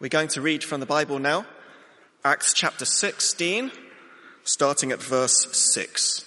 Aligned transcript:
We're 0.00 0.08
going 0.08 0.28
to 0.28 0.40
read 0.40 0.62
from 0.62 0.78
the 0.78 0.86
Bible 0.86 1.18
now, 1.18 1.44
Acts 2.24 2.52
chapter 2.52 2.84
16, 2.84 3.72
starting 4.44 4.92
at 4.92 5.02
verse 5.02 5.48
6. 5.50 6.24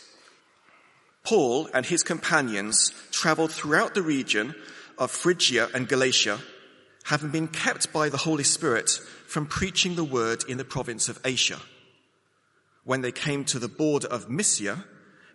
Paul 1.24 1.70
and 1.74 1.86
his 1.86 2.04
companions 2.04 2.92
traveled 3.12 3.54
throughout 3.54 3.96
the 3.96 4.02
region 4.02 4.56
of 4.98 5.10
Phrygia 5.10 5.70
and 5.74 5.88
Galatia, 5.88 6.40
having 7.06 7.30
been 7.30 7.48
kept 7.48 7.94
by 7.94 8.10
the 8.10 8.18
Holy 8.18 8.44
Spirit 8.44 8.90
from 9.26 9.46
preaching 9.46 9.96
the 9.96 10.04
word 10.04 10.44
in 10.50 10.58
the 10.58 10.66
province 10.66 11.08
of 11.08 11.22
Asia. 11.24 11.62
When 12.84 13.00
they 13.00 13.14
came 13.14 13.46
to 13.46 13.60
the 13.60 13.70
border 13.70 14.08
of 14.08 14.30
Mysia, 14.30 14.84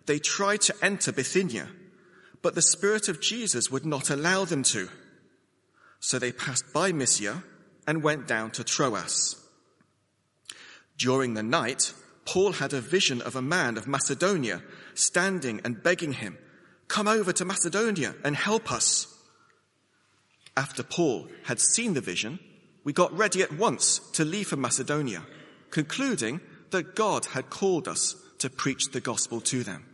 they 0.05 0.19
tried 0.19 0.61
to 0.63 0.75
enter 0.83 1.11
Bithynia, 1.11 1.69
but 2.43 2.55
the 2.55 2.61
Spirit 2.61 3.09
of 3.09 3.23
Jesus 3.23 3.71
would 3.71 3.87
not 3.87 4.11
allow 4.11 4.45
them 4.45 4.63
to. 4.65 4.91
So 6.01 6.19
they 6.19 6.33
passed 6.33 6.71
by 6.75 6.93
Mysia 6.93 7.43
and 7.87 8.03
went 8.03 8.27
down 8.27 8.51
to 8.53 8.65
Troas. 8.65 9.37
During 10.99 11.35
the 11.35 11.43
night, 11.43 11.93
Paul 12.25 12.53
had 12.53 12.73
a 12.73 12.81
vision 12.81 13.23
of 13.23 13.37
a 13.37 13.43
man 13.43 13.77
of 13.77 13.87
Macedonia 13.87 14.63
standing 14.95 15.61
and 15.65 15.83
begging 15.83 16.15
him, 16.15 16.39
Come 16.89 17.09
over 17.09 17.33
to 17.33 17.45
Macedonia 17.45 18.15
and 18.25 18.37
help 18.37 18.73
us. 18.73 19.13
After 20.57 20.83
Paul 20.83 21.29
had 21.45 21.61
seen 21.61 21.95
the 21.95 22.01
vision, 22.01 22.39
we 22.85 22.93
got 22.93 23.17
ready 23.17 23.43
at 23.43 23.53
once 23.53 23.99
to 24.13 24.25
leave 24.25 24.49
for 24.49 24.57
Macedonia, 24.57 25.23
concluding 25.71 26.41
that 26.71 26.95
God 26.95 27.27
had 27.27 27.51
called 27.51 27.89
us 27.89 28.17
to 28.39 28.49
preach 28.49 28.87
the 28.93 29.01
gospel 29.01 29.41
to 29.43 29.63
them. 29.63 29.85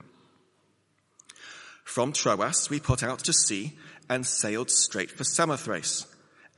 From 1.84 2.12
Troas, 2.12 2.70
we 2.70 2.80
put 2.80 3.02
out 3.02 3.20
to 3.20 3.32
sea 3.32 3.72
and 4.08 4.26
sailed 4.26 4.70
straight 4.70 5.10
for 5.10 5.24
Samothrace 5.24 6.06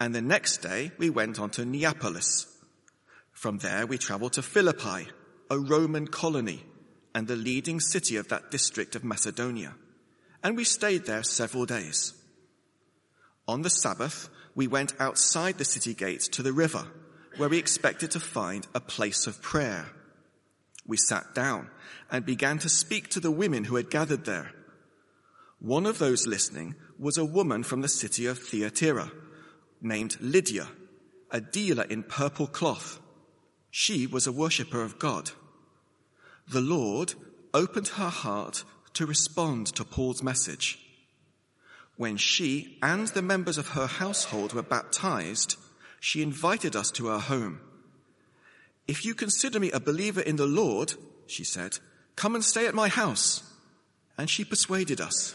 and 0.05 0.15
the 0.15 0.21
next 0.21 0.59
day 0.59 0.93
we 0.99 1.09
went 1.09 1.41
on 1.41 1.49
to 1.49 1.65
Neapolis. 1.65 2.47
From 3.33 3.57
there 3.57 3.87
we 3.87 3.97
traveled 3.97 4.35
to 4.35 4.43
Philippi, 4.43 5.09
a 5.49 5.59
Roman 5.59 6.09
colony 6.09 6.63
and 7.15 7.27
the 7.27 7.37
leading 7.37 7.81
city 7.81 8.17
of 8.17 8.29
that 8.29 8.51
district 8.51 8.95
of 8.95 9.03
Macedonia, 9.03 9.75
and 10.43 10.59
we 10.59 10.65
stayed 10.65 11.07
there 11.07 11.23
several 11.23 11.65
days. 11.65 12.13
On 13.49 13.63
the 13.63 13.71
Sabbath, 13.71 14.29
we 14.55 14.67
went 14.67 14.93
outside 15.01 15.57
the 15.57 15.65
city 15.65 15.95
gates 15.95 16.29
to 16.29 16.43
the 16.43 16.53
river, 16.53 16.87
where 17.39 17.49
we 17.49 17.57
expected 17.57 18.11
to 18.11 18.21
find 18.21 18.67
a 18.75 18.81
place 18.81 19.27
of 19.27 19.41
prayer. 19.41 19.87
We 20.87 20.99
sat 20.99 21.35
down 21.35 21.71
and 22.11 22.27
began 22.27 22.59
to 22.59 22.69
speak 22.69 23.09
to 23.09 23.21
the 23.21 23.31
women 23.31 23.65
who 23.65 23.77
had 23.77 23.89
gathered 23.89 24.27
there. 24.27 24.53
One 25.61 25.87
of 25.87 25.99
those 25.99 26.27
listening 26.27 26.75
was 26.99 27.17
a 27.17 27.25
woman 27.25 27.63
from 27.63 27.81
the 27.81 27.89
city 27.89 28.27
of 28.27 28.39
Thyatira 28.39 29.11
named 29.81 30.17
Lydia, 30.21 30.69
a 31.31 31.41
dealer 31.41 31.85
in 31.85 32.03
purple 32.03 32.47
cloth. 32.47 33.01
She 33.71 34.07
was 34.07 34.27
a 34.27 34.33
worshipper 34.33 34.83
of 34.83 34.99
God. 34.99 35.31
The 36.49 36.61
Lord 36.61 37.15
opened 37.53 37.89
her 37.89 38.09
heart 38.09 38.65
to 38.95 39.07
respond 39.07 39.67
to 39.69 39.85
Paul's 39.85 40.23
message. 40.23 40.79
When 41.97 42.17
she 42.17 42.79
and 42.83 43.09
the 43.09 43.23
members 43.23 43.59
of 43.59 43.69
her 43.69 43.87
household 43.87 44.53
were 44.53 44.63
baptized, 44.63 45.57
she 46.01 46.23
invited 46.23 46.77
us 46.77 46.91
to 46.93 47.07
her 47.07 47.19
home. 47.19 47.61
If 48.87 49.05
you 49.05 49.15
consider 49.15 49.59
me 49.59 49.71
a 49.71 49.81
believer 49.81 50.21
in 50.21 50.37
the 50.37 50.47
Lord, 50.47 50.95
she 51.27 51.45
said, 51.45 51.79
come 52.17 52.35
and 52.35 52.45
stay 52.45 52.67
at 52.67 52.75
my 52.75 52.89
house. 52.89 53.43
And 54.19 54.29
she 54.29 54.45
persuaded 54.45 55.01
us. 55.01 55.35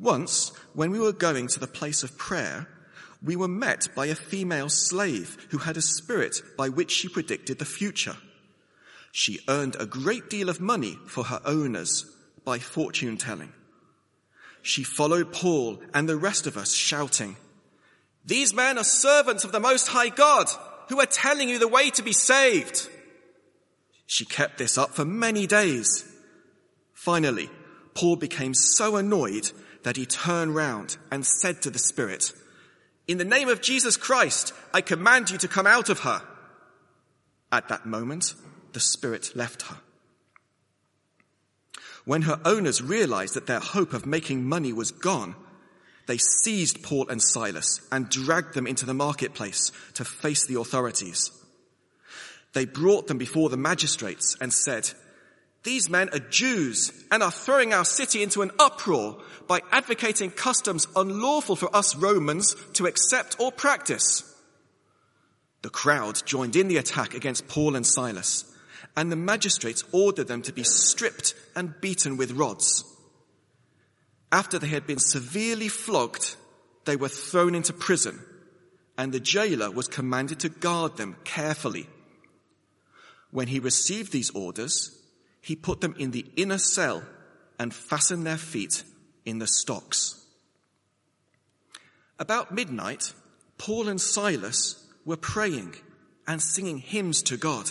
Once, 0.00 0.50
when 0.72 0.90
we 0.90 0.98
were 0.98 1.12
going 1.12 1.46
to 1.46 1.60
the 1.60 1.66
place 1.66 2.02
of 2.02 2.16
prayer, 2.16 2.66
we 3.22 3.36
were 3.36 3.48
met 3.48 3.86
by 3.94 4.06
a 4.06 4.14
female 4.14 4.70
slave 4.70 5.46
who 5.50 5.58
had 5.58 5.76
a 5.76 5.82
spirit 5.82 6.40
by 6.56 6.68
which 6.70 6.90
she 6.90 7.08
predicted 7.08 7.58
the 7.58 7.64
future. 7.66 8.16
She 9.12 9.40
earned 9.46 9.76
a 9.78 9.84
great 9.84 10.30
deal 10.30 10.48
of 10.48 10.60
money 10.60 10.98
for 11.06 11.24
her 11.24 11.40
owners 11.44 12.06
by 12.44 12.58
fortune 12.58 13.18
telling. 13.18 13.52
She 14.62 14.84
followed 14.84 15.32
Paul 15.32 15.82
and 15.92 16.08
the 16.08 16.16
rest 16.16 16.46
of 16.46 16.56
us 16.56 16.72
shouting, 16.72 17.36
These 18.24 18.54
men 18.54 18.78
are 18.78 18.84
servants 18.84 19.44
of 19.44 19.52
the 19.52 19.60
Most 19.60 19.88
High 19.88 20.08
God 20.08 20.48
who 20.88 20.98
are 20.98 21.06
telling 21.06 21.50
you 21.50 21.58
the 21.58 21.68
way 21.68 21.90
to 21.90 22.02
be 22.02 22.12
saved. 22.12 22.88
She 24.06 24.24
kept 24.24 24.56
this 24.56 24.78
up 24.78 24.90
for 24.90 25.04
many 25.04 25.46
days. 25.46 26.04
Finally, 26.94 27.50
Paul 27.94 28.16
became 28.16 28.54
so 28.54 28.96
annoyed 28.96 29.50
that 29.82 29.96
he 29.96 30.06
turned 30.06 30.54
round 30.54 30.96
and 31.10 31.24
said 31.24 31.62
to 31.62 31.70
the 31.70 31.78
Spirit, 31.78 32.32
In 33.08 33.18
the 33.18 33.24
name 33.24 33.48
of 33.48 33.60
Jesus 33.60 33.96
Christ, 33.96 34.52
I 34.72 34.80
command 34.80 35.30
you 35.30 35.38
to 35.38 35.48
come 35.48 35.66
out 35.66 35.88
of 35.88 36.00
her. 36.00 36.22
At 37.52 37.68
that 37.68 37.86
moment, 37.86 38.34
the 38.72 38.80
Spirit 38.80 39.32
left 39.34 39.62
her. 39.62 39.76
When 42.04 42.22
her 42.22 42.40
owners 42.44 42.82
realized 42.82 43.34
that 43.34 43.46
their 43.46 43.60
hope 43.60 43.92
of 43.92 44.06
making 44.06 44.44
money 44.44 44.72
was 44.72 44.90
gone, 44.90 45.34
they 46.06 46.18
seized 46.18 46.82
Paul 46.82 47.08
and 47.08 47.22
Silas 47.22 47.80
and 47.92 48.08
dragged 48.08 48.54
them 48.54 48.66
into 48.66 48.86
the 48.86 48.94
marketplace 48.94 49.70
to 49.94 50.04
face 50.04 50.46
the 50.46 50.58
authorities. 50.58 51.30
They 52.52 52.64
brought 52.64 53.06
them 53.06 53.18
before 53.18 53.48
the 53.48 53.56
magistrates 53.56 54.36
and 54.40 54.52
said, 54.52 54.90
these 55.62 55.90
men 55.90 56.08
are 56.12 56.18
Jews 56.18 56.92
and 57.10 57.22
are 57.22 57.30
throwing 57.30 57.74
our 57.74 57.84
city 57.84 58.22
into 58.22 58.42
an 58.42 58.50
uproar 58.58 59.22
by 59.46 59.60
advocating 59.70 60.30
customs 60.30 60.86
unlawful 60.96 61.56
for 61.56 61.74
us 61.74 61.94
Romans 61.94 62.56
to 62.74 62.86
accept 62.86 63.38
or 63.38 63.52
practice. 63.52 64.24
The 65.62 65.70
crowd 65.70 66.22
joined 66.24 66.56
in 66.56 66.68
the 66.68 66.78
attack 66.78 67.14
against 67.14 67.48
Paul 67.48 67.76
and 67.76 67.86
Silas, 67.86 68.44
and 68.96 69.12
the 69.12 69.16
magistrates 69.16 69.84
ordered 69.92 70.28
them 70.28 70.40
to 70.42 70.52
be 70.52 70.64
stripped 70.64 71.34
and 71.54 71.78
beaten 71.80 72.16
with 72.16 72.32
rods. 72.32 72.84
After 74.32 74.58
they 74.58 74.68
had 74.68 74.86
been 74.86 74.98
severely 74.98 75.68
flogged, 75.68 76.36
they 76.86 76.96
were 76.96 77.08
thrown 77.08 77.54
into 77.54 77.74
prison, 77.74 78.18
and 78.96 79.12
the 79.12 79.20
jailer 79.20 79.70
was 79.70 79.88
commanded 79.88 80.40
to 80.40 80.48
guard 80.48 80.96
them 80.96 81.16
carefully. 81.24 81.86
When 83.30 83.48
he 83.48 83.58
received 83.58 84.12
these 84.12 84.30
orders, 84.30 84.96
he 85.40 85.56
put 85.56 85.80
them 85.80 85.94
in 85.98 86.10
the 86.10 86.26
inner 86.36 86.58
cell 86.58 87.02
and 87.58 87.74
fastened 87.74 88.26
their 88.26 88.36
feet 88.36 88.84
in 89.24 89.38
the 89.38 89.46
stocks. 89.46 90.24
About 92.18 92.52
midnight, 92.52 93.12
Paul 93.58 93.88
and 93.88 94.00
Silas 94.00 94.86
were 95.04 95.16
praying 95.16 95.74
and 96.26 96.42
singing 96.42 96.78
hymns 96.78 97.22
to 97.24 97.36
God, 97.36 97.70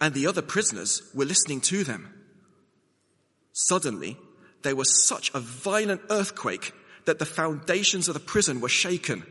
and 0.00 0.14
the 0.14 0.26
other 0.26 0.42
prisoners 0.42 1.02
were 1.14 1.24
listening 1.24 1.60
to 1.62 1.84
them. 1.84 2.12
Suddenly, 3.52 4.16
there 4.62 4.76
was 4.76 5.06
such 5.06 5.30
a 5.34 5.40
violent 5.40 6.00
earthquake 6.10 6.72
that 7.06 7.18
the 7.18 7.26
foundations 7.26 8.08
of 8.08 8.14
the 8.14 8.20
prison 8.20 8.60
were 8.60 8.68
shaken. 8.68 9.24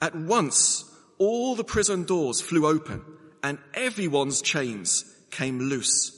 At 0.00 0.14
once, 0.14 0.84
all 1.18 1.54
the 1.54 1.64
prison 1.64 2.04
doors 2.04 2.40
flew 2.40 2.66
open 2.66 3.04
and 3.42 3.58
everyone's 3.74 4.42
chains 4.42 5.04
came 5.30 5.58
loose. 5.58 6.17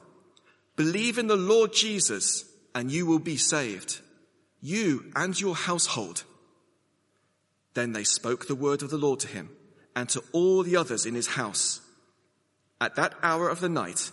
Believe 0.75 1.17
in 1.17 1.27
the 1.27 1.35
Lord 1.35 1.73
Jesus 1.73 2.45
and 2.73 2.91
you 2.91 3.05
will 3.05 3.19
be 3.19 3.37
saved, 3.37 3.99
you 4.61 5.11
and 5.15 5.39
your 5.39 5.55
household. 5.55 6.23
Then 7.73 7.93
they 7.93 8.03
spoke 8.03 8.47
the 8.47 8.55
word 8.55 8.81
of 8.81 8.89
the 8.89 8.97
Lord 8.97 9.19
to 9.21 9.27
him 9.27 9.49
and 9.95 10.07
to 10.09 10.23
all 10.31 10.63
the 10.63 10.77
others 10.77 11.05
in 11.05 11.15
his 11.15 11.27
house. 11.27 11.81
At 12.79 12.95
that 12.95 13.13
hour 13.21 13.49
of 13.49 13.59
the 13.59 13.69
night, 13.69 14.11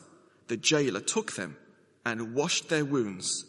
the 0.49 0.57
jailer 0.57 1.01
took 1.01 1.33
them 1.33 1.57
and 2.05 2.35
washed 2.35 2.69
their 2.69 2.85
wounds. 2.85 3.45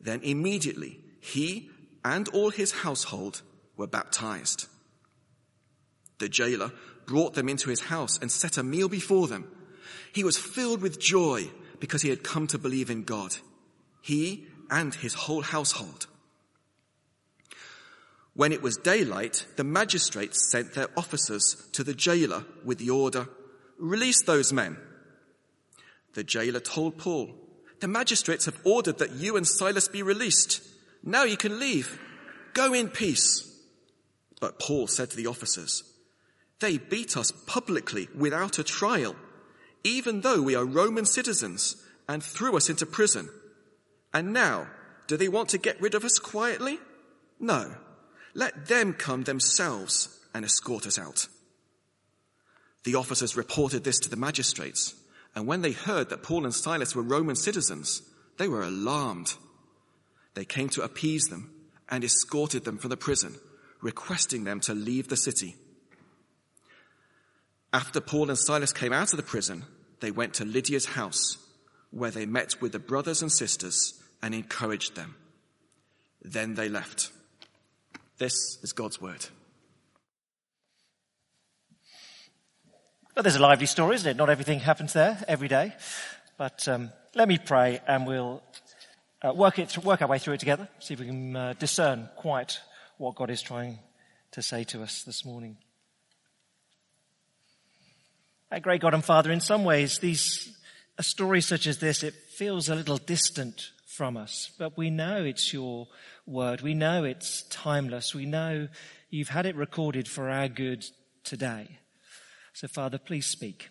Then 0.00 0.20
immediately 0.22 1.00
he 1.20 1.70
and 2.04 2.28
all 2.28 2.50
his 2.50 2.72
household 2.72 3.42
were 3.76 3.86
baptized. 3.86 4.66
The 6.18 6.28
jailer 6.28 6.72
brought 7.06 7.34
them 7.34 7.48
into 7.48 7.70
his 7.70 7.80
house 7.80 8.18
and 8.20 8.30
set 8.30 8.58
a 8.58 8.62
meal 8.62 8.88
before 8.88 9.28
them. 9.28 9.50
He 10.12 10.24
was 10.24 10.38
filled 10.38 10.82
with 10.82 11.00
joy 11.00 11.50
because 11.80 12.02
he 12.02 12.10
had 12.10 12.22
come 12.22 12.46
to 12.48 12.58
believe 12.58 12.90
in 12.90 13.04
God, 13.04 13.36
he 14.00 14.46
and 14.70 14.94
his 14.94 15.14
whole 15.14 15.42
household. 15.42 16.06
When 18.34 18.52
it 18.52 18.62
was 18.62 18.76
daylight, 18.76 19.46
the 19.56 19.64
magistrates 19.64 20.50
sent 20.50 20.74
their 20.74 20.88
officers 20.96 21.68
to 21.72 21.82
the 21.82 21.94
jailer 21.94 22.44
with 22.64 22.78
the 22.78 22.90
order, 22.90 23.28
release 23.78 24.22
those 24.22 24.52
men. 24.52 24.76
The 26.14 26.24
jailer 26.24 26.60
told 26.60 26.98
Paul, 26.98 27.34
the 27.80 27.88
magistrates 27.88 28.46
have 28.46 28.60
ordered 28.64 28.98
that 28.98 29.12
you 29.12 29.36
and 29.36 29.46
Silas 29.46 29.88
be 29.88 30.02
released. 30.02 30.62
Now 31.02 31.24
you 31.24 31.36
can 31.36 31.58
leave. 31.58 31.98
Go 32.54 32.72
in 32.74 32.88
peace. 32.88 33.44
But 34.40 34.58
Paul 34.58 34.86
said 34.86 35.10
to 35.10 35.16
the 35.16 35.26
officers, 35.26 35.82
they 36.60 36.78
beat 36.78 37.16
us 37.16 37.32
publicly 37.46 38.08
without 38.16 38.58
a 38.58 38.64
trial, 38.64 39.14
even 39.84 40.20
though 40.20 40.42
we 40.42 40.54
are 40.54 40.64
Roman 40.64 41.06
citizens 41.06 41.76
and 42.08 42.22
threw 42.22 42.56
us 42.56 42.70
into 42.70 42.86
prison. 42.86 43.28
And 44.12 44.32
now, 44.32 44.68
do 45.06 45.16
they 45.16 45.28
want 45.28 45.50
to 45.50 45.58
get 45.58 45.80
rid 45.80 45.94
of 45.94 46.04
us 46.04 46.18
quietly? 46.18 46.78
No. 47.38 47.74
Let 48.34 48.66
them 48.66 48.92
come 48.92 49.24
themselves 49.24 50.18
and 50.34 50.44
escort 50.44 50.86
us 50.86 50.98
out. 50.98 51.28
The 52.84 52.94
officers 52.94 53.36
reported 53.36 53.84
this 53.84 53.98
to 54.00 54.10
the 54.10 54.16
magistrates, 54.16 54.94
and 55.34 55.46
when 55.46 55.62
they 55.62 55.72
heard 55.72 56.10
that 56.10 56.22
Paul 56.22 56.44
and 56.44 56.54
Silas 56.54 56.94
were 56.94 57.02
Roman 57.02 57.36
citizens, 57.36 58.02
they 58.38 58.48
were 58.48 58.62
alarmed. 58.62 59.34
They 60.34 60.44
came 60.44 60.68
to 60.70 60.82
appease 60.82 61.24
them 61.24 61.50
and 61.88 62.04
escorted 62.04 62.64
them 62.64 62.78
from 62.78 62.90
the 62.90 62.96
prison, 62.96 63.34
requesting 63.82 64.44
them 64.44 64.60
to 64.60 64.74
leave 64.74 65.08
the 65.08 65.16
city. 65.16 65.56
After 67.72 68.00
Paul 68.00 68.30
and 68.30 68.38
Silas 68.38 68.72
came 68.72 68.92
out 68.92 69.12
of 69.12 69.16
the 69.18 69.22
prison, 69.22 69.64
they 70.00 70.10
went 70.10 70.34
to 70.34 70.44
Lydia's 70.44 70.86
house, 70.86 71.36
where 71.90 72.10
they 72.10 72.26
met 72.26 72.60
with 72.60 72.72
the 72.72 72.78
brothers 72.78 73.20
and 73.20 73.30
sisters 73.30 74.00
and 74.22 74.34
encouraged 74.34 74.96
them. 74.96 75.16
Then 76.22 76.54
they 76.54 76.68
left. 76.68 77.10
This 78.18 78.58
is 78.62 78.72
God's 78.72 79.00
word. 79.00 79.26
Well, 83.14 83.22
there's 83.22 83.36
a 83.36 83.40
lively 83.40 83.66
story, 83.66 83.96
isn't 83.96 84.10
it? 84.10 84.16
Not 84.16 84.30
everything 84.30 84.60
happens 84.60 84.92
there 84.92 85.22
every 85.26 85.48
day. 85.48 85.74
But 86.36 86.66
um, 86.68 86.90
let 87.14 87.28
me 87.28 87.38
pray 87.38 87.80
and 87.86 88.06
we'll 88.06 88.42
uh, 89.22 89.32
work, 89.34 89.58
it, 89.58 89.76
work 89.78 90.02
our 90.02 90.08
way 90.08 90.20
through 90.20 90.34
it 90.34 90.40
together, 90.40 90.68
see 90.78 90.94
if 90.94 91.00
we 91.00 91.06
can 91.06 91.34
uh, 91.34 91.54
discern 91.58 92.08
quite 92.16 92.60
what 92.96 93.16
God 93.16 93.30
is 93.30 93.42
trying 93.42 93.80
to 94.32 94.42
say 94.42 94.62
to 94.64 94.82
us 94.82 95.02
this 95.02 95.24
morning. 95.24 95.56
Our 98.50 98.60
great 98.60 98.80
God 98.80 98.94
and 98.94 99.04
Father, 99.04 99.30
in 99.30 99.40
some 99.40 99.64
ways, 99.64 99.98
these, 99.98 100.56
a 100.96 101.02
story 101.02 101.42
such 101.42 101.66
as 101.66 101.78
this, 101.78 102.02
it 102.02 102.14
feels 102.14 102.70
a 102.70 102.74
little 102.74 102.96
distant 102.96 103.72
from 103.84 104.16
us, 104.16 104.52
but 104.58 104.78
we 104.78 104.88
know 104.88 105.24
it's 105.24 105.52
your 105.52 105.88
word. 106.24 106.62
We 106.62 106.72
know 106.72 107.04
it's 107.04 107.42
timeless. 107.50 108.14
We 108.14 108.24
know 108.24 108.68
you've 109.10 109.28
had 109.28 109.44
it 109.44 109.56
recorded 109.56 110.08
for 110.08 110.30
our 110.30 110.48
good 110.48 110.84
today. 111.24 111.78
So 112.54 112.68
Father, 112.68 112.96
please 112.96 113.26
speak. 113.26 113.68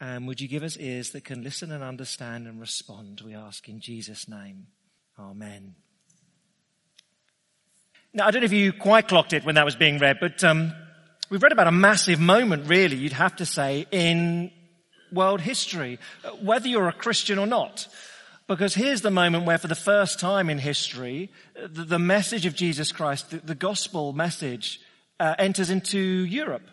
And 0.00 0.28
would 0.28 0.40
you 0.40 0.46
give 0.46 0.62
us 0.62 0.76
ears 0.76 1.10
that 1.10 1.24
can 1.24 1.42
listen 1.42 1.72
and 1.72 1.82
understand 1.82 2.46
and 2.46 2.60
respond, 2.60 3.22
we 3.24 3.34
ask 3.34 3.68
in 3.68 3.80
Jesus' 3.80 4.28
name. 4.28 4.68
Amen. 5.18 5.74
Now, 8.14 8.26
I 8.26 8.30
don't 8.30 8.42
know 8.42 8.46
if 8.46 8.52
you 8.52 8.72
quite 8.72 9.08
clocked 9.08 9.32
it 9.32 9.44
when 9.44 9.56
that 9.56 9.64
was 9.64 9.74
being 9.74 9.98
read, 9.98 10.18
but 10.20 10.44
um, 10.44 10.72
we've 11.30 11.42
read 11.42 11.52
about 11.52 11.66
a 11.66 11.72
massive 11.72 12.20
moment, 12.20 12.68
really, 12.68 12.96
you'd 12.96 13.12
have 13.12 13.36
to 13.36 13.46
say, 13.46 13.86
in 13.90 14.50
world 15.12 15.40
history, 15.40 15.98
whether 16.42 16.68
you're 16.68 16.88
a 16.88 16.92
Christian 16.92 17.38
or 17.38 17.46
not. 17.46 17.88
Because 18.46 18.74
here's 18.74 19.02
the 19.02 19.10
moment 19.10 19.44
where 19.44 19.58
for 19.58 19.68
the 19.68 19.74
first 19.74 20.18
time 20.18 20.48
in 20.48 20.58
history, 20.58 21.30
the, 21.54 21.84
the 21.84 21.98
message 21.98 22.46
of 22.46 22.54
Jesus 22.54 22.92
Christ, 22.92 23.30
the, 23.30 23.38
the 23.38 23.54
gospel 23.54 24.12
message, 24.12 24.80
uh, 25.20 25.34
enters 25.38 25.68
into 25.68 25.98
Europe. 25.98 26.66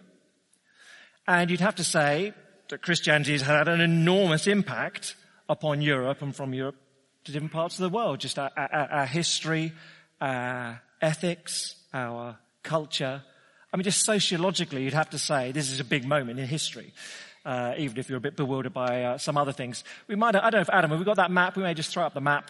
And 1.27 1.51
you'd 1.51 1.59
have 1.59 1.75
to 1.75 1.83
say 1.83 2.33
that 2.69 2.81
Christianity 2.81 3.33
has 3.33 3.41
had 3.41 3.67
an 3.67 3.81
enormous 3.81 4.47
impact 4.47 5.15
upon 5.49 5.81
Europe 5.81 6.21
and 6.21 6.35
from 6.35 6.53
Europe 6.53 6.75
to 7.25 7.31
different 7.31 7.51
parts 7.51 7.75
of 7.75 7.83
the 7.83 7.95
world. 7.95 8.19
Just 8.19 8.39
our, 8.39 8.51
our, 8.55 8.69
our 8.71 9.05
history, 9.05 9.73
our 10.21 10.81
ethics, 11.01 11.75
our 11.93 12.37
culture. 12.63 13.23
I 13.75 13.77
mean, 13.77 13.83
just 13.83 14.05
sociologically, 14.05 14.83
you'd 14.83 14.93
have 14.93 15.09
to 15.09 15.19
say 15.19 15.51
this 15.51 15.69
is 15.69 15.81
a 15.81 15.83
big 15.83 16.05
moment 16.05 16.39
in 16.39 16.47
history 16.47 16.93
uh, 17.45 17.73
even 17.77 17.97
if 17.97 18.09
you're 18.09 18.17
a 18.17 18.21
bit 18.21 18.35
bewildered 18.35 18.73
by 18.73 19.03
uh, 19.03 19.17
some 19.17 19.37
other 19.37 19.51
things. 19.51 19.83
We 20.07 20.15
might, 20.15 20.35
I 20.35 20.49
don't 20.49 20.55
know 20.55 20.61
if 20.61 20.69
Adam, 20.69 20.91
have 20.91 20.99
we 20.99 21.05
got 21.05 21.17
that 21.17 21.31
map? 21.31 21.55
We 21.55 21.63
may 21.63 21.73
just 21.73 21.93
throw 21.93 22.03
up 22.03 22.13
the 22.13 22.21
map. 22.21 22.49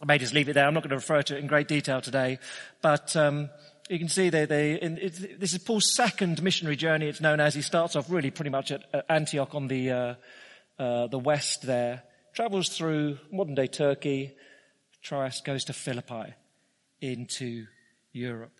I 0.00 0.06
may 0.06 0.18
just 0.18 0.34
leave 0.34 0.48
it 0.48 0.54
there. 0.54 0.66
I'm 0.66 0.74
not 0.74 0.82
going 0.82 0.90
to 0.90 0.96
refer 0.96 1.22
to 1.22 1.36
it 1.36 1.40
in 1.40 1.46
great 1.46 1.68
detail 1.68 2.00
today, 2.00 2.38
but 2.82 3.14
um, 3.16 3.50
you 3.88 3.98
can 3.98 4.08
see 4.08 4.30
they, 4.30 4.44
they 4.46 4.74
in, 4.74 4.94
this 5.38 5.52
is 5.52 5.58
Paul's 5.58 5.94
second 5.94 6.42
missionary 6.42 6.76
journey. 6.76 7.08
It's 7.08 7.20
known 7.20 7.40
as 7.40 7.54
he 7.54 7.62
starts 7.62 7.96
off 7.96 8.10
really 8.10 8.30
pretty 8.30 8.50
much 8.50 8.72
at, 8.72 8.84
at 8.92 9.06
Antioch 9.08 9.54
on 9.54 9.68
the 9.68 9.90
uh, 9.90 10.14
uh, 10.78 11.06
the 11.06 11.18
west 11.18 11.62
there, 11.62 12.02
travels 12.34 12.68
through 12.68 13.18
modern 13.32 13.54
day 13.54 13.66
Turkey, 13.66 14.34
Troas 15.02 15.40
goes 15.40 15.64
to 15.64 15.72
Philippi, 15.72 16.34
into 17.00 17.66
Europe. 18.12 18.52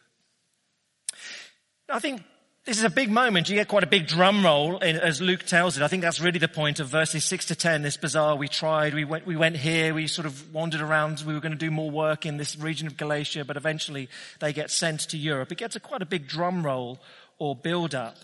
I 1.88 2.00
think 2.00 2.22
this 2.64 2.78
is 2.78 2.84
a 2.84 2.90
big 2.90 3.10
moment. 3.10 3.48
You 3.48 3.54
get 3.54 3.68
quite 3.68 3.84
a 3.84 3.86
big 3.86 4.08
drum 4.08 4.44
roll 4.44 4.78
in, 4.78 4.96
as 4.96 5.20
Luke 5.20 5.44
tells 5.44 5.76
it. 5.76 5.84
I 5.84 5.88
think 5.88 6.02
that's 6.02 6.20
really 6.20 6.40
the 6.40 6.48
point 6.48 6.80
of 6.80 6.88
verses 6.88 7.24
6 7.24 7.46
to 7.46 7.54
10. 7.54 7.82
This 7.82 7.96
bizarre, 7.96 8.34
we 8.34 8.48
tried, 8.48 8.92
we 8.92 9.04
went, 9.04 9.24
we 9.24 9.36
went 9.36 9.56
here, 9.56 9.94
we 9.94 10.08
sort 10.08 10.26
of 10.26 10.52
wandered 10.52 10.80
around, 10.80 11.22
we 11.24 11.32
were 11.32 11.38
going 11.38 11.52
to 11.52 11.58
do 11.58 11.70
more 11.70 11.88
work 11.88 12.26
in 12.26 12.38
this 12.38 12.58
region 12.58 12.88
of 12.88 12.96
Galatia, 12.96 13.44
but 13.44 13.56
eventually 13.56 14.08
they 14.40 14.52
get 14.52 14.72
sent 14.72 15.00
to 15.10 15.16
Europe. 15.16 15.52
It 15.52 15.58
gets 15.58 15.76
a 15.76 15.80
quite 15.80 16.02
a 16.02 16.06
big 16.06 16.26
drum 16.26 16.66
roll 16.66 16.98
or 17.38 17.54
build 17.54 17.94
up. 17.94 18.16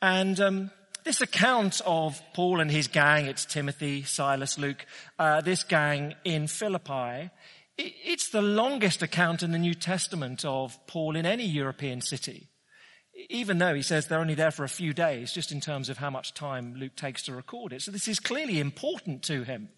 And, 0.00 0.38
um, 0.38 0.70
this 1.02 1.20
account 1.20 1.80
of 1.84 2.22
Paul 2.34 2.60
and 2.60 2.70
his 2.70 2.86
gang, 2.86 3.26
it's 3.26 3.44
Timothy, 3.44 4.04
Silas, 4.04 4.58
Luke, 4.58 4.86
uh, 5.18 5.40
this 5.40 5.64
gang 5.64 6.14
in 6.24 6.46
Philippi, 6.46 7.30
it, 7.76 7.92
it's 8.04 8.30
the 8.30 8.42
longest 8.42 9.02
account 9.02 9.42
in 9.42 9.50
the 9.50 9.58
New 9.58 9.74
Testament 9.74 10.44
of 10.44 10.78
Paul 10.86 11.16
in 11.16 11.26
any 11.26 11.46
European 11.46 12.00
city 12.00 12.46
even 13.30 13.58
though 13.58 13.74
he 13.74 13.82
says 13.82 14.06
they're 14.06 14.18
only 14.18 14.34
there 14.34 14.50
for 14.50 14.64
a 14.64 14.68
few 14.68 14.92
days, 14.92 15.32
just 15.32 15.52
in 15.52 15.60
terms 15.60 15.88
of 15.88 15.98
how 15.98 16.10
much 16.10 16.34
time 16.34 16.74
Luke 16.74 16.96
takes 16.96 17.22
to 17.22 17.34
record 17.34 17.72
it. 17.72 17.80
So 17.80 17.92
this 17.92 18.08
is 18.08 18.18
clearly 18.18 18.58
important 18.58 19.22
to 19.24 19.44
him. 19.44 19.68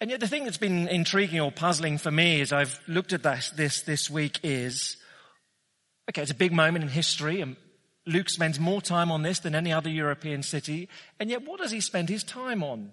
And 0.00 0.10
yet 0.10 0.20
the 0.20 0.28
thing 0.28 0.44
that's 0.44 0.58
been 0.58 0.88
intriguing 0.88 1.40
or 1.40 1.52
puzzling 1.52 1.98
for 1.98 2.10
me 2.10 2.40
as 2.40 2.52
I've 2.52 2.80
looked 2.88 3.12
at 3.12 3.22
this, 3.22 3.50
this, 3.50 3.82
this 3.82 4.08
week 4.08 4.40
is, 4.42 4.96
okay, 6.08 6.22
it's 6.22 6.30
a 6.30 6.36
big 6.36 6.52
moment 6.52 6.84
in 6.84 6.90
history 6.90 7.42
and 7.42 7.56
Luke 8.06 8.30
spends 8.30 8.58
more 8.58 8.80
time 8.80 9.12
on 9.12 9.22
this 9.22 9.40
than 9.40 9.54
any 9.54 9.70
other 9.70 9.90
European 9.90 10.42
city. 10.42 10.88
And 11.20 11.28
yet 11.28 11.46
what 11.46 11.60
does 11.60 11.70
he 11.70 11.80
spend 11.80 12.08
his 12.08 12.24
time 12.24 12.62
on? 12.62 12.92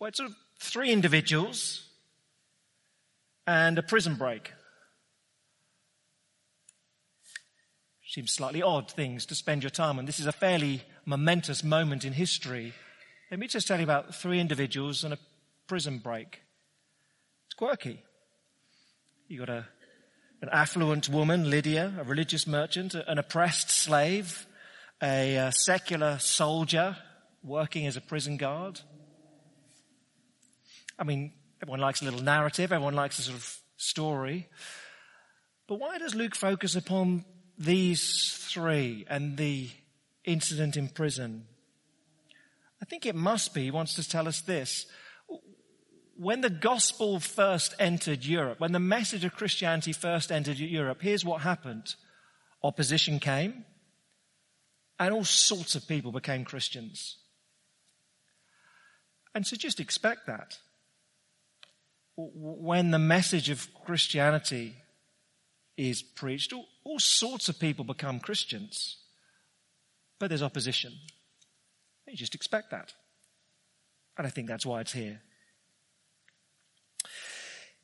Well, 0.00 0.08
it's 0.08 0.18
sort 0.18 0.30
of 0.30 0.36
three 0.58 0.90
individuals 0.90 1.88
and 3.46 3.78
a 3.78 3.82
prison 3.82 4.16
break. 4.16 4.50
Seems 8.08 8.32
slightly 8.32 8.62
odd 8.62 8.88
things 8.88 9.26
to 9.26 9.34
spend 9.34 9.64
your 9.64 9.70
time 9.70 9.98
on. 9.98 10.06
This 10.06 10.20
is 10.20 10.26
a 10.26 10.32
fairly 10.32 10.82
momentous 11.04 11.64
moment 11.64 12.04
in 12.04 12.12
history. 12.12 12.72
Let 13.32 13.40
me 13.40 13.48
just 13.48 13.66
tell 13.66 13.78
you 13.78 13.84
about 13.84 14.14
three 14.14 14.38
individuals 14.38 15.02
and 15.02 15.12
a 15.12 15.18
prison 15.66 15.98
break. 15.98 16.40
It's 17.46 17.54
quirky. 17.54 18.00
You've 19.26 19.44
got 19.44 19.48
a, 19.48 19.66
an 20.40 20.50
affluent 20.52 21.08
woman, 21.08 21.50
Lydia, 21.50 21.94
a 21.98 22.04
religious 22.04 22.46
merchant, 22.46 22.94
an 22.94 23.18
oppressed 23.18 23.70
slave, 23.70 24.46
a, 25.02 25.34
a 25.34 25.52
secular 25.52 26.20
soldier 26.20 26.96
working 27.42 27.86
as 27.88 27.96
a 27.96 28.00
prison 28.00 28.36
guard. 28.36 28.80
I 30.96 31.02
mean, 31.02 31.32
everyone 31.60 31.80
likes 31.80 32.02
a 32.02 32.04
little 32.04 32.22
narrative, 32.22 32.72
everyone 32.72 32.94
likes 32.94 33.18
a 33.18 33.22
sort 33.22 33.36
of 33.36 33.58
story. 33.76 34.46
But 35.66 35.80
why 35.80 35.98
does 35.98 36.14
Luke 36.14 36.36
focus 36.36 36.76
upon 36.76 37.24
these 37.58 38.32
three 38.50 39.06
and 39.08 39.36
the 39.36 39.70
incident 40.24 40.76
in 40.76 40.88
prison? 40.88 41.46
I 42.80 42.84
think 42.84 43.06
it 43.06 43.14
must 43.14 43.54
be, 43.54 43.64
he 43.64 43.70
wants 43.70 43.94
to 43.94 44.08
tell 44.08 44.28
us 44.28 44.40
this. 44.40 44.86
When 46.18 46.40
the 46.40 46.50
gospel 46.50 47.20
first 47.20 47.74
entered 47.78 48.24
Europe, 48.24 48.60
when 48.60 48.72
the 48.72 48.78
message 48.80 49.24
of 49.24 49.34
Christianity 49.34 49.92
first 49.92 50.32
entered 50.32 50.58
Europe, 50.58 50.98
here's 51.00 51.24
what 51.24 51.42
happened. 51.42 51.94
Opposition 52.62 53.18
came, 53.18 53.64
and 54.98 55.12
all 55.12 55.24
sorts 55.24 55.74
of 55.74 55.86
people 55.86 56.12
became 56.12 56.44
Christians. 56.44 57.18
And 59.34 59.46
so 59.46 59.56
just 59.56 59.80
expect 59.80 60.26
that. 60.26 60.58
When 62.16 62.90
the 62.92 62.98
message 62.98 63.50
of 63.50 63.68
Christianity 63.84 64.76
is 65.76 66.02
preached, 66.02 66.52
all, 66.52 66.66
all 66.84 66.98
sorts 66.98 67.48
of 67.48 67.58
people 67.58 67.84
become 67.84 68.20
Christians. 68.20 68.96
But 70.18 70.28
there's 70.28 70.42
opposition. 70.42 70.92
You 72.06 72.16
just 72.16 72.34
expect 72.34 72.70
that. 72.70 72.94
And 74.16 74.26
I 74.26 74.30
think 74.30 74.48
that's 74.48 74.64
why 74.64 74.80
it's 74.80 74.92
here. 74.92 75.20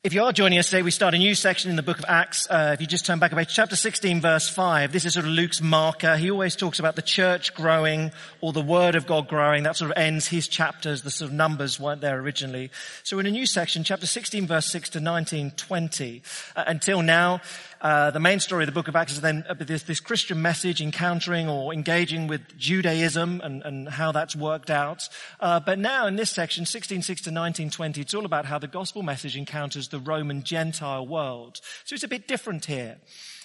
If 0.03 0.13
you 0.13 0.21
are 0.21 0.33
joining 0.33 0.59
us 0.59 0.69
today, 0.69 0.81
we 0.81 0.91
start 0.91 1.13
a 1.13 1.17
new 1.17 1.33
section 1.33 1.69
in 1.69 1.77
the 1.77 1.81
book 1.81 1.97
of 1.97 2.03
Acts. 2.09 2.45
Uh, 2.49 2.71
if 2.73 2.81
you 2.81 2.87
just 2.87 3.05
turn 3.05 3.19
back 3.19 3.31
a 3.31 3.37
page, 3.37 3.55
chapter 3.55 3.77
16, 3.77 4.19
verse 4.19 4.49
5. 4.49 4.91
This 4.91 5.05
is 5.05 5.13
sort 5.13 5.25
of 5.25 5.31
Luke's 5.31 5.61
marker. 5.61 6.17
He 6.17 6.29
always 6.29 6.57
talks 6.57 6.77
about 6.77 6.97
the 6.97 7.01
church 7.01 7.53
growing 7.53 8.11
or 8.41 8.51
the 8.51 8.59
word 8.61 8.95
of 8.95 9.07
God 9.07 9.29
growing. 9.29 9.63
That 9.63 9.77
sort 9.77 9.91
of 9.91 9.97
ends 9.97 10.27
his 10.27 10.49
chapters. 10.49 11.03
The 11.03 11.09
sort 11.09 11.31
of 11.31 11.35
numbers 11.37 11.79
weren't 11.79 12.01
there 12.01 12.19
originally. 12.19 12.69
So 13.03 13.17
in 13.19 13.27
a 13.27 13.31
new 13.31 13.45
section, 13.45 13.85
chapter 13.85 14.05
16, 14.05 14.45
verse 14.45 14.69
6 14.69 14.89
to 14.89 14.99
19, 14.99 15.51
20. 15.51 16.21
Uh, 16.53 16.63
until 16.67 17.01
now, 17.01 17.39
uh, 17.83 18.11
the 18.11 18.19
main 18.19 18.39
story 18.39 18.63
of 18.63 18.67
the 18.67 18.71
book 18.71 18.87
of 18.87 18.95
Acts 18.95 19.11
is 19.11 19.19
then 19.19 19.43
uh, 19.49 19.53
this, 19.55 19.83
this, 19.83 19.99
Christian 19.99 20.41
message 20.41 20.81
encountering 20.81 21.49
or 21.49 21.73
engaging 21.73 22.27
with 22.27 22.57
Judaism 22.57 23.41
and, 23.43 23.61
and 23.61 23.89
how 23.89 24.13
that's 24.13 24.37
worked 24.37 24.69
out. 24.69 25.09
Uh, 25.41 25.59
but 25.59 25.77
now 25.77 26.07
in 26.07 26.15
this 26.15 26.31
section, 26.31 26.63
16.6 26.63 27.23
to 27.23 27.29
19.20, 27.29 27.97
it's 27.97 28.13
all 28.13 28.23
about 28.23 28.45
how 28.45 28.57
the 28.57 28.69
gospel 28.69 29.03
message 29.03 29.35
encounters 29.35 29.89
the 29.89 29.99
Roman 29.99 30.43
Gentile 30.43 31.05
world. 31.05 31.59
So 31.83 31.93
it's 31.93 32.05
a 32.05 32.07
bit 32.07 32.25
different 32.25 32.63
here. 32.65 33.01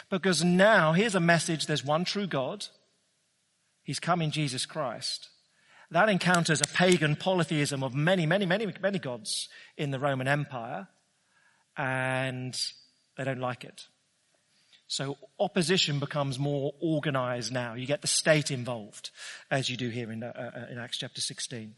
Because 0.09 0.45
now 0.45 0.93
here's 0.93 1.17
a 1.17 1.21
message, 1.21 1.67
there's 1.67 1.85
one 1.85 2.05
true 2.05 2.29
God. 2.29 2.65
He's 3.83 3.99
come 3.99 4.23
in 4.23 4.31
Jesus 4.31 4.67
Christ. 4.67 5.31
That 5.91 6.09
encounters 6.09 6.61
a 6.61 6.69
pagan 6.69 7.17
polytheism 7.17 7.83
of 7.83 7.93
many, 7.93 8.25
many, 8.25 8.47
many, 8.47 8.73
many 8.81 9.01
gods 9.01 9.49
in 9.77 9.91
the 9.91 9.99
Roman 9.99 10.29
Empire. 10.29 10.87
And 11.77 12.57
they 13.17 13.25
don't 13.25 13.41
like 13.41 13.65
it. 13.65 13.89
So 14.89 15.19
opposition 15.39 15.99
becomes 15.99 16.39
more 16.39 16.73
organized 16.81 17.53
now. 17.53 17.75
You 17.75 17.87
get 17.87 18.01
the 18.01 18.09
state 18.09 18.51
involved, 18.51 19.11
as 19.51 19.69
you 19.69 19.77
do 19.77 19.91
here 19.91 20.11
in, 20.11 20.23
uh, 20.23 20.33
uh, 20.35 20.73
in 20.73 20.79
Acts 20.79 20.97
chapter 20.97 21.21
16. 21.21 21.75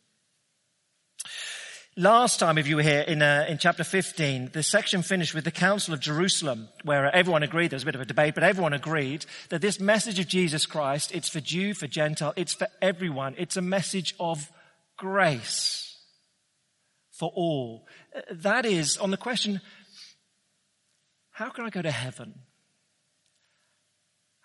Last 1.96 2.38
time, 2.38 2.56
if 2.56 2.68
you 2.68 2.76
were 2.76 2.82
here 2.82 3.00
in, 3.00 3.20
uh, 3.20 3.46
in 3.48 3.58
chapter 3.58 3.82
15, 3.82 4.50
the 4.52 4.62
section 4.62 5.02
finished 5.02 5.34
with 5.34 5.42
the 5.42 5.50
Council 5.50 5.92
of 5.92 5.98
Jerusalem, 5.98 6.68
where 6.84 7.12
everyone 7.12 7.42
agreed, 7.42 7.72
there 7.72 7.76
was 7.76 7.82
a 7.82 7.86
bit 7.86 7.96
of 7.96 8.00
a 8.00 8.06
debate, 8.06 8.36
but 8.36 8.44
everyone 8.44 8.72
agreed 8.72 9.26
that 9.48 9.60
this 9.60 9.80
message 9.80 10.20
of 10.20 10.28
Jesus 10.28 10.64
Christ, 10.64 11.10
it's 11.12 11.28
for 11.28 11.40
Jew, 11.40 11.74
for 11.74 11.88
Gentile, 11.88 12.32
it's 12.36 12.54
for 12.54 12.68
everyone. 12.80 13.34
It's 13.38 13.56
a 13.56 13.62
message 13.62 14.14
of 14.20 14.52
grace 14.96 15.98
for 17.10 17.32
all. 17.34 17.88
Uh, 18.14 18.20
that 18.30 18.64
is, 18.64 18.96
on 18.96 19.10
the 19.10 19.16
question, 19.16 19.60
how 21.32 21.50
can 21.50 21.64
I 21.64 21.70
go 21.70 21.82
to 21.82 21.90
heaven? 21.90 22.34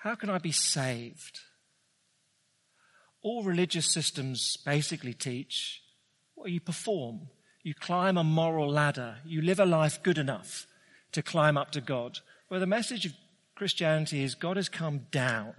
How 0.06 0.14
can 0.14 0.30
I 0.30 0.38
be 0.38 0.52
saved? 0.52 1.40
All 3.24 3.44
religious 3.44 3.92
systems 3.92 4.56
basically 4.64 5.14
teach 5.14 5.82
well, 6.36 6.48
you 6.48 6.60
perform, 6.60 7.30
you 7.64 7.74
climb 7.74 8.16
a 8.16 8.24
moral 8.24 8.70
ladder, 8.70 9.18
you 9.26 9.42
live 9.42 9.60
a 9.60 9.66
life 9.66 10.04
good 10.04 10.20
enough 10.20 10.68
to 11.14 11.24
climb 11.24 11.58
up 11.58 11.72
to 11.72 11.82
God. 11.82 12.20
Where 12.50 12.60
the 12.60 12.68
message 12.68 13.08
of 13.08 13.14
Christianity 13.56 14.22
is 14.22 14.36
God 14.36 14.58
has 14.58 14.70
come 14.70 15.08
down 15.10 15.56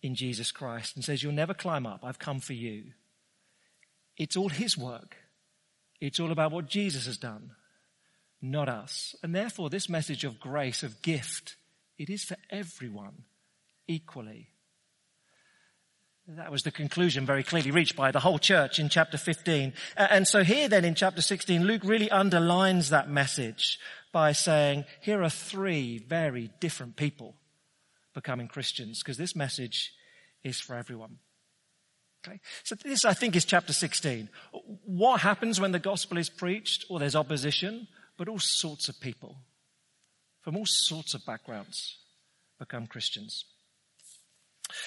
in 0.00 0.14
Jesus 0.14 0.50
Christ 0.50 0.96
and 0.96 1.04
says, 1.04 1.22
You'll 1.22 1.32
never 1.32 1.52
climb 1.52 1.86
up, 1.86 2.00
I've 2.02 2.18
come 2.18 2.40
for 2.40 2.54
you. 2.54 2.92
It's 4.16 4.36
all 4.36 4.48
His 4.48 4.78
work. 4.78 5.16
It's 6.00 6.18
all 6.18 6.32
about 6.32 6.52
what 6.52 6.68
Jesus 6.68 7.04
has 7.04 7.18
done, 7.18 7.50
not 8.40 8.70
us. 8.70 9.14
And 9.22 9.34
therefore, 9.34 9.68
this 9.68 9.90
message 9.90 10.24
of 10.24 10.40
grace, 10.40 10.82
of 10.82 11.02
gift, 11.02 11.56
it 11.98 12.10
is 12.10 12.24
for 12.24 12.36
everyone 12.50 13.24
equally. 13.86 14.48
That 16.28 16.52
was 16.52 16.62
the 16.62 16.70
conclusion 16.70 17.26
very 17.26 17.42
clearly 17.42 17.72
reached 17.72 17.96
by 17.96 18.12
the 18.12 18.20
whole 18.20 18.38
church 18.38 18.78
in 18.78 18.88
chapter 18.88 19.18
15. 19.18 19.72
And 19.96 20.26
so 20.26 20.44
here 20.44 20.68
then 20.68 20.84
in 20.84 20.94
chapter 20.94 21.20
16, 21.20 21.64
Luke 21.64 21.82
really 21.84 22.10
underlines 22.10 22.90
that 22.90 23.10
message 23.10 23.78
by 24.12 24.32
saying, 24.32 24.84
here 25.00 25.22
are 25.22 25.30
three 25.30 25.98
very 25.98 26.50
different 26.60 26.96
people 26.96 27.34
becoming 28.14 28.46
Christians, 28.46 29.02
because 29.02 29.16
this 29.16 29.34
message 29.34 29.92
is 30.44 30.60
for 30.60 30.76
everyone. 30.76 31.18
Okay? 32.24 32.38
So 32.62 32.76
this, 32.76 33.04
I 33.04 33.14
think, 33.14 33.34
is 33.34 33.44
chapter 33.44 33.72
16. 33.72 34.28
What 34.84 35.20
happens 35.22 35.60
when 35.60 35.72
the 35.72 35.78
gospel 35.78 36.18
is 36.18 36.28
preached? 36.28 36.84
Well, 36.88 37.00
there's 37.00 37.16
opposition, 37.16 37.88
but 38.16 38.28
all 38.28 38.38
sorts 38.38 38.88
of 38.88 39.00
people 39.00 39.38
from 40.42 40.56
all 40.56 40.66
sorts 40.66 41.14
of 41.14 41.24
backgrounds 41.24 41.98
become 42.58 42.86
Christians. 42.86 43.44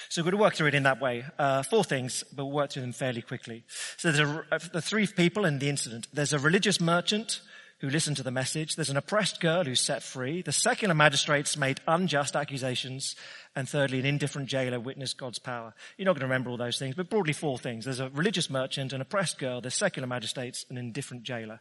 So 0.08 0.20
we're 0.20 0.30
going 0.30 0.38
to 0.38 0.42
work 0.42 0.54
through 0.54 0.68
it 0.68 0.74
in 0.74 0.82
that 0.84 1.00
way. 1.00 1.24
Uh, 1.38 1.62
four 1.62 1.84
things, 1.84 2.24
but 2.34 2.44
we'll 2.44 2.54
work 2.54 2.70
through 2.70 2.82
them 2.82 2.92
fairly 2.92 3.22
quickly. 3.22 3.64
So 3.96 4.10
there's 4.10 4.28
a, 4.28 4.44
uh, 4.50 4.58
the 4.72 4.82
three 4.82 5.06
people 5.06 5.44
in 5.44 5.58
the 5.58 5.68
incident. 5.68 6.08
There's 6.12 6.32
a 6.32 6.38
religious 6.38 6.80
merchant 6.80 7.40
who 7.80 7.90
listened 7.90 8.16
to 8.16 8.22
the 8.22 8.30
message. 8.30 8.74
There's 8.74 8.90
an 8.90 8.96
oppressed 8.96 9.40
girl 9.40 9.64
who's 9.64 9.80
set 9.80 10.02
free. 10.02 10.40
The 10.42 10.52
secular 10.52 10.94
magistrates 10.94 11.56
made 11.56 11.80
unjust 11.86 12.34
accusations. 12.34 13.14
And 13.54 13.68
thirdly, 13.68 13.98
an 13.98 14.06
indifferent 14.06 14.48
jailer 14.48 14.80
witnessed 14.80 15.18
God's 15.18 15.38
power. 15.38 15.74
You're 15.96 16.06
not 16.06 16.12
going 16.12 16.20
to 16.20 16.26
remember 16.26 16.50
all 16.50 16.56
those 16.56 16.78
things, 16.78 16.94
but 16.94 17.10
broadly 17.10 17.34
four 17.34 17.58
things. 17.58 17.84
There's 17.84 18.00
a 18.00 18.08
religious 18.10 18.48
merchant, 18.48 18.92
an 18.92 19.02
oppressed 19.02 19.38
girl, 19.38 19.60
there's 19.60 19.74
secular 19.74 20.08
magistrates, 20.08 20.64
an 20.70 20.78
indifferent 20.78 21.22
jailer. 21.22 21.60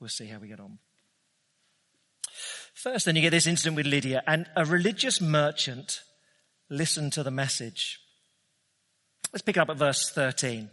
We'll 0.00 0.08
see 0.08 0.26
how 0.26 0.38
we 0.38 0.48
get 0.48 0.60
on. 0.60 0.78
First, 2.78 3.06
then 3.06 3.16
you 3.16 3.22
get 3.22 3.30
this 3.30 3.48
incident 3.48 3.74
with 3.74 3.86
Lydia, 3.86 4.22
and 4.24 4.46
a 4.54 4.64
religious 4.64 5.20
merchant 5.20 6.02
listened 6.70 7.12
to 7.14 7.24
the 7.24 7.30
message. 7.32 7.98
Let's 9.32 9.42
pick 9.42 9.56
it 9.56 9.60
up 9.60 9.70
at 9.70 9.78
verse 9.78 10.10
13. 10.10 10.70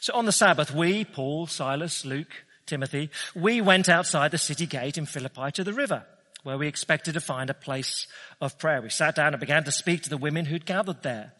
So 0.00 0.12
on 0.14 0.26
the 0.26 0.32
Sabbath, 0.32 0.74
we, 0.74 1.04
Paul, 1.04 1.46
Silas, 1.46 2.04
Luke, 2.04 2.44
Timothy, 2.66 3.10
we 3.32 3.60
went 3.60 3.88
outside 3.88 4.32
the 4.32 4.38
city 4.38 4.66
gate 4.66 4.98
in 4.98 5.06
Philippi 5.06 5.52
to 5.52 5.62
the 5.62 5.72
river, 5.72 6.04
where 6.42 6.58
we 6.58 6.66
expected 6.66 7.14
to 7.14 7.20
find 7.20 7.48
a 7.48 7.54
place 7.54 8.08
of 8.40 8.58
prayer. 8.58 8.82
We 8.82 8.90
sat 8.90 9.14
down 9.14 9.34
and 9.34 9.40
began 9.40 9.62
to 9.64 9.70
speak 9.70 10.02
to 10.02 10.10
the 10.10 10.16
women 10.16 10.46
who'd 10.46 10.66
gathered 10.66 11.04
there. 11.04 11.32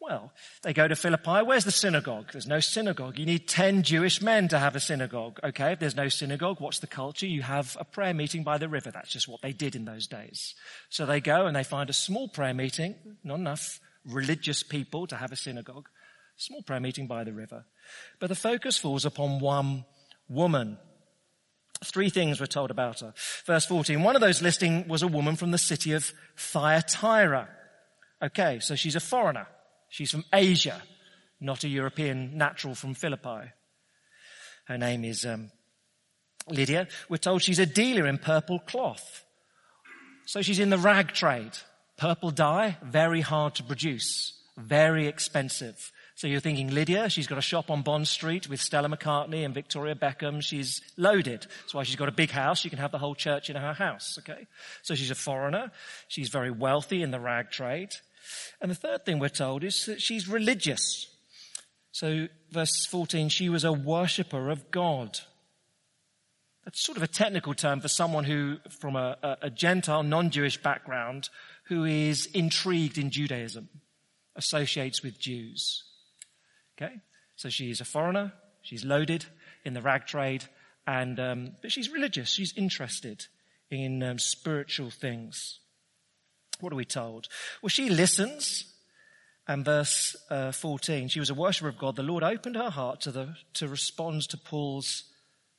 Well, 0.00 0.32
they 0.62 0.72
go 0.72 0.86
to 0.86 0.94
Philippi. 0.94 1.42
Where's 1.42 1.64
the 1.64 1.72
synagogue? 1.72 2.30
There's 2.32 2.46
no 2.46 2.60
synagogue. 2.60 3.18
You 3.18 3.26
need 3.26 3.48
10 3.48 3.82
Jewish 3.82 4.20
men 4.20 4.46
to 4.48 4.58
have 4.58 4.76
a 4.76 4.80
synagogue. 4.80 5.40
Okay, 5.42 5.72
if 5.72 5.78
there's 5.78 5.96
no 5.96 6.08
synagogue, 6.08 6.60
what's 6.60 6.80
the 6.80 6.86
culture? 6.86 7.26
You 7.26 7.42
have 7.42 7.76
a 7.80 7.84
prayer 7.84 8.14
meeting 8.14 8.44
by 8.44 8.58
the 8.58 8.68
river. 8.68 8.90
That's 8.90 9.10
just 9.10 9.26
what 9.26 9.40
they 9.40 9.52
did 9.52 9.74
in 9.74 9.84
those 9.84 10.06
days. 10.06 10.54
So 10.90 11.06
they 11.06 11.20
go 11.20 11.46
and 11.46 11.56
they 11.56 11.64
find 11.64 11.88
a 11.88 11.94
small 11.94 12.28
prayer 12.28 12.54
meeting, 12.54 12.94
not 13.24 13.38
enough 13.38 13.80
religious 14.04 14.62
people 14.62 15.06
to 15.06 15.16
have 15.16 15.32
a 15.32 15.36
synagogue. 15.36 15.88
Small 16.36 16.62
prayer 16.62 16.80
meeting 16.80 17.06
by 17.06 17.24
the 17.24 17.32
river. 17.32 17.64
But 18.20 18.28
the 18.28 18.34
focus 18.34 18.76
falls 18.76 19.06
upon 19.06 19.40
one 19.40 19.86
woman. 20.28 20.76
Three 21.84 22.10
things 22.10 22.38
were 22.38 22.46
told 22.46 22.70
about 22.70 23.00
her. 23.00 23.14
Verse 23.46 23.64
14. 23.64 24.02
One 24.02 24.14
of 24.14 24.20
those 24.20 24.42
listing 24.42 24.86
was 24.88 25.02
a 25.02 25.08
woman 25.08 25.36
from 25.36 25.50
the 25.50 25.58
city 25.58 25.92
of 25.92 26.12
Thyatira. 26.36 27.48
Okay, 28.22 28.60
so 28.60 28.76
she's 28.76 28.96
a 28.96 29.00
foreigner. 29.00 29.46
She's 29.96 30.10
from 30.10 30.26
Asia, 30.30 30.82
not 31.40 31.64
a 31.64 31.68
European 31.68 32.36
natural 32.36 32.74
from 32.74 32.92
Philippi. 32.92 33.50
Her 34.66 34.76
name 34.76 35.06
is 35.06 35.24
um, 35.24 35.50
Lydia. 36.50 36.88
We're 37.08 37.16
told 37.16 37.40
she's 37.40 37.58
a 37.58 37.64
dealer 37.64 38.06
in 38.06 38.18
purple 38.18 38.58
cloth. 38.58 39.24
So 40.26 40.42
she's 40.42 40.58
in 40.58 40.68
the 40.68 40.76
rag 40.76 41.12
trade. 41.12 41.52
Purple 41.96 42.30
dye, 42.30 42.76
very 42.82 43.22
hard 43.22 43.54
to 43.54 43.62
produce, 43.62 44.38
very 44.58 45.06
expensive. 45.06 45.90
So 46.14 46.26
you're 46.26 46.40
thinking 46.40 46.74
Lydia, 46.74 47.08
she's 47.08 47.26
got 47.26 47.38
a 47.38 47.40
shop 47.40 47.70
on 47.70 47.80
Bond 47.80 48.06
Street 48.06 48.50
with 48.50 48.60
Stella 48.60 48.94
McCartney 48.94 49.46
and 49.46 49.54
Victoria 49.54 49.94
Beckham. 49.94 50.42
She's 50.42 50.82
loaded. 50.98 51.46
That's 51.62 51.72
why 51.72 51.84
she's 51.84 51.96
got 51.96 52.10
a 52.10 52.12
big 52.12 52.30
house. 52.30 52.58
She 52.58 52.68
can 52.68 52.80
have 52.80 52.92
the 52.92 52.98
whole 52.98 53.14
church 53.14 53.48
in 53.48 53.56
her 53.56 53.72
house. 53.72 54.18
Okay. 54.18 54.46
So 54.82 54.94
she's 54.94 55.10
a 55.10 55.14
foreigner. 55.14 55.72
She's 56.08 56.28
very 56.28 56.50
wealthy 56.50 57.00
in 57.02 57.12
the 57.12 57.20
rag 57.20 57.50
trade. 57.50 57.92
And 58.60 58.70
the 58.70 58.74
third 58.74 59.04
thing 59.04 59.18
we're 59.18 59.28
told 59.28 59.64
is 59.64 59.84
that 59.86 60.00
she's 60.00 60.28
religious. 60.28 61.06
So, 61.92 62.28
verse 62.50 62.86
14, 62.86 63.28
she 63.28 63.48
was 63.48 63.64
a 63.64 63.72
worshipper 63.72 64.50
of 64.50 64.70
God. 64.70 65.18
That's 66.64 66.84
sort 66.84 66.96
of 66.96 67.04
a 67.04 67.08
technical 67.08 67.54
term 67.54 67.80
for 67.80 67.88
someone 67.88 68.24
who, 68.24 68.58
from 68.80 68.96
a, 68.96 69.16
a, 69.22 69.36
a 69.42 69.50
Gentile, 69.50 70.02
non-Jewish 70.02 70.62
background, 70.62 71.28
who 71.68 71.84
is 71.84 72.26
intrigued 72.34 72.98
in 72.98 73.10
Judaism, 73.10 73.68
associates 74.34 75.02
with 75.02 75.18
Jews. 75.18 75.84
Okay? 76.76 76.94
So 77.36 77.48
she 77.48 77.70
is 77.70 77.80
a 77.80 77.84
foreigner, 77.84 78.32
she's 78.62 78.84
loaded 78.84 79.26
in 79.64 79.74
the 79.74 79.82
rag 79.82 80.06
trade, 80.06 80.44
and, 80.86 81.18
um, 81.20 81.52
but 81.62 81.72
she's 81.72 81.90
religious, 81.90 82.28
she's 82.28 82.52
interested 82.56 83.26
in 83.70 84.02
um, 84.02 84.18
spiritual 84.18 84.90
things. 84.90 85.60
What 86.60 86.72
are 86.72 86.76
we 86.76 86.84
told? 86.84 87.28
Well, 87.62 87.68
she 87.68 87.88
listens. 87.88 88.72
And 89.48 89.64
verse 89.64 90.16
uh, 90.28 90.50
14, 90.50 91.06
she 91.08 91.20
was 91.20 91.30
a 91.30 91.34
worshiper 91.34 91.68
of 91.68 91.78
God. 91.78 91.94
The 91.94 92.02
Lord 92.02 92.24
opened 92.24 92.56
her 92.56 92.70
heart 92.70 93.02
to, 93.02 93.12
the, 93.12 93.36
to 93.54 93.68
respond 93.68 94.22
to 94.30 94.36
Paul's 94.36 95.04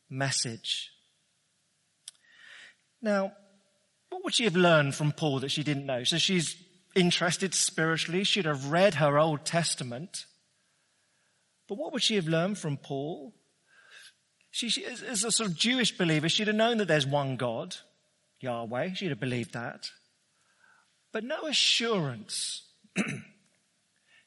message. 0.10 0.92
Now, 3.02 3.32
what 4.10 4.26
would 4.26 4.36
she 4.36 4.44
have 4.44 4.58
learned 4.58 4.96
from 4.96 5.14
Paul 5.14 5.40
that 5.40 5.52
she 5.52 5.64
didn't 5.64 5.86
know? 5.86 6.04
So 6.04 6.18
she's 6.18 6.62
interested 6.96 7.54
spiritually. 7.54 8.26
She'd 8.26 8.46
have 8.46 8.72
read 8.72 8.96
her 8.96 9.18
Old 9.18 9.46
Testament. 9.46 10.26
But 11.70 11.78
what 11.78 11.94
would 11.94 12.04
she 12.04 12.16
have 12.16 12.28
learned 12.28 12.58
from 12.58 12.78
Paul? 12.78 13.34
She, 14.52 14.70
she, 14.70 14.86
as 14.86 15.24
a 15.24 15.32
sort 15.32 15.50
of 15.50 15.56
Jewish 15.56 15.98
believer, 15.98 16.30
she'd 16.30 16.48
have 16.48 16.56
known 16.56 16.78
that 16.78 16.88
there's 16.88 17.06
one 17.06 17.36
God, 17.36 17.76
Yahweh. 18.40 18.94
She'd 18.96 19.10
have 19.10 19.20
believed 19.20 19.54
that. 19.54 19.92
But 21.12 21.24
no 21.24 21.48
assurance, 21.48 22.64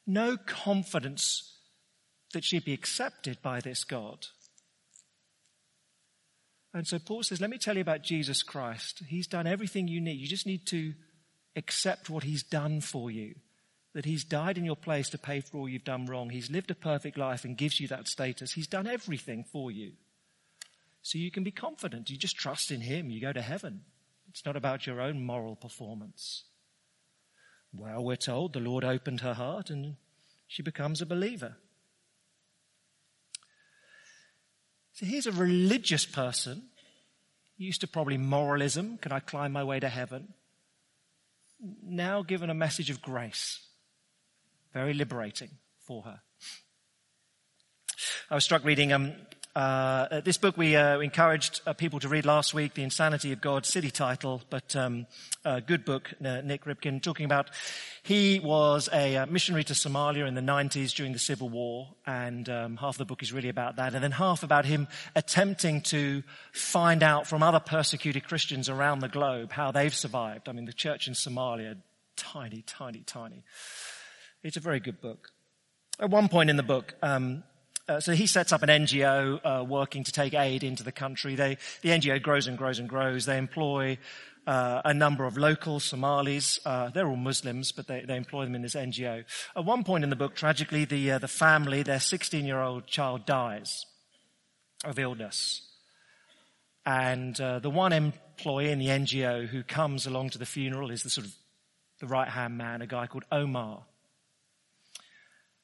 no 0.07 0.37
confidence 0.37 1.57
that 2.33 2.45
she'd 2.45 2.65
be 2.65 2.73
accepted 2.73 3.43
by 3.43 3.61
this 3.61 3.85
God. 3.85 4.27
And 6.73 6.87
so 6.87 6.99
Paul 6.99 7.23
says, 7.23 7.41
let 7.41 7.51
me 7.51 7.59
tell 7.59 7.75
you 7.75 7.81
about 7.81 8.03
Jesus 8.03 8.43
Christ. 8.43 9.03
He's 9.09 9.27
done 9.27 9.47
everything 9.47 9.89
you 9.89 10.01
need. 10.01 10.21
You 10.21 10.29
just 10.29 10.47
need 10.47 10.67
to 10.67 10.95
accept 11.57 12.09
what 12.09 12.23
he's 12.23 12.45
done 12.45 12.81
for 12.81 13.11
you. 13.11 13.35
That 13.93 14.05
he's 14.05 14.23
died 14.23 14.57
in 14.57 14.65
your 14.65 14.77
place 14.77 15.09
to 15.11 15.19
pay 15.19 15.41
for 15.41 15.59
all 15.59 15.69
you've 15.69 15.83
done 15.85 16.07
wrong. 16.07 16.31
He's 16.31 16.51
lived 16.51 16.71
a 16.71 16.77
perfect 16.77 17.19
life 17.19 17.45
and 17.45 17.57
gives 17.57 17.81
you 17.81 17.89
that 17.89 18.07
status. 18.07 18.53
He's 18.53 18.69
done 18.69 18.87
everything 18.87 19.45
for 19.51 19.73
you. 19.73 19.93
So 21.03 21.19
you 21.19 21.33
can 21.33 21.43
be 21.43 21.51
confident. 21.51 22.09
You 22.09 22.17
just 22.17 22.37
trust 22.37 22.71
in 22.71 22.83
him. 22.83 23.11
You 23.11 23.21
go 23.21 23.33
to 23.33 23.43
heaven. 23.43 23.81
It's 24.29 24.47
not 24.47 24.57
about 24.57 24.87
your 24.87 25.01
own 25.01 25.25
moral 25.25 25.57
performance. 25.57 26.45
Well, 27.73 28.03
we're 28.03 28.17
told 28.17 28.53
the 28.53 28.61
Lord 28.61 28.85
opened 28.85 29.21
her 29.21 29.35
heart 29.35 29.71
and 29.71 29.97
she 30.47 30.63
becomes 30.63 31.01
a 31.01 31.07
believer. 31.07 31.57
So 34.93 35.07
here's 35.07 35.27
a 35.27 35.33
religious 35.33 36.05
person, 36.05 36.65
used 37.57 37.81
to 37.83 37.89
probably 37.89 38.19
moralism. 38.19 38.99
Can 38.99 39.13
I 39.13 39.21
climb 39.21 39.53
my 39.53 39.65
way 39.65 39.81
to 39.81 39.89
heaven? 39.89 40.35
Now 41.83 42.23
given 42.23 42.51
a 42.51 42.55
message 42.55 42.91
of 42.91 43.01
grace. 43.01 43.61
Very 44.75 44.93
liberating 44.93 45.51
for 45.79 46.03
her. 46.03 46.21
I 48.31 48.35
was 48.35 48.45
struck 48.45 48.65
reading 48.65 48.93
um, 48.93 49.13
uh, 49.57 50.21
this 50.21 50.37
book 50.37 50.57
we 50.57 50.77
uh, 50.77 51.01
encouraged 51.01 51.61
uh, 51.67 51.73
people 51.73 51.99
to 51.99 52.09
read 52.09 52.25
last 52.25 52.55
week, 52.55 52.75
The 52.75 52.85
Insanity 52.85 53.33
of 53.33 53.41
God, 53.41 53.67
city 53.67 53.91
title, 53.91 54.43
but 54.49 54.77
um, 54.77 55.07
a 55.45 55.61
good 55.61 55.85
book, 55.85 56.13
Nik 56.21 56.65
Ripken, 56.65 57.03
talking 57.03 57.25
about 57.25 57.51
he 58.05 58.39
was 58.39 58.89
a 58.93 59.17
uh, 59.17 59.27
missionary 59.27 59.65
to 59.65 59.73
Somalia 59.73 60.29
in 60.29 60.35
the 60.35 60.41
90s 60.41 60.95
during 60.95 61.13
the 61.13 61.19
Civil 61.19 61.49
War, 61.49 61.89
and 62.07 62.49
um, 62.49 62.77
half 62.77 62.97
the 62.97 63.05
book 63.05 63.23
is 63.23 63.33
really 63.33 63.49
about 63.49 63.77
that, 63.77 63.93
and 63.93 64.05
then 64.05 64.13
half 64.13 64.45
about 64.45 64.67
him 64.67 64.87
attempting 65.17 65.81
to 65.83 66.23
find 66.53 67.03
out 67.03 67.27
from 67.27 67.43
other 67.43 67.61
persecuted 67.61 68.23
Christians 68.25 68.69
around 68.69 69.01
the 69.01 69.09
globe 69.09 69.51
how 69.51 69.73
they've 69.73 69.95
survived. 69.95 70.49
I 70.49 70.53
mean, 70.53 70.67
the 70.67 70.73
church 70.73 71.09
in 71.09 71.15
Somalia, 71.15 71.77
tiny, 72.17 72.63
tiny, 72.63 73.01
tiny. 73.01 73.43
It's 74.45 74.57
a 74.57 74.61
very 74.61 74.79
good 74.79 75.01
book. 75.01 75.31
At 75.99 76.09
one 76.09 76.29
point 76.29 76.51
in 76.51 76.57
the 76.57 76.63
book, 76.63 76.95
um, 77.03 77.43
uh, 77.91 77.99
so 77.99 78.13
he 78.13 78.27
sets 78.27 78.53
up 78.53 78.63
an 78.63 78.69
NGO 78.69 79.41
uh, 79.45 79.65
working 79.65 80.05
to 80.05 80.13
take 80.13 80.33
aid 80.33 80.63
into 80.63 80.85
the 80.85 80.93
country. 80.93 81.35
They, 81.35 81.59
the 81.83 81.89
NGO 81.89 82.23
grows 82.23 82.47
and 82.47 82.57
grows 82.57 82.79
and 82.79 82.89
grows. 82.89 83.27
They 83.27 83.37
employ 83.37 83.99
uh, 84.47 84.81
a 84.85 84.95
number 84.95 85.25
of 85.25 85.37
local 85.37 85.81
Somalis. 85.81 86.61
Uh, 86.65 86.91
they're 86.91 87.09
all 87.09 87.17
Muslims, 87.17 87.73
but 87.73 87.89
they, 87.89 88.05
they, 88.07 88.17
employ 88.17 88.45
them 88.45 88.55
in 88.55 88.63
this 88.63 88.77
NGO. 88.77 89.25
At 89.57 89.65
one 89.65 89.83
point 89.83 90.05
in 90.05 90.11
the 90.11 90.17
book, 90.17 90.37
tragically, 90.37 90.85
the, 90.85 91.11
uh, 91.11 91.19
the 91.19 91.27
family, 91.27 91.83
their 91.83 91.99
16-year-old 91.99 92.87
child 92.87 93.27
dies 93.27 93.85
of 94.85 94.97
illness. 94.97 95.67
And 96.87 97.37
the 97.37 97.71
one 97.71 97.93
employee 97.93 98.71
in 98.71 98.79
the 98.79 98.87
NGO 98.87 99.47
who 99.47 99.63
comes 99.65 100.07
along 100.07 100.31
to 100.31 100.39
the 100.39 100.47
funeral 100.47 100.91
is 100.91 101.03
the 101.03 101.11
sort 101.11 101.27
of 101.27 101.35
the 102.01 102.07
right-hand 102.07 102.57
man, 102.57 102.83
a 102.83 102.87
guy 102.87 103.07
called 103.07 103.25
Omar. 103.33 103.85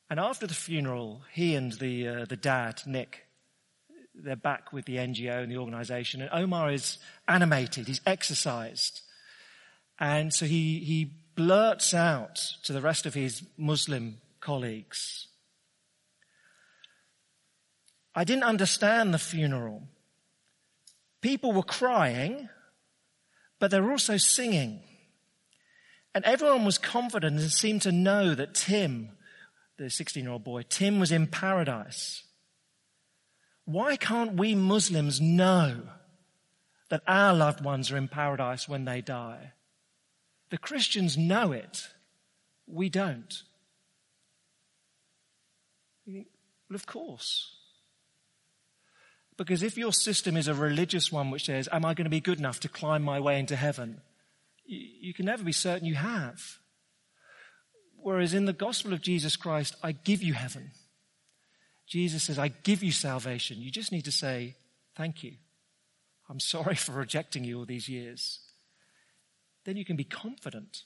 And 0.09 0.21
after 0.21 0.47
the 0.47 0.55
funeral, 0.55 1.23
he 1.33 1.55
and 1.55 1.73
the, 1.73 2.09
uh, 2.09 2.25
the 2.27 2.37
dad, 2.37 2.83
Nick, 2.87 3.27
they're 4.15 4.37
back 4.37 4.73
with 4.73 4.85
the 4.85 4.97
NGO 4.97 5.43
and 5.43 5.51
the 5.51 5.59
organization. 5.59 6.23
And 6.23 6.31
Omar 6.33 6.71
is 6.73 6.99
animated, 7.27 7.87
he's 7.87 8.01
exercised. 8.07 9.03
And 9.99 10.33
so 10.33 10.47
he, 10.47 10.81
he 10.81 11.13
blurts 11.35 11.93
out 11.93 12.37
to 12.65 12.73
the 12.73 12.81
rest 12.81 13.07
of 13.07 13.15
his 13.15 13.43
Muslim 13.57 14.19
colleagues 14.41 15.27
I 18.17 18.25
didn't 18.25 18.45
understand 18.45 19.13
the 19.13 19.19
funeral. 19.19 19.83
People 21.21 21.53
were 21.53 21.63
crying, 21.63 22.49
but 23.59 23.71
they 23.71 23.79
were 23.79 23.91
also 23.91 24.17
singing. 24.17 24.81
And 26.15 26.25
everyone 26.25 26.65
was 26.65 26.79
confident 26.79 27.39
and 27.39 27.53
seemed 27.53 27.83
to 27.83 27.93
know 27.93 28.35
that 28.35 28.55
Tim 28.55 29.11
the 29.79 29.91
16 29.91 30.23
year 30.23 30.33
old 30.33 30.45
boy, 30.45 30.63
Tim 30.63 30.99
was 30.99 31.13
in 31.13 31.27
paradise. 31.27 32.25
Why 33.65 33.97
can't 33.97 34.35
we 34.35 34.55
Muslims 34.55 35.21
know 35.21 35.83
that 36.89 37.03
our 37.07 37.35
loved 37.35 37.65
ones 37.65 37.91
are 37.91 37.97
in 37.97 38.09
paradise 38.09 38.69
when 38.69 38.85
they 38.85 39.01
die? 39.01 39.53
The 40.51 40.59
Christians 40.59 41.19
know 41.19 41.53
it. 41.53 41.89
We 42.67 42.89
don't. 42.89 43.43
well, 46.07 46.25
of 46.73 46.87
course. 46.87 47.57
Because 49.37 49.63
if 49.63 49.77
your 49.77 49.93
system 49.93 50.37
is 50.37 50.49
a 50.49 50.55
religious 50.55 51.13
one 51.13 51.31
which 51.31 51.47
says, 51.47 51.69
Am 51.71 51.85
I 51.85 51.95
going 51.95 52.05
to 52.05 52.11
be 52.11 52.21
good 52.21 52.39
enough 52.39 52.61
to 52.61 52.69
climb 52.69 53.03
my 53.03 53.21
way 53.21 53.39
into 53.39 53.57
heaven? 53.57 54.01
You, 54.65 54.81
you 55.01 55.15
can 55.15 55.27
never 55.27 55.45
be 55.45 55.53
certain 55.53 55.87
you 55.87 55.97
have. 55.97 56.59
Whereas 58.07 58.35
in 58.35 58.45
the 58.45 58.53
gospel 58.53 58.93
of 58.93 59.01
Jesus 59.01 59.35
Christ, 59.35 59.75
I 59.83 59.91
give 59.91 60.23
you 60.23 60.33
heaven. 60.33 60.71
Jesus 61.89 62.23
says, 62.23 62.39
I 62.39 62.47
give 62.47 62.85
you 62.85 62.93
salvation. 62.93 63.61
You 63.61 63.73
just 63.73 63.91
need 63.91 64.05
to 64.05 64.13
say, 64.13 64.55
Thank 64.95 65.25
you. 65.25 65.33
I'm 66.31 66.39
sorry 66.39 66.75
for 66.77 66.93
rejecting 66.93 67.43
you 67.43 67.59
all 67.59 67.65
these 67.65 67.89
years. 67.89 68.39
Then 69.65 69.77
you 69.77 69.85
can 69.85 69.97
be 69.97 70.05
confident. 70.05 70.83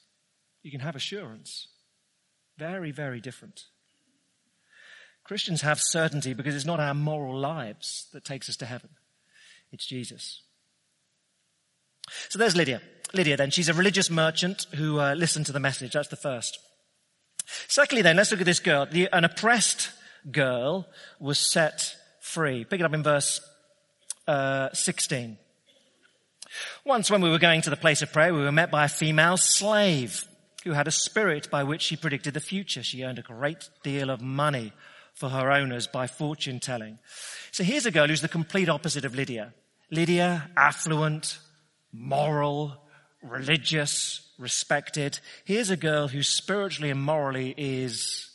You 0.63 0.71
can 0.71 0.81
have 0.81 0.97
assurance. 0.97 1.69
Very, 2.57 2.91
very 2.91 3.21
different. 3.21 3.65
Christians 5.23 5.61
have 5.61 5.79
certainty 5.79 6.33
because 6.33 6.55
it's 6.55 6.65
not 6.65 6.81
our 6.81 6.95
moral 6.95 7.39
lives 7.39 8.09
that 8.15 8.25
takes 8.25 8.49
us 8.49 8.57
to 8.57 8.65
heaven. 8.65 8.89
It's 9.71 9.85
Jesus. 9.85 10.41
So 12.31 12.39
there's 12.39 12.57
Lydia. 12.57 12.81
Lydia 13.13 13.37
then, 13.37 13.51
she's 13.51 13.69
a 13.69 13.75
religious 13.75 14.09
merchant 14.09 14.65
who 14.75 14.99
uh, 14.99 15.13
listened 15.13 15.45
to 15.47 15.53
the 15.53 15.61
message. 15.61 15.93
That's 15.93 16.09
the 16.09 16.17
first. 16.17 16.59
Secondly, 17.69 18.03
then, 18.03 18.17
let's 18.17 18.31
look 18.31 18.41
at 18.41 18.47
this 18.47 18.61
girl. 18.61 18.87
The, 18.87 19.09
an 19.13 19.25
oppressed 19.25 19.91
girl 20.31 20.87
was 21.19 21.39
set 21.39 21.97
free. 22.21 22.65
Pick 22.65 22.81
it 22.81 22.85
up 22.85 22.95
in 22.95 23.03
verse 23.03 23.41
uh, 24.27 24.69
16. 24.73 25.39
Once, 26.85 27.11
when 27.11 27.23
we 27.23 27.31
were 27.31 27.39
going 27.39 27.63
to 27.63 27.71
the 27.71 27.77
place 27.77 28.03
of 28.03 28.13
prayer, 28.13 28.35
we 28.35 28.41
were 28.41 28.53
met 28.53 28.71
by 28.71 28.85
a 28.85 28.89
female 28.89 29.37
slave 29.37 30.27
who 30.65 30.73
had 30.73 30.89
a 30.89 30.93
spirit 30.93 31.51
by 31.51 31.65
which 31.65 31.83
she 31.83 31.97
predicted 31.97 32.35
the 32.35 32.41
future. 32.41 32.83
She 32.83 33.03
earned 33.03 33.19
a 33.19 33.23
great 33.23 33.69
deal 33.83 34.11
of 34.11 34.21
money 34.21 34.73
for 35.15 35.29
her 35.29 35.51
owners 35.51 35.87
by 35.87 36.07
fortune 36.07 36.61
telling. 36.61 36.99
So 37.51 37.65
here's 37.65 37.87
a 37.87 37.91
girl 37.91 38.09
who's 38.09 38.21
the 38.21 38.29
complete 38.29 38.69
opposite 38.69 39.05
of 39.05 39.15
Lydia. 39.15 39.55
Lydia, 39.91 40.51
affluent, 40.57 41.39
moral, 41.93 42.77
religious, 43.23 44.30
respected. 44.41 45.21
Here's 45.45 45.71
a 45.71 45.77
girl 45.77 46.09
who 46.09 46.23
spiritually 46.23 46.91
and 46.91 47.03
morally 47.03 47.55
is 47.57 48.31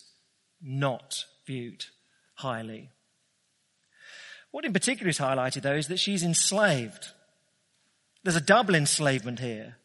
not 0.61 1.25
viewed 1.45 1.85
highly. 2.35 2.91
What 4.51 4.65
in 4.65 4.73
particular 4.73 5.09
is 5.09 5.17
highlighted 5.17 5.63
though 5.63 5.75
is 5.75 5.87
that 5.87 5.99
she's 5.99 6.23
enslaved. 6.23 7.09
There's 8.23 8.35
a 8.35 8.41
double 8.41 8.75
enslavement 8.75 9.39
here. 9.39 9.77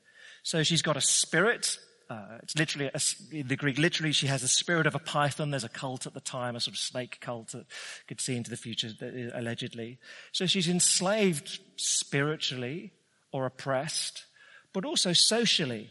So 0.43 0.63
she's 0.63 0.83
got 0.83 0.97
a 0.97 1.01
spirit. 1.01 1.79
Uh, 2.09 2.39
it's 2.43 2.57
literally, 2.57 2.91
a, 2.93 3.01
in 3.33 3.49
the 3.49 3.57
Greek, 3.57 3.79
literally 3.79 4.13
she 4.13 4.27
has 4.27 4.43
a 4.43 4.49
spirit 4.49 4.87
of 4.87 4.95
a 4.95 4.99
python. 4.99 5.51
There's 5.51 5.65
a 5.65 5.69
cult 5.69 6.07
at 6.07 6.15
the 6.15 6.21
time, 6.21 6.57
a 6.57 6.61
sort 6.61 6.75
of 6.75 6.79
snake 6.79 7.19
cult 7.21 7.53
that 7.53 7.67
could 8.09 8.21
see 8.21 8.37
into 8.37 8.51
the 8.51 8.57
future, 8.57 8.91
allegedly. 9.35 9.99
So 10.33 10.47
she's 10.47 10.69
enslaved 10.69 11.61
spiritually 11.77 12.93
or 13.33 13.47
oppressed, 13.47 14.25
but 14.73 14.85
also 14.85 15.13
socially 15.13 15.91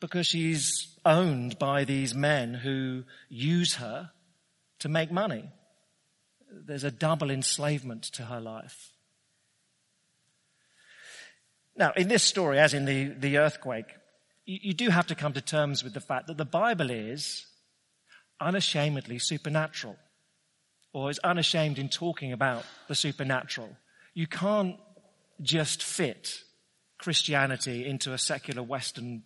because 0.00 0.26
she's 0.26 0.96
owned 1.04 1.58
by 1.58 1.84
these 1.84 2.14
men 2.14 2.54
who 2.54 3.04
use 3.28 3.74
her 3.74 4.10
to 4.80 4.88
make 4.88 5.12
money. 5.12 5.44
There's 6.50 6.84
a 6.84 6.90
double 6.90 7.30
enslavement 7.30 8.04
to 8.14 8.24
her 8.24 8.40
life. 8.40 8.90
Now, 11.76 11.92
in 11.96 12.08
this 12.08 12.24
story, 12.24 12.58
as 12.58 12.74
in 12.74 12.84
the, 12.84 13.04
the 13.04 13.38
earthquake, 13.38 13.86
you, 14.44 14.58
you 14.62 14.74
do 14.74 14.88
have 14.88 15.06
to 15.08 15.14
come 15.14 15.32
to 15.34 15.40
terms 15.40 15.84
with 15.84 15.94
the 15.94 16.00
fact 16.00 16.26
that 16.26 16.36
the 16.36 16.44
Bible 16.44 16.90
is 16.90 17.46
unashamedly 18.40 19.18
supernatural, 19.18 19.96
or 20.92 21.10
is 21.10 21.18
unashamed 21.20 21.78
in 21.78 21.88
talking 21.88 22.32
about 22.32 22.64
the 22.88 22.94
supernatural. 22.94 23.76
You 24.14 24.26
can't 24.26 24.76
just 25.40 25.82
fit 25.82 26.42
Christianity 26.98 27.86
into 27.86 28.12
a 28.12 28.18
secular 28.18 28.62
Western 28.62 29.22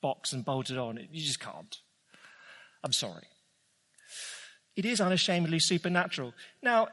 box 0.00 0.32
and 0.32 0.44
bolted 0.44 0.78
on. 0.78 0.98
You 1.10 1.24
just 1.24 1.40
can't. 1.40 1.76
I'm 2.82 2.92
sorry. 2.92 3.24
It 4.76 4.84
is 4.84 5.00
unashamedly 5.00 5.58
supernatural. 5.58 6.32
Now, 6.62 6.88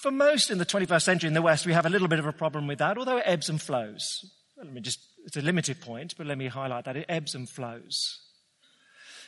for 0.00 0.10
most 0.10 0.50
in 0.50 0.58
the 0.58 0.66
21st 0.66 1.02
century 1.02 1.28
in 1.28 1.34
the 1.34 1.42
West, 1.42 1.66
we 1.66 1.72
have 1.72 1.86
a 1.86 1.90
little 1.90 2.08
bit 2.08 2.18
of 2.18 2.26
a 2.26 2.32
problem 2.32 2.66
with 2.66 2.78
that, 2.78 2.98
although 2.98 3.16
it 3.16 3.24
ebbs 3.26 3.48
and 3.48 3.60
flows. 3.60 4.24
Let 4.56 4.72
me 4.72 4.80
just, 4.80 5.00
it's 5.24 5.36
a 5.36 5.42
limited 5.42 5.80
point, 5.80 6.14
but 6.16 6.26
let 6.26 6.38
me 6.38 6.46
highlight 6.46 6.84
that. 6.84 6.96
It 6.96 7.06
ebbs 7.08 7.34
and 7.34 7.48
flows. 7.48 8.20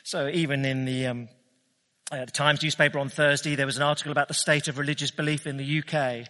So 0.03 0.27
even 0.29 0.65
in 0.65 0.85
the, 0.85 1.07
um, 1.07 1.29
uh, 2.11 2.25
the 2.25 2.31
Times 2.31 2.63
newspaper 2.63 2.99
on 2.99 3.09
Thursday, 3.09 3.55
there 3.55 3.65
was 3.65 3.77
an 3.77 3.83
article 3.83 4.11
about 4.11 4.27
the 4.27 4.33
state 4.33 4.67
of 4.67 4.77
religious 4.77 5.11
belief 5.11 5.45
in 5.45 5.57
the 5.57 5.79
UK. 5.79 6.27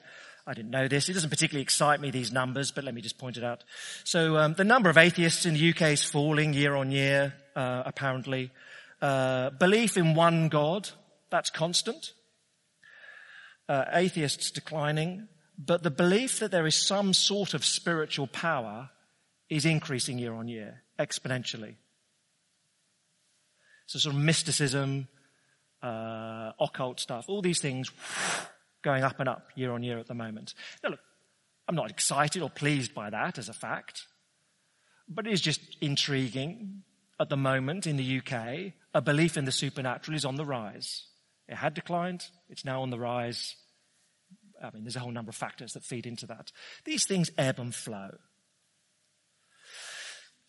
I 0.50 0.56
didn't 0.56 0.72
know 0.72 0.88
this. 0.88 1.08
It 1.08 1.14
doesn't 1.14 1.30
particularly 1.30 1.62
excite 1.62 2.02
me, 2.02 2.10
these 2.10 2.32
numbers, 2.32 2.72
but 2.72 2.84
let 2.84 2.96
me 2.96 3.02
just 3.02 3.20
point 3.20 3.38
it 3.38 3.44
out. 3.44 3.64
So 4.04 4.36
um, 4.36 4.56
the 4.56 4.64
number 4.64 4.90
of 4.90 4.98
atheists 4.98 5.46
in 5.46 5.54
the 5.54 5.70
UK 5.70 5.92
is 5.92 6.04
falling 6.04 6.54
year 6.54 6.74
on 6.74 6.92
year, 6.92 7.36
uh, 7.56 7.84
apparently. 7.86 8.50
Uh, 9.00 9.52
belief 9.52 9.96
in 9.96 10.16
one 10.16 10.50
God, 10.50 10.90
that's 11.30 11.52
constant. 11.52 12.14
Uh, 13.68 13.86
atheists 13.94 14.50
declining. 14.50 15.28
But 15.56 15.84
the 15.84 15.92
belief 15.92 16.40
that 16.40 16.50
there 16.50 16.66
is 16.66 16.76
some 16.76 17.14
sort 17.14 17.54
of 17.54 17.64
spiritual 17.64 18.26
power 18.26 18.90
is 19.52 19.66
increasing 19.66 20.18
year 20.18 20.34
on 20.34 20.48
year, 20.48 20.82
exponentially. 20.98 21.76
So 23.86 24.00
sort 24.00 24.16
of 24.16 24.22
mysticism, 24.22 25.10
uh, 25.84 26.54
occult 26.60 27.00
stuff, 27.00 27.26
all 27.28 27.44
these 27.44 27.62
things 27.62 27.92
going 28.82 29.04
up 29.04 29.20
and 29.20 29.30
up 29.30 29.50
year 29.56 29.72
on 29.72 29.84
year 29.84 29.98
at 29.98 30.08
the 30.08 30.14
moment. 30.14 30.54
Now 30.84 30.92
look, 30.92 31.00
I'm 31.68 31.76
not 31.76 31.92
excited 31.92 32.42
or 32.42 32.50
pleased 32.50 32.94
by 32.94 33.10
that 33.10 33.38
as 33.38 33.50
a 33.50 33.54
fact, 33.54 34.08
but 35.08 35.28
it 35.28 35.34
is 35.34 35.42
just 35.42 35.62
intriguing 35.82 36.84
at 37.20 37.30
the 37.30 37.38
moment 37.38 37.86
in 37.86 37.98
the 37.98 38.18
UK. 38.20 38.74
A 38.94 39.02
belief 39.02 39.38
in 39.38 39.46
the 39.46 39.52
supernatural 39.52 40.16
is 40.16 40.26
on 40.26 40.36
the 40.36 40.46
rise. 40.46 41.06
It 41.48 41.56
had 41.56 41.74
declined. 41.74 42.26
It's 42.50 42.66
now 42.66 42.82
on 42.82 42.90
the 42.90 43.00
rise. 43.00 43.56
I 44.64 44.72
mean, 44.72 44.84
there's 44.84 44.96
a 44.96 45.00
whole 45.00 45.12
number 45.12 45.30
of 45.30 45.36
factors 45.36 45.74
that 45.74 45.84
feed 45.84 46.06
into 46.06 46.28
that. 46.28 46.52
These 46.86 47.06
things 47.06 47.32
ebb 47.38 47.60
and 47.60 47.74
flow. 47.74 48.18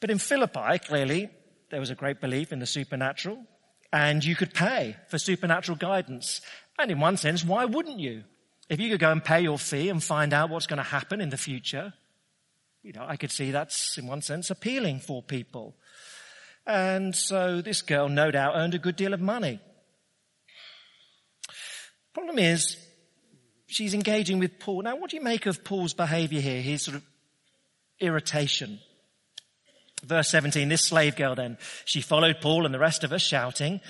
But 0.01 0.11
in 0.11 0.19
Philippi, 0.19 0.79
clearly, 0.79 1.31
there 1.71 1.81
was 1.81 1.91
a 1.91 1.95
great 1.95 2.21
belief 2.21 2.53
in 2.53 2.59
the 2.59 2.67
supernatural, 2.67 3.45
and 3.93 4.25
you 4.25 4.35
could 4.35 4.55
pay 4.55 4.97
for 5.09 5.19
supernatural 5.19 5.77
guidance. 5.77 6.41
And 6.81 6.91
in 6.91 7.01
one 7.01 7.17
sense, 7.17 7.45
why 7.45 7.67
wouldn't 7.67 8.01
you? 8.01 8.25
If 8.69 8.81
you 8.81 8.89
could 8.89 9.01
go 9.01 9.11
and 9.11 9.23
pay 9.23 9.43
your 9.43 9.59
fee 9.59 9.89
and 9.89 10.03
find 10.03 10.33
out 10.33 10.49
what's 10.49 10.67
going 10.67 10.79
to 10.79 10.83
happen 10.83 11.21
in 11.21 11.31
the 11.31 11.37
future, 11.37 11.93
you 12.83 12.93
know, 12.93 13.05
I 13.07 13.17
could 13.17 13.31
see 13.31 13.51
that's 13.51 13.99
in 13.99 14.07
one 14.07 14.23
sense 14.23 14.51
appealing 14.51 15.01
for 15.01 15.23
people. 15.23 15.75
And 16.67 17.15
so 17.15 17.61
this 17.61 17.83
girl 17.83 18.09
no 18.09 18.31
doubt 18.31 18.55
earned 18.57 18.75
a 18.75 18.79
good 18.79 18.97
deal 18.97 19.13
of 19.13 19.21
money. 19.21 19.61
Problem 22.15 22.39
is, 22.39 22.77
she's 23.67 23.95
engaging 23.95 24.39
with 24.39 24.59
Paul. 24.59 24.83
Now, 24.83 24.97
what 24.97 25.11
do 25.11 25.17
you 25.17 25.23
make 25.23 25.47
of 25.47 25.65
Paul's 25.65 25.95
behavior 25.95 26.41
here? 26.41 26.63
His 26.63 26.83
sort 26.83 26.97
of 26.97 27.03
irritation. 27.99 28.79
Verse 30.03 30.29
17, 30.29 30.69
this 30.69 30.87
slave 30.87 31.15
girl 31.15 31.35
then, 31.35 31.59
she 31.85 32.01
followed 32.01 32.41
Paul 32.41 32.65
and 32.65 32.75
the 32.75 32.79
rest 32.79 33.05
of 33.05 33.13
us 33.13 33.21
shouting, 33.21 33.81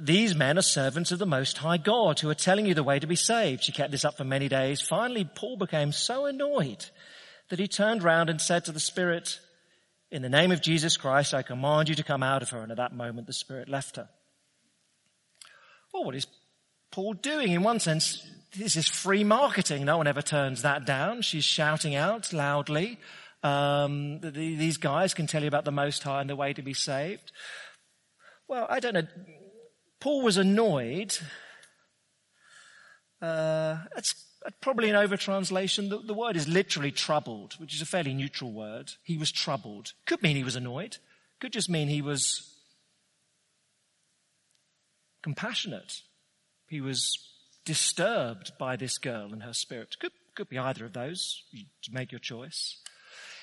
these 0.00 0.34
men 0.34 0.58
are 0.58 0.62
servants 0.62 1.12
of 1.12 1.18
the 1.20 1.26
Most 1.26 1.58
High 1.58 1.76
God 1.76 2.18
who 2.18 2.28
are 2.30 2.34
telling 2.34 2.66
you 2.66 2.74
the 2.74 2.82
way 2.82 2.98
to 2.98 3.06
be 3.06 3.16
saved. 3.16 3.62
She 3.62 3.72
kept 3.72 3.92
this 3.92 4.04
up 4.04 4.16
for 4.16 4.24
many 4.24 4.48
days. 4.48 4.80
Finally, 4.80 5.28
Paul 5.34 5.56
became 5.56 5.92
so 5.92 6.26
annoyed 6.26 6.84
that 7.48 7.60
he 7.60 7.68
turned 7.68 8.02
round 8.02 8.28
and 8.28 8.40
said 8.40 8.64
to 8.64 8.72
the 8.72 8.80
Spirit, 8.80 9.38
in 10.10 10.22
the 10.22 10.28
name 10.28 10.50
of 10.50 10.60
Jesus 10.60 10.96
Christ, 10.96 11.32
I 11.32 11.42
command 11.42 11.88
you 11.88 11.94
to 11.94 12.02
come 12.02 12.22
out 12.22 12.42
of 12.42 12.50
her. 12.50 12.58
And 12.58 12.70
at 12.70 12.78
that 12.78 12.94
moment, 12.94 13.26
the 13.26 13.32
Spirit 13.32 13.68
left 13.68 13.96
her. 13.96 14.08
Well, 15.94 16.04
what 16.04 16.14
is 16.14 16.26
Paul 16.90 17.14
doing? 17.14 17.52
In 17.52 17.62
one 17.62 17.80
sense, 17.80 18.26
this 18.56 18.76
is 18.76 18.88
free 18.88 19.24
marketing. 19.24 19.84
No 19.84 19.96
one 19.96 20.06
ever 20.06 20.22
turns 20.22 20.62
that 20.62 20.84
down. 20.84 21.22
She's 21.22 21.44
shouting 21.44 21.94
out 21.94 22.32
loudly. 22.32 22.98
Um, 23.42 24.20
the, 24.20 24.30
these 24.30 24.76
guys 24.76 25.14
can 25.14 25.26
tell 25.26 25.42
you 25.42 25.48
about 25.48 25.64
the 25.64 25.72
Most 25.72 26.02
High 26.02 26.20
and 26.20 26.30
the 26.30 26.36
way 26.36 26.52
to 26.52 26.62
be 26.62 26.74
saved. 26.74 27.32
Well, 28.48 28.66
I 28.68 28.80
don't 28.80 28.94
know. 28.94 29.06
Paul 30.00 30.22
was 30.22 30.36
annoyed. 30.36 31.16
Uh, 33.20 33.78
that's 33.94 34.14
probably 34.60 34.90
an 34.90 34.96
overtranslation. 34.96 35.88
The, 35.90 35.98
the 35.98 36.14
word 36.14 36.36
is 36.36 36.48
literally 36.48 36.90
troubled, 36.90 37.54
which 37.58 37.74
is 37.74 37.82
a 37.82 37.86
fairly 37.86 38.14
neutral 38.14 38.52
word. 38.52 38.92
He 39.02 39.16
was 39.16 39.30
troubled. 39.30 39.92
Could 40.06 40.22
mean 40.22 40.36
he 40.36 40.44
was 40.44 40.56
annoyed. 40.56 40.98
Could 41.40 41.52
just 41.52 41.70
mean 41.70 41.88
he 41.88 42.02
was 42.02 42.52
compassionate. 45.22 46.00
He 46.68 46.80
was 46.80 47.16
disturbed 47.64 48.52
by 48.58 48.76
this 48.76 48.98
girl 48.98 49.32
and 49.32 49.42
her 49.42 49.52
spirit. 49.52 49.96
Could, 50.00 50.12
could 50.34 50.48
be 50.48 50.58
either 50.58 50.84
of 50.84 50.92
those. 50.92 51.44
You 51.52 51.66
make 51.92 52.10
your 52.10 52.18
choice. 52.18 52.81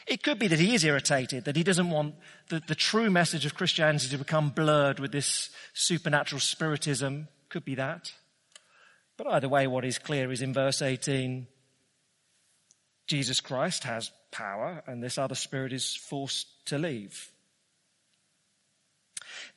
It 0.10 0.24
could 0.24 0.40
be 0.40 0.48
that 0.48 0.58
he 0.58 0.74
is 0.74 0.84
irritated, 0.84 1.46
that 1.46 1.56
he 1.56 1.64
doesn't 1.64 1.92
want 1.92 2.16
the, 2.50 2.60
the 2.66 2.74
true 2.74 3.12
message 3.12 3.46
of 3.46 3.54
Christianity 3.54 4.08
to 4.10 4.18
become 4.18 4.50
blurred 4.50 5.00
with 5.00 5.12
this 5.12 5.52
supernatural 5.74 6.40
spiritism. 6.40 7.28
Could 7.50 7.64
be 7.64 7.76
that. 7.76 8.12
But 9.18 9.28
either 9.28 9.48
way, 9.48 9.68
what 9.68 9.86
is 9.86 10.00
clear 10.00 10.32
is 10.32 10.42
in 10.42 10.52
verse 10.52 10.82
18, 10.82 11.46
Jesus 13.06 13.40
Christ 13.40 13.84
has 13.84 14.12
power 14.32 14.82
and 14.88 15.04
this 15.04 15.20
other 15.20 15.36
spirit 15.36 15.74
is 15.74 15.96
forced 15.96 16.48
to 16.66 16.80
leave. 16.80 17.32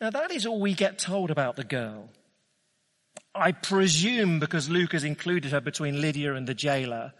Now 0.02 0.10
that 0.10 0.32
is 0.32 0.44
all 0.44 0.60
we 0.60 0.74
get 0.74 0.98
told 0.98 1.30
about 1.30 1.56
the 1.56 1.64
girl. 1.64 2.10
I 3.34 3.52
presume 3.52 4.38
because 4.38 4.68
Luke 4.68 4.92
has 4.92 5.04
included 5.04 5.52
her 5.52 5.60
between 5.62 6.02
Lydia 6.02 6.34
and 6.34 6.46
the 6.46 6.54
jailer, 6.54 7.14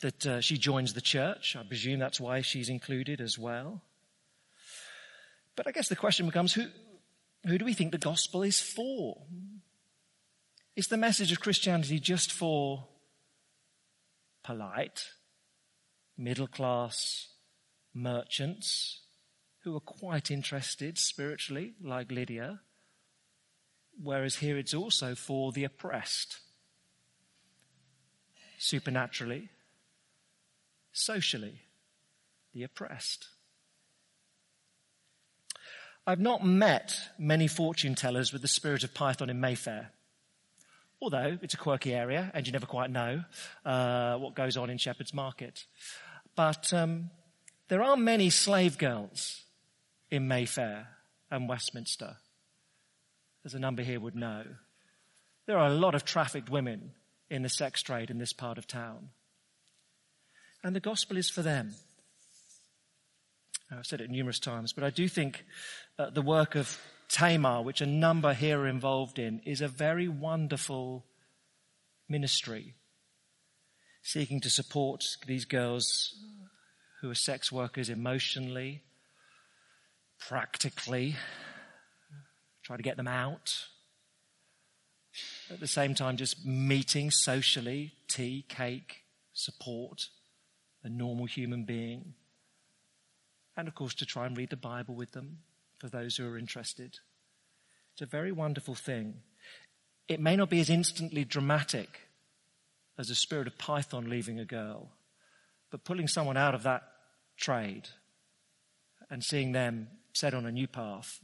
that 0.00 0.26
uh, 0.26 0.40
she 0.40 0.58
joins 0.58 0.92
the 0.92 1.00
church. 1.00 1.56
I 1.56 1.62
presume 1.62 1.98
that's 1.98 2.20
why 2.20 2.40
she's 2.42 2.68
included 2.68 3.20
as 3.20 3.38
well. 3.38 3.82
But 5.54 5.66
I 5.66 5.72
guess 5.72 5.88
the 5.88 5.96
question 5.96 6.26
becomes 6.26 6.52
who, 6.52 6.66
who 7.46 7.58
do 7.58 7.64
we 7.64 7.72
think 7.72 7.92
the 7.92 7.98
gospel 7.98 8.42
is 8.42 8.60
for? 8.60 9.22
Is 10.74 10.88
the 10.88 10.98
message 10.98 11.32
of 11.32 11.40
Christianity 11.40 11.98
just 11.98 12.30
for 12.30 12.86
polite, 14.42 15.06
middle 16.18 16.46
class 16.46 17.28
merchants 17.94 19.00
who 19.60 19.74
are 19.74 19.80
quite 19.80 20.30
interested 20.30 20.98
spiritually, 20.98 21.72
like 21.82 22.12
Lydia? 22.12 22.60
Whereas 23.98 24.36
here 24.36 24.58
it's 24.58 24.74
also 24.74 25.14
for 25.14 25.52
the 25.52 25.64
oppressed, 25.64 26.40
supernaturally, 28.58 29.48
socially, 30.96 31.60
the 32.54 32.62
oppressed. 32.62 33.28
I've 36.06 36.20
not 36.20 36.44
met 36.44 36.96
many 37.18 37.48
fortune 37.48 37.94
tellers 37.94 38.32
with 38.32 38.42
the 38.42 38.48
spirit 38.48 38.84
of 38.84 38.94
Python 38.94 39.28
in 39.28 39.40
Mayfair. 39.40 39.90
Although 41.02 41.38
it's 41.42 41.54
a 41.54 41.58
quirky 41.58 41.92
area 41.92 42.30
and 42.32 42.46
you 42.46 42.52
never 42.52 42.66
quite 42.66 42.90
know 42.90 43.24
uh, 43.64 44.16
what 44.16 44.34
goes 44.34 44.56
on 44.56 44.70
in 44.70 44.78
Shepherd's 44.78 45.12
Market. 45.12 45.64
But 46.34 46.72
um, 46.72 47.10
there 47.68 47.82
are 47.82 47.96
many 47.96 48.30
slave 48.30 48.78
girls 48.78 49.42
in 50.10 50.28
Mayfair 50.28 50.88
and 51.30 51.48
Westminster, 51.48 52.16
as 53.44 53.54
a 53.54 53.58
number 53.58 53.82
here 53.82 54.00
would 54.00 54.14
know. 54.14 54.44
There 55.46 55.58
are 55.58 55.66
a 55.68 55.74
lot 55.74 55.94
of 55.94 56.04
trafficked 56.04 56.48
women 56.48 56.92
in 57.28 57.42
the 57.42 57.48
sex 57.48 57.82
trade 57.82 58.10
in 58.10 58.18
this 58.18 58.32
part 58.32 58.58
of 58.58 58.66
town 58.66 59.10
and 60.66 60.74
the 60.74 60.80
gospel 60.80 61.16
is 61.16 61.30
for 61.30 61.42
them. 61.42 61.76
I've 63.70 63.86
said 63.86 64.00
it 64.00 64.10
numerous 64.10 64.40
times, 64.40 64.72
but 64.72 64.82
I 64.82 64.90
do 64.90 65.06
think 65.06 65.44
uh, 65.96 66.10
the 66.10 66.22
work 66.22 66.56
of 66.56 66.80
Tamar, 67.08 67.62
which 67.62 67.80
a 67.80 67.86
number 67.86 68.34
here 68.34 68.58
are 68.58 68.66
involved 68.66 69.20
in, 69.20 69.38
is 69.44 69.60
a 69.60 69.68
very 69.68 70.08
wonderful 70.08 71.04
ministry 72.08 72.74
seeking 74.02 74.40
to 74.40 74.50
support 74.50 75.04
these 75.28 75.44
girls 75.44 76.16
who 77.00 77.10
are 77.10 77.14
sex 77.14 77.52
workers 77.52 77.88
emotionally, 77.88 78.82
practically, 80.18 81.14
try 82.64 82.76
to 82.76 82.82
get 82.82 82.96
them 82.96 83.06
out. 83.06 83.66
At 85.48 85.60
the 85.60 85.68
same 85.68 85.94
time, 85.94 86.16
just 86.16 86.44
meeting 86.44 87.12
socially, 87.12 87.92
tea, 88.08 88.44
cake, 88.48 89.04
support 89.32 90.08
a 90.86 90.88
normal 90.88 91.26
human 91.26 91.64
being. 91.64 92.14
And 93.56 93.68
of 93.68 93.74
course, 93.74 93.94
to 93.96 94.06
try 94.06 94.24
and 94.26 94.36
read 94.36 94.50
the 94.50 94.56
Bible 94.56 94.94
with 94.94 95.12
them 95.12 95.38
for 95.78 95.88
those 95.88 96.16
who 96.16 96.26
are 96.26 96.38
interested. 96.38 96.98
It's 97.92 98.02
a 98.02 98.06
very 98.06 98.32
wonderful 98.32 98.74
thing. 98.74 99.14
It 100.08 100.20
may 100.20 100.36
not 100.36 100.48
be 100.48 100.60
as 100.60 100.70
instantly 100.70 101.24
dramatic 101.24 102.00
as 102.98 103.08
the 103.08 103.14
spirit 103.14 103.46
of 103.46 103.58
Python 103.58 104.08
leaving 104.08 104.38
a 104.38 104.44
girl, 104.44 104.90
but 105.70 105.84
pulling 105.84 106.08
someone 106.08 106.36
out 106.36 106.54
of 106.54 106.62
that 106.62 106.82
trade 107.36 107.88
and 109.10 109.22
seeing 109.24 109.52
them 109.52 109.88
set 110.12 110.34
on 110.34 110.46
a 110.46 110.52
new 110.52 110.68
path 110.68 111.20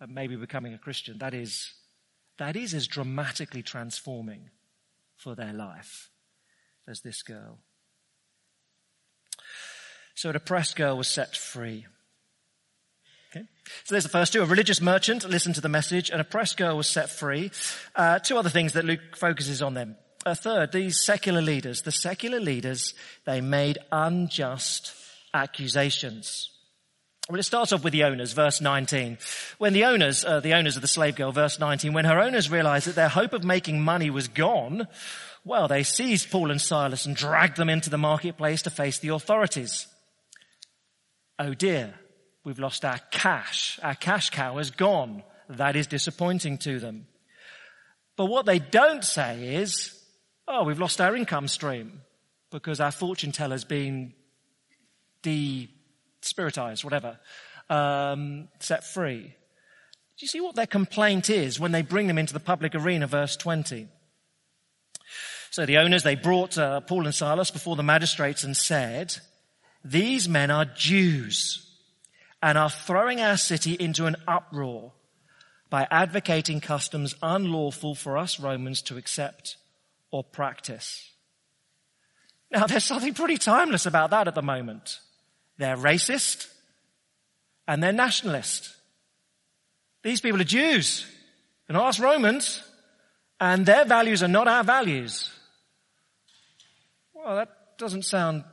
and 0.00 0.14
maybe 0.14 0.36
becoming 0.36 0.74
a 0.74 0.78
Christian, 0.78 1.18
that 1.18 1.34
is, 1.34 1.72
that 2.38 2.56
is 2.56 2.74
as 2.74 2.86
dramatically 2.86 3.62
transforming 3.62 4.50
for 5.16 5.34
their 5.34 5.52
life 5.52 6.10
as 6.86 7.00
this 7.00 7.22
girl. 7.22 7.58
So 10.18 10.30
a 10.30 10.32
depressed 10.32 10.74
girl 10.74 10.96
was 10.96 11.06
set 11.06 11.36
free. 11.36 11.86
Okay. 13.30 13.46
So 13.84 13.94
there's 13.94 14.02
the 14.02 14.10
first 14.10 14.32
two. 14.32 14.42
A 14.42 14.46
religious 14.46 14.80
merchant 14.80 15.22
listened 15.22 15.54
to 15.54 15.60
the 15.60 15.68
message. 15.68 16.10
An 16.10 16.18
oppressed 16.18 16.56
girl 16.56 16.76
was 16.76 16.88
set 16.88 17.08
free. 17.08 17.52
Uh, 17.94 18.18
two 18.18 18.36
other 18.36 18.50
things 18.50 18.72
that 18.72 18.84
Luke 18.84 19.16
focuses 19.16 19.62
on 19.62 19.74
them. 19.74 19.94
A 20.26 20.34
third, 20.34 20.72
these 20.72 21.00
secular 21.00 21.40
leaders, 21.40 21.82
the 21.82 21.92
secular 21.92 22.40
leaders, 22.40 22.94
they 23.26 23.40
made 23.40 23.78
unjust 23.92 24.92
accusations. 25.32 26.50
Well, 27.30 27.38
it 27.38 27.44
starts 27.44 27.70
off 27.70 27.84
with 27.84 27.92
the 27.92 28.02
owners, 28.02 28.32
verse 28.32 28.60
19. 28.60 29.18
When 29.58 29.72
the 29.72 29.84
owners, 29.84 30.24
uh, 30.24 30.40
the 30.40 30.54
owners 30.54 30.74
of 30.74 30.82
the 30.82 30.88
slave 30.88 31.14
girl, 31.14 31.30
verse 31.30 31.60
19, 31.60 31.92
when 31.92 32.06
her 32.06 32.18
owners 32.18 32.50
realized 32.50 32.88
that 32.88 32.96
their 32.96 33.08
hope 33.08 33.34
of 33.34 33.44
making 33.44 33.82
money 33.82 34.10
was 34.10 34.26
gone, 34.26 34.88
well, 35.44 35.68
they 35.68 35.84
seized 35.84 36.32
Paul 36.32 36.50
and 36.50 36.60
Silas 36.60 37.06
and 37.06 37.14
dragged 37.14 37.56
them 37.56 37.68
into 37.68 37.88
the 37.88 37.98
marketplace 37.98 38.62
to 38.62 38.70
face 38.70 38.98
the 38.98 39.14
authorities. 39.14 39.86
Oh 41.38 41.54
dear, 41.54 41.94
we've 42.44 42.58
lost 42.58 42.84
our 42.84 42.98
cash. 43.10 43.78
Our 43.82 43.94
cash 43.94 44.30
cow 44.30 44.58
is 44.58 44.70
gone. 44.70 45.22
That 45.48 45.76
is 45.76 45.86
disappointing 45.86 46.58
to 46.58 46.78
them. 46.78 47.06
But 48.16 48.26
what 48.26 48.46
they 48.46 48.58
don't 48.58 49.04
say 49.04 49.54
is, 49.54 49.96
oh, 50.48 50.64
we've 50.64 50.80
lost 50.80 51.00
our 51.00 51.14
income 51.14 51.46
stream 51.46 52.00
because 52.50 52.80
our 52.80 52.90
fortune 52.90 53.30
teller's 53.30 53.64
been 53.64 54.14
de-spiritized, 55.22 56.82
whatever, 56.82 57.18
um, 57.70 58.48
set 58.58 58.84
free. 58.84 59.22
Do 59.22 60.24
you 60.24 60.28
see 60.28 60.40
what 60.40 60.56
their 60.56 60.66
complaint 60.66 61.30
is 61.30 61.60
when 61.60 61.70
they 61.70 61.82
bring 61.82 62.08
them 62.08 62.18
into 62.18 62.32
the 62.32 62.40
public 62.40 62.74
arena, 62.74 63.06
verse 63.06 63.36
20? 63.36 63.86
So 65.50 65.64
the 65.64 65.78
owners, 65.78 66.02
they 66.02 66.16
brought 66.16 66.58
uh, 66.58 66.80
Paul 66.80 67.06
and 67.06 67.14
Silas 67.14 67.52
before 67.52 67.76
the 67.76 67.84
magistrates 67.84 68.42
and 68.42 68.56
said, 68.56 69.16
these 69.84 70.28
men 70.28 70.50
are 70.50 70.64
Jews 70.64 71.64
and 72.42 72.56
are 72.56 72.70
throwing 72.70 73.20
our 73.20 73.36
city 73.36 73.74
into 73.74 74.06
an 74.06 74.16
uproar 74.26 74.92
by 75.70 75.86
advocating 75.90 76.60
customs 76.60 77.14
unlawful 77.22 77.94
for 77.94 78.16
us 78.16 78.40
Romans 78.40 78.82
to 78.82 78.96
accept 78.96 79.56
or 80.10 80.24
practice. 80.24 81.10
Now 82.50 82.66
there's 82.66 82.84
something 82.84 83.14
pretty 83.14 83.36
timeless 83.36 83.86
about 83.86 84.10
that 84.10 84.28
at 84.28 84.34
the 84.34 84.42
moment. 84.42 85.00
They're 85.58 85.76
racist 85.76 86.48
and 87.66 87.82
they're 87.82 87.92
nationalist. 87.92 88.74
These 90.02 90.20
people 90.20 90.40
are 90.40 90.44
Jews. 90.44 91.06
They're 91.66 91.76
not 91.76 91.88
us 91.88 92.00
Romans 92.00 92.62
and 93.40 93.66
their 93.66 93.84
values 93.84 94.22
are 94.22 94.28
not 94.28 94.48
our 94.48 94.64
values. 94.64 95.30
Well, 97.12 97.36
that 97.36 97.76
doesn't 97.78 98.04
sound 98.04 98.44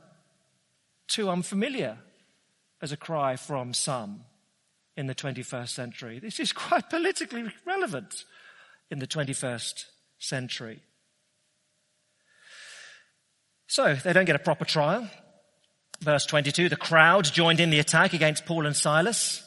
too 1.08 1.30
unfamiliar 1.30 1.98
as 2.82 2.92
a 2.92 2.96
cry 2.96 3.36
from 3.36 3.72
some 3.72 4.22
in 4.96 5.06
the 5.06 5.14
21st 5.14 5.68
century. 5.68 6.18
This 6.18 6.40
is 6.40 6.52
quite 6.52 6.90
politically 6.90 7.50
relevant 7.64 8.24
in 8.90 8.98
the 8.98 9.06
21st 9.06 9.84
century. 10.18 10.80
So 13.66 13.94
they 13.94 14.12
don't 14.12 14.24
get 14.24 14.36
a 14.36 14.40
proper 14.40 14.64
trial. 14.64 15.08
Verse 16.00 16.26
22, 16.26 16.68
the 16.68 16.76
crowd 16.76 17.24
joined 17.24 17.58
in 17.58 17.70
the 17.70 17.78
attack 17.78 18.12
against 18.12 18.46
Paul 18.46 18.66
and 18.66 18.76
Silas 18.76 19.42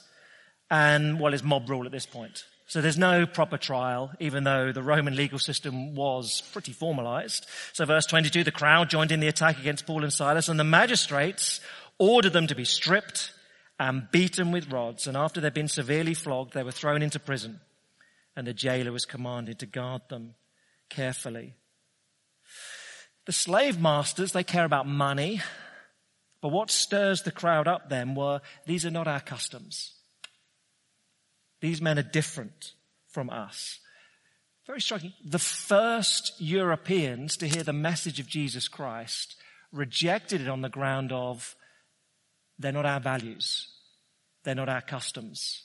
and 0.70 1.20
well, 1.20 1.34
it's 1.34 1.44
mob 1.44 1.70
rule 1.70 1.86
at 1.86 1.92
this 1.92 2.06
point. 2.06 2.44
So 2.70 2.82
there's 2.82 3.00
no 3.00 3.26
proper 3.26 3.58
trial, 3.58 4.12
even 4.20 4.44
though 4.44 4.72
the 4.72 4.84
Roman 4.84 5.16
legal 5.16 5.40
system 5.40 5.96
was 5.96 6.44
pretty 6.54 6.72
formalized. 6.72 7.48
So 7.74 7.84
verse 7.84 8.06
22, 8.06 8.44
the 8.44 8.52
crowd 8.52 8.92
joined 8.92 9.12
in 9.12 9.20
the 9.20 9.28
attack 9.28 9.58
against 9.60 9.88
Paul 9.88 10.04
and 10.04 10.14
Silas 10.14 10.50
and 10.50 10.60
the 10.60 10.64
magistrates 10.64 11.62
ordered 11.98 12.34
them 12.34 12.46
to 12.46 12.54
be 12.54 12.66
stripped 12.66 13.34
and 13.80 14.08
beaten 14.12 14.52
with 14.52 14.72
rods. 14.72 15.08
And 15.08 15.18
after 15.18 15.42
they'd 15.42 15.52
been 15.52 15.68
severely 15.68 16.14
flogged, 16.14 16.54
they 16.54 16.62
were 16.62 16.72
thrown 16.72 17.02
into 17.02 17.20
prison 17.20 17.60
and 18.36 18.46
the 18.46 18.54
jailer 18.54 18.92
was 18.92 19.04
commanded 19.04 19.58
to 19.60 19.66
guard 19.66 20.04
them 20.10 20.36
carefully. 20.92 21.56
The 23.26 23.32
slave 23.32 23.82
masters, 23.82 24.32
they 24.32 24.44
care 24.44 24.66
about 24.66 24.86
money, 24.86 25.42
but 26.40 26.50
what 26.50 26.70
stirs 26.70 27.24
the 27.24 27.32
crowd 27.32 27.68
up 27.68 27.90
then 27.90 28.14
were, 28.14 28.42
these 28.68 28.86
are 28.86 28.92
not 28.92 29.08
our 29.08 29.22
customs. 29.22 29.96
These 31.62 31.82
men 31.82 32.00
are 32.00 32.04
different 32.04 32.74
from 33.08 33.30
us. 33.30 33.80
Very 34.66 34.82
striking. 34.82 35.14
The 35.26 35.40
first 35.40 36.34
Europeans 36.40 37.36
to 37.38 37.48
hear 37.48 37.64
the 37.64 37.74
message 37.74 38.20
of 38.20 38.28
Jesus 38.28 38.68
Christ 38.68 39.36
rejected 39.72 40.42
it 40.42 40.48
on 40.48 40.62
the 40.62 40.70
ground 40.70 41.12
of 41.12 41.56
they're 42.58 42.72
not 42.72 42.86
our 42.86 43.00
values. 43.00 43.68
They're 44.44 44.56
not 44.56 44.70
our 44.70 44.82
customs. 44.82 45.64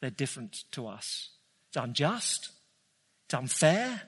They're 0.00 0.10
different 0.10 0.64
to 0.72 0.86
us. 0.86 1.30
It's 1.68 1.76
unjust. 1.76 2.50
It's 3.26 3.34
unfair. 3.34 4.02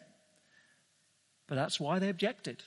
But 1.47 1.55
that's 1.55 1.79
why 1.79 1.99
they 1.99 2.09
objected. 2.09 2.63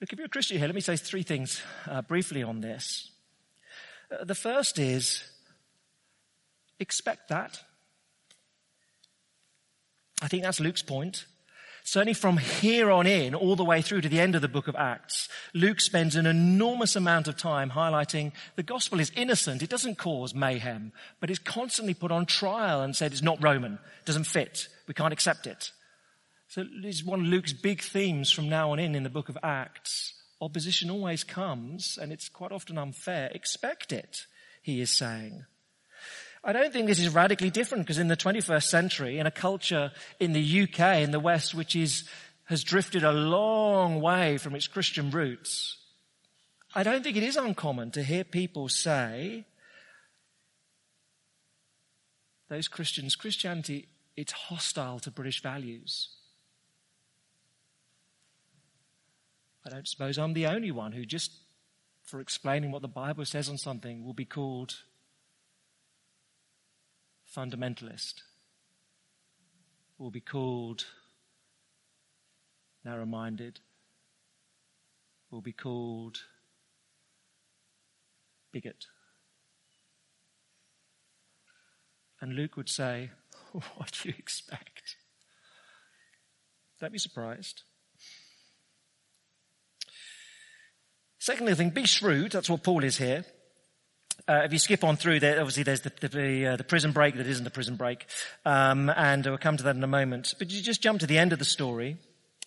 Look, 0.00 0.12
if 0.12 0.18
you're 0.18 0.26
a 0.26 0.30
Christian 0.30 0.58
here, 0.58 0.66
let 0.66 0.74
me 0.74 0.80
say 0.80 0.96
three 0.96 1.22
things 1.22 1.62
uh, 1.88 2.02
briefly 2.02 2.42
on 2.42 2.60
this. 2.60 3.10
Uh, 4.10 4.24
the 4.24 4.34
first 4.34 4.78
is 4.78 5.24
expect 6.78 7.28
that. 7.28 7.60
I 10.22 10.28
think 10.28 10.42
that's 10.42 10.60
Luke's 10.60 10.82
point. 10.82 11.26
Certainly 11.86 12.14
from 12.14 12.38
here 12.38 12.90
on 12.90 13.06
in, 13.06 13.34
all 13.34 13.56
the 13.56 13.64
way 13.64 13.82
through 13.82 14.00
to 14.00 14.08
the 14.08 14.18
end 14.18 14.34
of 14.34 14.40
the 14.40 14.48
book 14.48 14.68
of 14.68 14.74
Acts, 14.74 15.28
Luke 15.52 15.80
spends 15.80 16.16
an 16.16 16.24
enormous 16.24 16.96
amount 16.96 17.28
of 17.28 17.36
time 17.36 17.70
highlighting 17.70 18.32
the 18.56 18.62
gospel 18.62 19.00
is 19.00 19.12
innocent. 19.14 19.62
It 19.62 19.68
doesn't 19.68 19.98
cause 19.98 20.34
mayhem, 20.34 20.92
but 21.20 21.28
it's 21.28 21.38
constantly 21.38 21.92
put 21.92 22.10
on 22.10 22.24
trial 22.24 22.80
and 22.80 22.96
said 22.96 23.12
it's 23.12 23.20
not 23.20 23.42
Roman, 23.42 23.78
doesn't 24.06 24.24
fit, 24.24 24.68
we 24.88 24.94
can't 24.94 25.12
accept 25.12 25.46
it. 25.46 25.72
So 26.48 26.64
is 26.82 27.04
one 27.04 27.20
of 27.20 27.26
Luke's 27.26 27.52
big 27.52 27.82
themes 27.82 28.30
from 28.30 28.48
now 28.48 28.70
on 28.70 28.78
in 28.78 28.94
in 28.94 29.02
the 29.02 29.10
book 29.10 29.28
of 29.28 29.36
Acts. 29.42 30.14
Opposition 30.40 30.90
always 30.90 31.22
comes, 31.22 31.98
and 32.00 32.12
it's 32.12 32.30
quite 32.30 32.52
often 32.52 32.78
unfair. 32.78 33.30
Expect 33.34 33.92
it, 33.92 34.26
he 34.62 34.80
is 34.80 34.90
saying. 34.90 35.44
I 36.46 36.52
don't 36.52 36.72
think 36.72 36.86
this 36.86 37.00
is 37.00 37.08
radically 37.08 37.48
different 37.48 37.84
because 37.84 37.98
in 37.98 38.08
the 38.08 38.16
21st 38.18 38.64
century, 38.64 39.18
in 39.18 39.26
a 39.26 39.30
culture 39.30 39.92
in 40.20 40.34
the 40.34 40.62
UK, 40.62 40.98
in 40.98 41.10
the 41.10 41.18
West, 41.18 41.54
which 41.54 41.74
is, 41.74 42.04
has 42.44 42.62
drifted 42.62 43.02
a 43.02 43.12
long 43.12 44.02
way 44.02 44.36
from 44.36 44.54
its 44.54 44.66
Christian 44.66 45.10
roots, 45.10 45.78
I 46.74 46.82
don't 46.82 47.02
think 47.02 47.16
it 47.16 47.22
is 47.22 47.36
uncommon 47.36 47.92
to 47.92 48.02
hear 48.02 48.24
people 48.24 48.68
say, 48.68 49.46
those 52.50 52.68
Christians, 52.68 53.16
Christianity, 53.16 53.88
it's 54.14 54.32
hostile 54.32 54.98
to 55.00 55.10
British 55.10 55.40
values. 55.40 56.10
I 59.66 59.70
don't 59.70 59.88
suppose 59.88 60.18
I'm 60.18 60.34
the 60.34 60.46
only 60.46 60.70
one 60.70 60.92
who 60.92 61.06
just, 61.06 61.32
for 62.02 62.20
explaining 62.20 62.70
what 62.70 62.82
the 62.82 62.88
Bible 62.88 63.24
says 63.24 63.48
on 63.48 63.56
something, 63.56 64.04
will 64.04 64.12
be 64.12 64.26
called 64.26 64.74
fundamentalist 67.34 68.22
will 69.98 70.10
be 70.10 70.20
called 70.20 70.84
narrow 72.84 73.06
minded, 73.06 73.60
will 75.30 75.40
be 75.40 75.52
called 75.52 76.18
bigot. 78.52 78.86
And 82.20 82.34
Luke 82.34 82.56
would 82.56 82.68
say, 82.68 83.10
What 83.52 83.92
do 84.02 84.08
you 84.08 84.14
expect? 84.18 84.96
Don't 86.80 86.92
be 86.92 86.98
surprised. 86.98 87.62
Secondly, 91.18 91.52
I 91.52 91.54
think 91.54 91.72
be 91.72 91.86
shrewd. 91.86 92.32
That's 92.32 92.50
what 92.50 92.62
Paul 92.62 92.84
is 92.84 92.98
here. 92.98 93.24
Uh, 94.26 94.40
if 94.44 94.52
you 94.54 94.58
skip 94.58 94.82
on 94.82 94.96
through 94.96 95.20
there, 95.20 95.38
obviously 95.38 95.62
there's 95.62 95.82
the, 95.82 95.92
the, 96.00 96.46
uh, 96.46 96.56
the 96.56 96.64
prison 96.64 96.92
break 96.92 97.14
that 97.16 97.26
isn't 97.26 97.46
a 97.46 97.50
prison 97.50 97.76
break, 97.76 98.06
um, 98.46 98.88
and 98.96 99.26
we'll 99.26 99.36
come 99.36 99.58
to 99.58 99.62
that 99.64 99.76
in 99.76 99.84
a 99.84 99.86
moment. 99.86 100.34
But 100.38 100.50
you 100.50 100.62
just 100.62 100.80
jump 100.80 101.00
to 101.00 101.06
the 101.06 101.18
end 101.18 101.34
of 101.34 101.38
the 101.38 101.44
story, 101.44 101.98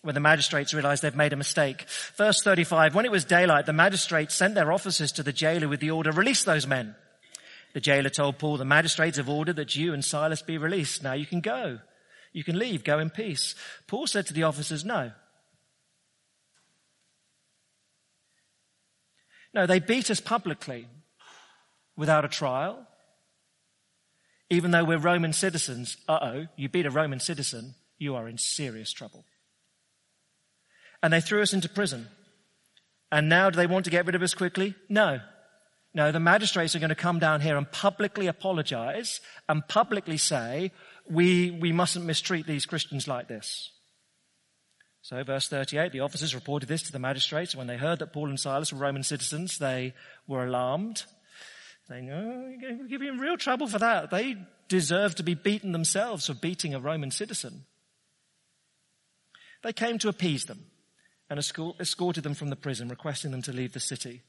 when 0.02 0.14
the 0.14 0.20
magistrates 0.20 0.74
realize 0.74 1.00
they've 1.00 1.14
made 1.14 1.32
a 1.32 1.36
mistake. 1.36 1.86
Verse 2.16 2.42
35, 2.42 2.96
when 2.96 3.04
it 3.04 3.12
was 3.12 3.24
daylight, 3.24 3.66
the 3.66 3.72
magistrates 3.72 4.34
sent 4.34 4.56
their 4.56 4.72
officers 4.72 5.12
to 5.12 5.22
the 5.22 5.32
jailer 5.32 5.68
with 5.68 5.78
the 5.78 5.92
order, 5.92 6.10
release 6.10 6.42
those 6.42 6.66
men. 6.66 6.96
The 7.74 7.80
jailer 7.80 8.10
told 8.10 8.38
Paul, 8.38 8.56
the 8.56 8.64
magistrates 8.64 9.16
have 9.16 9.28
ordered 9.28 9.56
that 9.56 9.76
you 9.76 9.94
and 9.94 10.04
Silas 10.04 10.42
be 10.42 10.58
released. 10.58 11.04
Now 11.04 11.12
you 11.12 11.26
can 11.26 11.40
go. 11.40 11.78
You 12.32 12.42
can 12.42 12.58
leave. 12.58 12.82
Go 12.82 12.98
in 12.98 13.10
peace. 13.10 13.54
Paul 13.86 14.08
said 14.08 14.26
to 14.26 14.34
the 14.34 14.42
officers, 14.42 14.84
no. 14.84 15.12
No, 19.54 19.66
they 19.66 19.78
beat 19.78 20.10
us 20.10 20.20
publicly 20.20 20.88
without 21.98 22.24
a 22.24 22.28
trial. 22.28 22.86
Even 24.48 24.70
though 24.70 24.84
we're 24.84 24.96
Roman 24.96 25.34
citizens, 25.34 25.98
uh 26.08 26.18
oh, 26.22 26.46
you 26.56 26.70
beat 26.70 26.86
a 26.86 26.90
Roman 26.90 27.20
citizen, 27.20 27.74
you 27.98 28.14
are 28.16 28.26
in 28.26 28.38
serious 28.38 28.90
trouble. 28.92 29.26
and 31.02 31.12
they 31.12 31.20
threw 31.20 31.42
us 31.42 31.52
into 31.52 31.68
prison. 31.68 32.08
And 33.12 33.28
now 33.28 33.50
do 33.50 33.56
they 33.56 33.66
want 33.66 33.84
to 33.84 33.90
get 33.90 34.06
rid 34.06 34.14
of 34.14 34.22
us 34.22 34.34
quickly? 34.34 34.74
No. 34.88 35.20
No, 35.94 36.12
the 36.12 36.20
magistrates 36.20 36.74
are 36.74 36.80
going 36.80 36.90
to 36.90 36.94
come 36.94 37.18
down 37.18 37.40
here 37.40 37.56
and 37.56 37.70
publicly 37.70 38.26
apologize 38.26 39.20
and 39.48 39.66
publicly 39.68 40.16
say, 40.16 40.70
we, 41.08 41.50
we 41.50 41.72
mustn't 41.72 42.04
mistreat 42.04 42.46
these 42.46 42.66
Christians 42.66 43.08
like 43.08 43.28
this. 43.28 43.70
So 45.02 45.22
verse 45.24 45.48
38, 45.48 45.92
the 45.92 46.00
officers 46.00 46.34
reported 46.34 46.68
this 46.68 46.82
to 46.82 46.92
the 46.92 46.98
magistrates. 46.98 47.56
When 47.56 47.66
they 47.66 47.78
heard 47.78 48.00
that 48.00 48.12
Paul 48.12 48.28
and 48.28 48.38
Silas 48.38 48.72
were 48.72 48.78
Roman 48.78 49.02
citizens, 49.02 49.58
they 49.58 49.94
were 50.26 50.44
alarmed. 50.44 51.04
They 51.88 52.02
know, 52.02 52.48
you're 52.50 52.60
going 52.60 52.78
to 52.82 52.88
give 52.88 53.02
you 53.02 53.18
real 53.18 53.36
trouble 53.36 53.66
for 53.66 53.78
that. 53.78 54.10
They 54.10 54.36
deserve 54.68 55.14
to 55.16 55.22
be 55.22 55.34
beaten 55.34 55.72
themselves 55.72 56.26
for 56.26 56.34
beating 56.34 56.74
a 56.74 56.80
Roman 56.80 57.10
citizen. 57.10 57.64
They 59.62 59.72
came 59.72 59.98
to 60.00 60.08
appease 60.08 60.44
them 60.44 60.66
and 61.30 61.38
escorted 61.38 62.24
them 62.24 62.34
from 62.34 62.50
the 62.50 62.56
prison, 62.56 62.88
requesting 62.88 63.30
them 63.30 63.42
to 63.42 63.52
leave 63.52 63.72
the 63.72 63.80
city. 63.80 64.22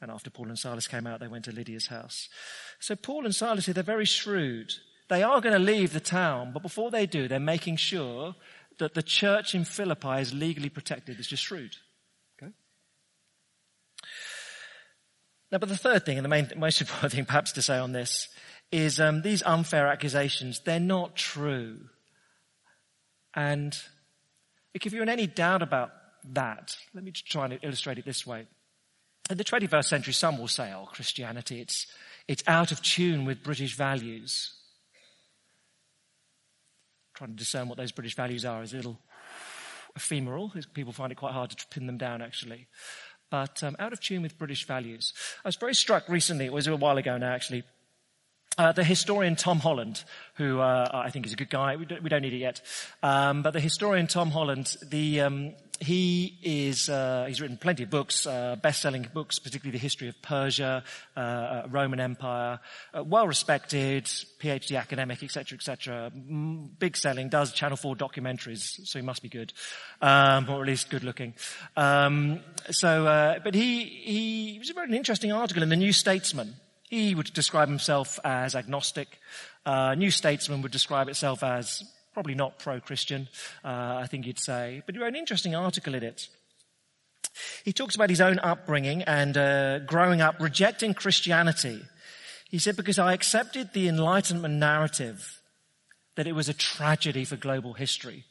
And 0.00 0.10
after 0.10 0.28
Paul 0.28 0.48
and 0.48 0.58
Silas 0.58 0.88
came 0.88 1.06
out, 1.06 1.20
they 1.20 1.28
went 1.28 1.44
to 1.46 1.52
Lydia's 1.52 1.86
house. 1.86 2.28
So 2.80 2.96
Paul 2.96 3.24
and 3.24 3.34
Silas 3.34 3.66
here, 3.66 3.74
they're 3.74 3.82
very 3.82 4.04
shrewd. 4.04 4.72
They 5.08 5.22
are 5.22 5.40
going 5.40 5.54
to 5.54 5.58
leave 5.58 5.92
the 5.92 6.00
town, 6.00 6.50
but 6.52 6.62
before 6.62 6.90
they 6.90 7.06
do, 7.06 7.28
they're 7.28 7.40
making 7.40 7.76
sure 7.76 8.34
that 8.78 8.94
the 8.94 9.02
church 9.02 9.54
in 9.54 9.64
Philippi 9.64 10.20
is 10.20 10.34
legally 10.34 10.68
protected. 10.68 11.18
It's 11.18 11.28
just 11.28 11.44
shrewd. 11.44 11.76
Now, 15.56 15.60
but 15.60 15.70
the 15.70 15.76
third 15.78 16.04
thing, 16.04 16.18
and 16.18 16.24
the 16.26 16.28
main, 16.28 16.50
most 16.58 16.82
important 16.82 17.12
thing 17.14 17.24
perhaps 17.24 17.52
to 17.52 17.62
say 17.62 17.78
on 17.78 17.92
this, 17.92 18.28
is 18.70 19.00
um, 19.00 19.22
these 19.22 19.42
unfair 19.42 19.86
accusations, 19.86 20.60
they're 20.60 20.78
not 20.78 21.16
true. 21.16 21.78
And 23.32 23.74
if 24.74 24.92
you're 24.92 25.02
in 25.02 25.08
any 25.08 25.26
doubt 25.26 25.62
about 25.62 25.92
that, 26.34 26.76
let 26.92 27.02
me 27.02 27.10
try 27.10 27.46
and 27.46 27.58
illustrate 27.62 27.96
it 27.96 28.04
this 28.04 28.26
way. 28.26 28.44
In 29.30 29.38
the 29.38 29.44
21st 29.44 29.86
century, 29.86 30.12
some 30.12 30.36
will 30.36 30.46
say, 30.46 30.74
oh, 30.74 30.90
Christianity, 30.92 31.62
it's, 31.62 31.86
it's 32.28 32.44
out 32.46 32.70
of 32.70 32.82
tune 32.82 33.24
with 33.24 33.42
British 33.42 33.76
values. 33.76 34.52
Trying 37.14 37.30
to 37.30 37.36
discern 37.36 37.70
what 37.70 37.78
those 37.78 37.92
British 37.92 38.14
values 38.14 38.44
are 38.44 38.62
is 38.62 38.74
a 38.74 38.76
little 38.76 39.00
ephemeral. 39.96 40.52
People 40.74 40.92
find 40.92 41.12
it 41.12 41.14
quite 41.14 41.32
hard 41.32 41.48
to 41.48 41.66
pin 41.68 41.86
them 41.86 41.96
down, 41.96 42.20
actually. 42.20 42.66
But 43.30 43.62
um, 43.62 43.76
out 43.78 43.92
of 43.92 44.00
tune 44.00 44.22
with 44.22 44.38
British 44.38 44.66
values. 44.66 45.12
I 45.44 45.48
was 45.48 45.56
very 45.56 45.74
struck 45.74 46.08
recently, 46.08 46.46
it 46.46 46.52
was 46.52 46.66
a 46.66 46.76
while 46.76 46.96
ago 46.96 47.18
now, 47.18 47.32
actually, 47.32 47.64
uh, 48.58 48.72
the 48.72 48.84
historian 48.84 49.36
Tom 49.36 49.58
Holland, 49.58 50.04
who 50.36 50.60
uh, 50.60 50.88
I 50.92 51.10
think 51.10 51.26
is 51.26 51.32
a 51.32 51.36
good 51.36 51.50
guy, 51.50 51.76
we 51.76 51.84
don't, 51.84 52.02
we 52.02 52.08
don't 52.08 52.22
need 52.22 52.32
it 52.32 52.38
yet, 52.38 52.62
um, 53.02 53.42
but 53.42 53.52
the 53.52 53.60
historian 53.60 54.06
Tom 54.06 54.30
Holland, 54.30 54.76
the, 54.82 55.20
um, 55.20 55.54
he 55.80 56.38
is 56.42 56.88
uh, 56.88 57.24
he's 57.28 57.40
written 57.40 57.56
plenty 57.56 57.82
of 57.82 57.90
books, 57.90 58.26
uh, 58.26 58.56
best-selling 58.56 59.08
books, 59.12 59.38
particularly 59.38 59.76
the 59.76 59.82
history 59.82 60.08
of 60.08 60.20
Persia, 60.22 60.82
uh, 61.16 61.20
uh 61.20 61.66
Roman 61.70 62.00
Empire, 62.00 62.60
well-respected, 62.94 64.04
PhD 64.04 64.78
academic, 64.78 65.22
etc., 65.22 65.56
etc. 65.56 66.10
Big 66.78 66.96
selling, 66.96 67.28
does 67.28 67.52
Channel 67.52 67.76
Four 67.76 67.96
documentaries, 67.96 68.86
so 68.86 68.98
he 68.98 69.04
must 69.04 69.22
be 69.22 69.28
good, 69.28 69.52
um, 70.00 70.48
or 70.48 70.62
at 70.62 70.66
least 70.66 70.90
good-looking. 70.90 71.34
Um, 71.76 72.40
so, 72.70 73.38
but 73.44 73.54
he 73.54 73.84
he 73.84 74.72
wrote 74.76 74.88
an 74.88 74.94
interesting 74.94 75.32
article 75.32 75.62
in 75.62 75.68
the 75.68 75.76
New 75.76 75.92
Statesman 75.92 76.54
he 76.88 77.14
would 77.14 77.32
describe 77.32 77.68
himself 77.68 78.20
as 78.24 78.54
agnostic. 78.54 79.18
Uh, 79.64 79.94
New 79.94 80.10
Statesman 80.10 80.62
would 80.62 80.72
describe 80.72 81.08
itself 81.08 81.42
as 81.42 81.82
probably 82.16 82.34
not 82.34 82.58
pro-Christian, 82.58 83.28
uh, 83.62 84.00
I 84.00 84.06
think 84.06 84.24
you'd 84.26 84.40
say. 84.40 84.82
But 84.86 84.94
he 84.94 84.98
wrote 85.02 85.08
an 85.08 85.16
interesting 85.16 85.54
article 85.54 85.94
in 85.94 86.02
it. 86.02 86.28
He 87.62 87.74
talks 87.74 87.94
about 87.94 88.08
his 88.08 88.22
own 88.22 88.38
upbringing 88.38 89.02
and 89.02 89.36
uh, 89.36 89.80
growing 89.80 90.22
up 90.22 90.36
rejecting 90.40 90.94
Christianity. 90.94 91.82
He 92.48 92.58
said, 92.58 92.74
because 92.74 92.98
I 92.98 93.12
accepted 93.12 93.74
the 93.74 93.86
Enlightenment 93.86 94.54
narrative 94.54 95.42
that 96.16 96.26
it 96.26 96.32
was 96.32 96.48
a 96.48 96.54
tragedy 96.54 97.26
for 97.26 97.36
global 97.36 97.74
history 97.74 98.24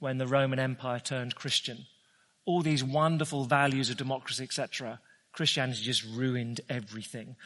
when 0.00 0.18
the 0.18 0.26
Roman 0.26 0.58
Empire 0.58 1.00
turned 1.00 1.34
Christian. 1.34 1.86
All 2.44 2.60
these 2.60 2.84
wonderful 2.84 3.46
values 3.46 3.88
of 3.88 3.96
democracy, 3.96 4.44
etc. 4.44 5.00
Christianity 5.32 5.80
just 5.80 6.04
ruined 6.04 6.60
everything. 6.68 7.36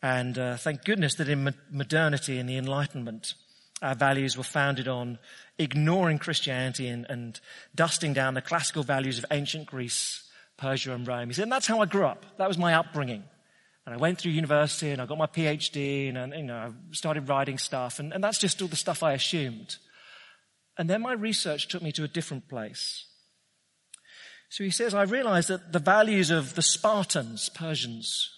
And 0.00 0.38
uh, 0.38 0.56
thank 0.56 0.82
goodness 0.84 1.16
that 1.16 1.28
in 1.28 1.54
modernity 1.70 2.38
and 2.38 2.48
the 2.48 2.56
Enlightenment, 2.56 3.34
our 3.82 3.94
values 3.94 4.36
were 4.36 4.44
founded 4.44 4.88
on 4.88 5.18
ignoring 5.58 6.18
Christianity 6.18 6.88
and, 6.88 7.06
and, 7.08 7.40
dusting 7.74 8.12
down 8.12 8.34
the 8.34 8.42
classical 8.42 8.82
values 8.82 9.18
of 9.18 9.26
ancient 9.30 9.66
Greece, 9.66 10.22
Persia, 10.56 10.92
and 10.92 11.06
Rome. 11.06 11.28
He 11.28 11.34
said, 11.34 11.44
and 11.44 11.52
that's 11.52 11.66
how 11.66 11.80
I 11.80 11.86
grew 11.86 12.06
up. 12.06 12.24
That 12.38 12.48
was 12.48 12.58
my 12.58 12.74
upbringing. 12.74 13.24
And 13.84 13.94
I 13.94 13.98
went 13.98 14.18
through 14.18 14.32
university 14.32 14.90
and 14.90 15.02
I 15.02 15.06
got 15.06 15.18
my 15.18 15.26
PhD 15.26 16.08
and, 16.08 16.16
and 16.16 16.34
you 16.34 16.44
know, 16.44 16.56
I 16.56 16.70
started 16.92 17.28
writing 17.28 17.58
stuff. 17.58 17.98
And, 17.98 18.12
and 18.12 18.24
that's 18.24 18.38
just 18.38 18.62
all 18.62 18.68
the 18.68 18.76
stuff 18.76 19.02
I 19.02 19.12
assumed. 19.12 19.76
And 20.78 20.88
then 20.88 21.02
my 21.02 21.12
research 21.12 21.68
took 21.68 21.82
me 21.82 21.92
to 21.92 22.04
a 22.04 22.08
different 22.08 22.48
place. 22.48 23.04
So 24.48 24.64
he 24.64 24.70
says, 24.70 24.94
I 24.94 25.02
realized 25.02 25.48
that 25.48 25.72
the 25.72 25.78
values 25.78 26.30
of 26.30 26.54
the 26.54 26.62
Spartans, 26.62 27.48
Persians, 27.48 28.30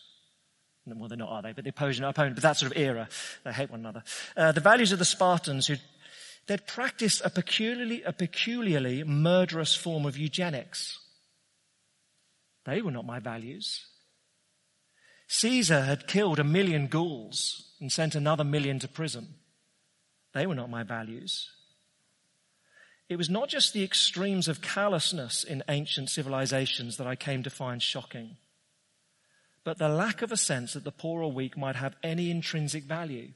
well, 0.94 1.08
they're 1.08 1.18
not, 1.18 1.30
are 1.30 1.42
they? 1.42 1.52
But 1.52 1.64
the 1.64 1.70
opposing 1.70 2.04
opponent, 2.04 2.36
but 2.36 2.42
that 2.42 2.56
sort 2.56 2.72
of 2.72 2.78
era, 2.78 3.08
they 3.44 3.52
hate 3.52 3.70
one 3.70 3.80
another. 3.80 4.02
Uh, 4.36 4.52
the 4.52 4.60
values 4.60 4.92
of 4.92 4.98
the 4.98 5.04
Spartans 5.04 5.66
who 5.66 5.76
they'd 6.46 6.66
practiced 6.66 7.22
a 7.24 7.30
peculiarly, 7.30 8.02
a 8.02 8.12
peculiarly 8.12 9.02
murderous 9.02 9.74
form 9.74 10.06
of 10.06 10.16
eugenics. 10.16 10.98
They 12.64 12.82
were 12.82 12.90
not 12.90 13.06
my 13.06 13.18
values. 13.18 13.86
Caesar 15.28 15.82
had 15.82 16.06
killed 16.06 16.38
a 16.38 16.44
million 16.44 16.86
Gauls 16.86 17.72
and 17.80 17.90
sent 17.90 18.14
another 18.14 18.44
million 18.44 18.78
to 18.78 18.88
prison. 18.88 19.34
They 20.34 20.46
were 20.46 20.54
not 20.54 20.70
my 20.70 20.84
values. 20.84 21.50
It 23.08 23.16
was 23.16 23.30
not 23.30 23.48
just 23.48 23.72
the 23.72 23.84
extremes 23.84 24.48
of 24.48 24.60
callousness 24.60 25.44
in 25.44 25.62
ancient 25.68 26.10
civilizations 26.10 26.96
that 26.96 27.06
I 27.06 27.16
came 27.16 27.42
to 27.42 27.50
find 27.50 27.82
shocking 27.82 28.36
but 29.66 29.78
the 29.78 29.88
lack 29.88 30.22
of 30.22 30.30
a 30.30 30.36
sense 30.36 30.74
that 30.74 30.84
the 30.84 30.92
poor 30.92 31.24
or 31.24 31.32
weak 31.32 31.56
might 31.56 31.74
have 31.74 31.96
any 32.00 32.30
intrinsic 32.30 32.84
value. 32.84 33.32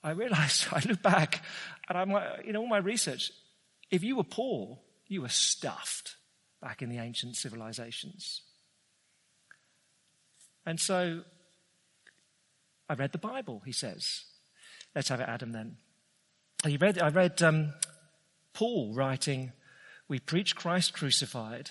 I 0.00 0.12
realized, 0.12 0.68
I 0.72 0.80
look 0.88 1.02
back 1.02 1.42
and 1.88 1.98
I'm, 1.98 2.10
you 2.46 2.52
know, 2.52 2.60
all 2.60 2.68
my 2.68 2.78
research, 2.78 3.32
if 3.90 4.04
you 4.04 4.16
were 4.16 4.22
poor, 4.22 4.78
you 5.08 5.22
were 5.22 5.28
stuffed 5.28 6.14
back 6.62 6.82
in 6.82 6.88
the 6.88 6.98
ancient 6.98 7.34
civilizations. 7.34 8.42
And 10.64 10.78
so 10.78 11.22
I 12.88 12.94
read 12.94 13.10
the 13.10 13.18
Bible, 13.18 13.62
he 13.66 13.72
says. 13.72 14.22
Let's 14.94 15.08
have 15.08 15.20
it, 15.20 15.28
Adam, 15.28 15.50
then. 15.50 15.78
I 16.64 16.76
read, 16.80 17.02
I 17.02 17.08
read 17.08 17.42
um, 17.42 17.74
Paul 18.54 18.94
writing, 18.94 19.50
We 20.06 20.20
preach 20.20 20.54
Christ 20.54 20.92
crucified 20.92 21.70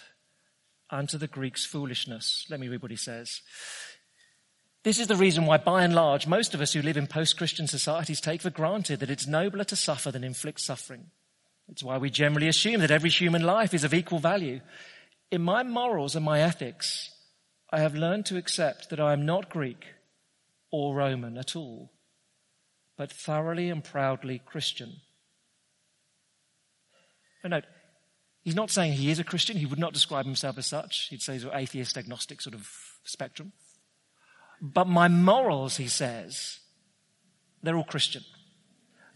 unto 0.89 1.17
the 1.17 1.27
Greeks 1.27 1.65
foolishness. 1.65 2.45
Let 2.49 2.59
me 2.59 2.67
read 2.67 2.81
what 2.81 2.91
he 2.91 2.97
says. 2.97 3.41
This 4.83 4.99
is 4.99 5.07
the 5.07 5.15
reason 5.15 5.45
why, 5.45 5.57
by 5.57 5.83
and 5.83 5.93
large, 5.93 6.27
most 6.27 6.53
of 6.53 6.61
us 6.61 6.71
who 6.73 6.81
live 6.81 6.97
in 6.97 7.07
post-Christian 7.07 7.67
societies 7.67 8.21
take 8.21 8.41
for 8.41 8.49
granted 8.49 9.01
that 9.01 9.09
it's 9.09 9.27
nobler 9.27 9.65
to 9.65 9.75
suffer 9.75 10.11
than 10.11 10.23
inflict 10.23 10.61
suffering. 10.61 11.07
It's 11.67 11.83
why 11.83 11.97
we 11.97 12.09
generally 12.09 12.47
assume 12.47 12.79
that 12.79 12.91
every 12.91 13.09
human 13.09 13.43
life 13.43 13.73
is 13.73 13.83
of 13.83 13.93
equal 13.93 14.19
value. 14.19 14.61
In 15.29 15.41
my 15.41 15.63
morals 15.63 16.15
and 16.15 16.23
my 16.23 16.39
ethics, 16.39 17.11
I 17.69 17.79
have 17.79 17.95
learned 17.95 18.25
to 18.27 18.37
accept 18.37 18.89
that 18.89 18.99
I 18.99 19.11
am 19.11 19.25
not 19.25 19.49
Greek 19.49 19.85
or 20.71 20.95
Roman 20.95 21.37
at 21.37 21.55
all, 21.55 21.91
but 22.97 23.11
thoroughly 23.11 23.69
and 23.69 23.83
proudly 23.83 24.41
Christian. 24.45 25.01
And 27.43 27.51
note, 27.51 27.65
He's 28.47 28.55
not 28.55 28.71
saying 28.71 28.93
he 28.93 29.11
is 29.11 29.19
a 29.19 29.25
Christian. 29.25 29.57
He 29.57 29.65
would 29.65 29.77
not 29.77 29.91
describe 29.91 30.23
himself 30.23 30.57
as 30.57 30.65
such. 30.65 31.09
He'd 31.09 31.21
say 31.21 31.33
he's 31.33 31.43
an 31.43 31.49
atheist, 31.53 31.97
agnostic 31.97 32.39
sort 32.39 32.53
of 32.53 32.65
spectrum. 33.03 33.51
But 34.61 34.87
my 34.87 35.09
morals, 35.09 35.75
he 35.75 35.89
says, 35.89 36.59
they're 37.61 37.75
all 37.75 37.83
Christian. 37.83 38.23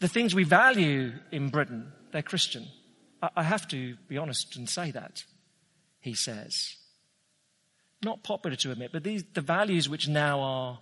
The 0.02 0.10
things 0.10 0.36
we 0.36 0.44
value 0.44 1.14
in 1.32 1.48
Britain, 1.48 1.94
they're 2.12 2.22
Christian. 2.22 2.68
I 3.22 3.44
have 3.44 3.70
to 3.70 3.96
be 4.10 4.18
honest 4.18 4.58
and 4.58 4.68
say 4.68 4.92
that, 4.92 5.24
he 6.02 6.14
says. 6.14 6.76
Not 8.04 8.24
popular 8.24 8.58
to 8.58 8.72
admit, 8.72 8.92
but 8.92 9.06
these, 9.06 9.24
the 9.34 9.40
values 9.40 9.88
which 9.88 10.10
now 10.10 10.42
are, 10.42 10.80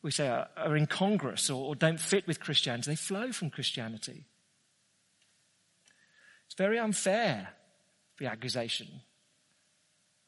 we 0.00 0.12
say, 0.12 0.28
are, 0.28 0.48
are 0.56 0.78
incongruous 0.78 1.50
or, 1.50 1.62
or 1.62 1.74
don't 1.74 2.00
fit 2.00 2.26
with 2.26 2.40
Christianity, 2.40 2.92
they 2.92 2.96
flow 2.96 3.32
from 3.32 3.50
Christianity. 3.50 4.24
It's 6.46 6.54
very 6.56 6.78
unfair 6.78 7.50
the 8.18 8.26
accusation. 8.26 8.88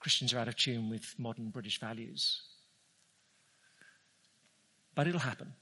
Christians 0.01 0.33
are 0.33 0.39
out 0.39 0.49
of 0.49 0.57
tune 0.57 0.91
with 0.91 1.15
modern 1.19 1.51
British 1.51 1.81
values. 1.81 2.43
But 4.95 5.07
it'll 5.07 5.21
happen. 5.21 5.55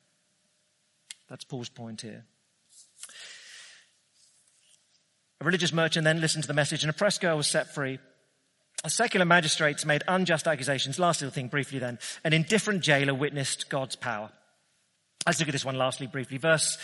That's 1.28 1.44
Paul's 1.44 1.68
point 1.68 2.02
here. 2.02 2.24
A 5.40 5.44
religious 5.44 5.72
merchant 5.72 6.04
then 6.04 6.20
listened 6.20 6.44
to 6.44 6.48
the 6.48 6.54
message 6.54 6.82
and 6.82 6.90
a 6.90 6.94
press 6.94 7.18
girl 7.18 7.36
was 7.36 7.46
set 7.46 7.74
free. 7.74 7.98
A 8.84 8.90
secular 8.90 9.26
magistrates 9.26 9.84
made 9.84 10.04
unjust 10.06 10.46
accusations. 10.46 10.98
Last 10.98 11.20
little 11.20 11.34
thing 11.34 11.48
briefly 11.48 11.78
then. 11.78 11.98
An 12.24 12.32
indifferent 12.32 12.82
jailer 12.82 13.14
witnessed 13.14 13.68
God's 13.68 13.96
power. 13.96 14.30
Let's 15.26 15.40
look 15.40 15.48
at 15.48 15.52
this 15.52 15.64
one 15.64 15.76
lastly 15.76 16.06
briefly. 16.06 16.38
Verse 16.38 16.78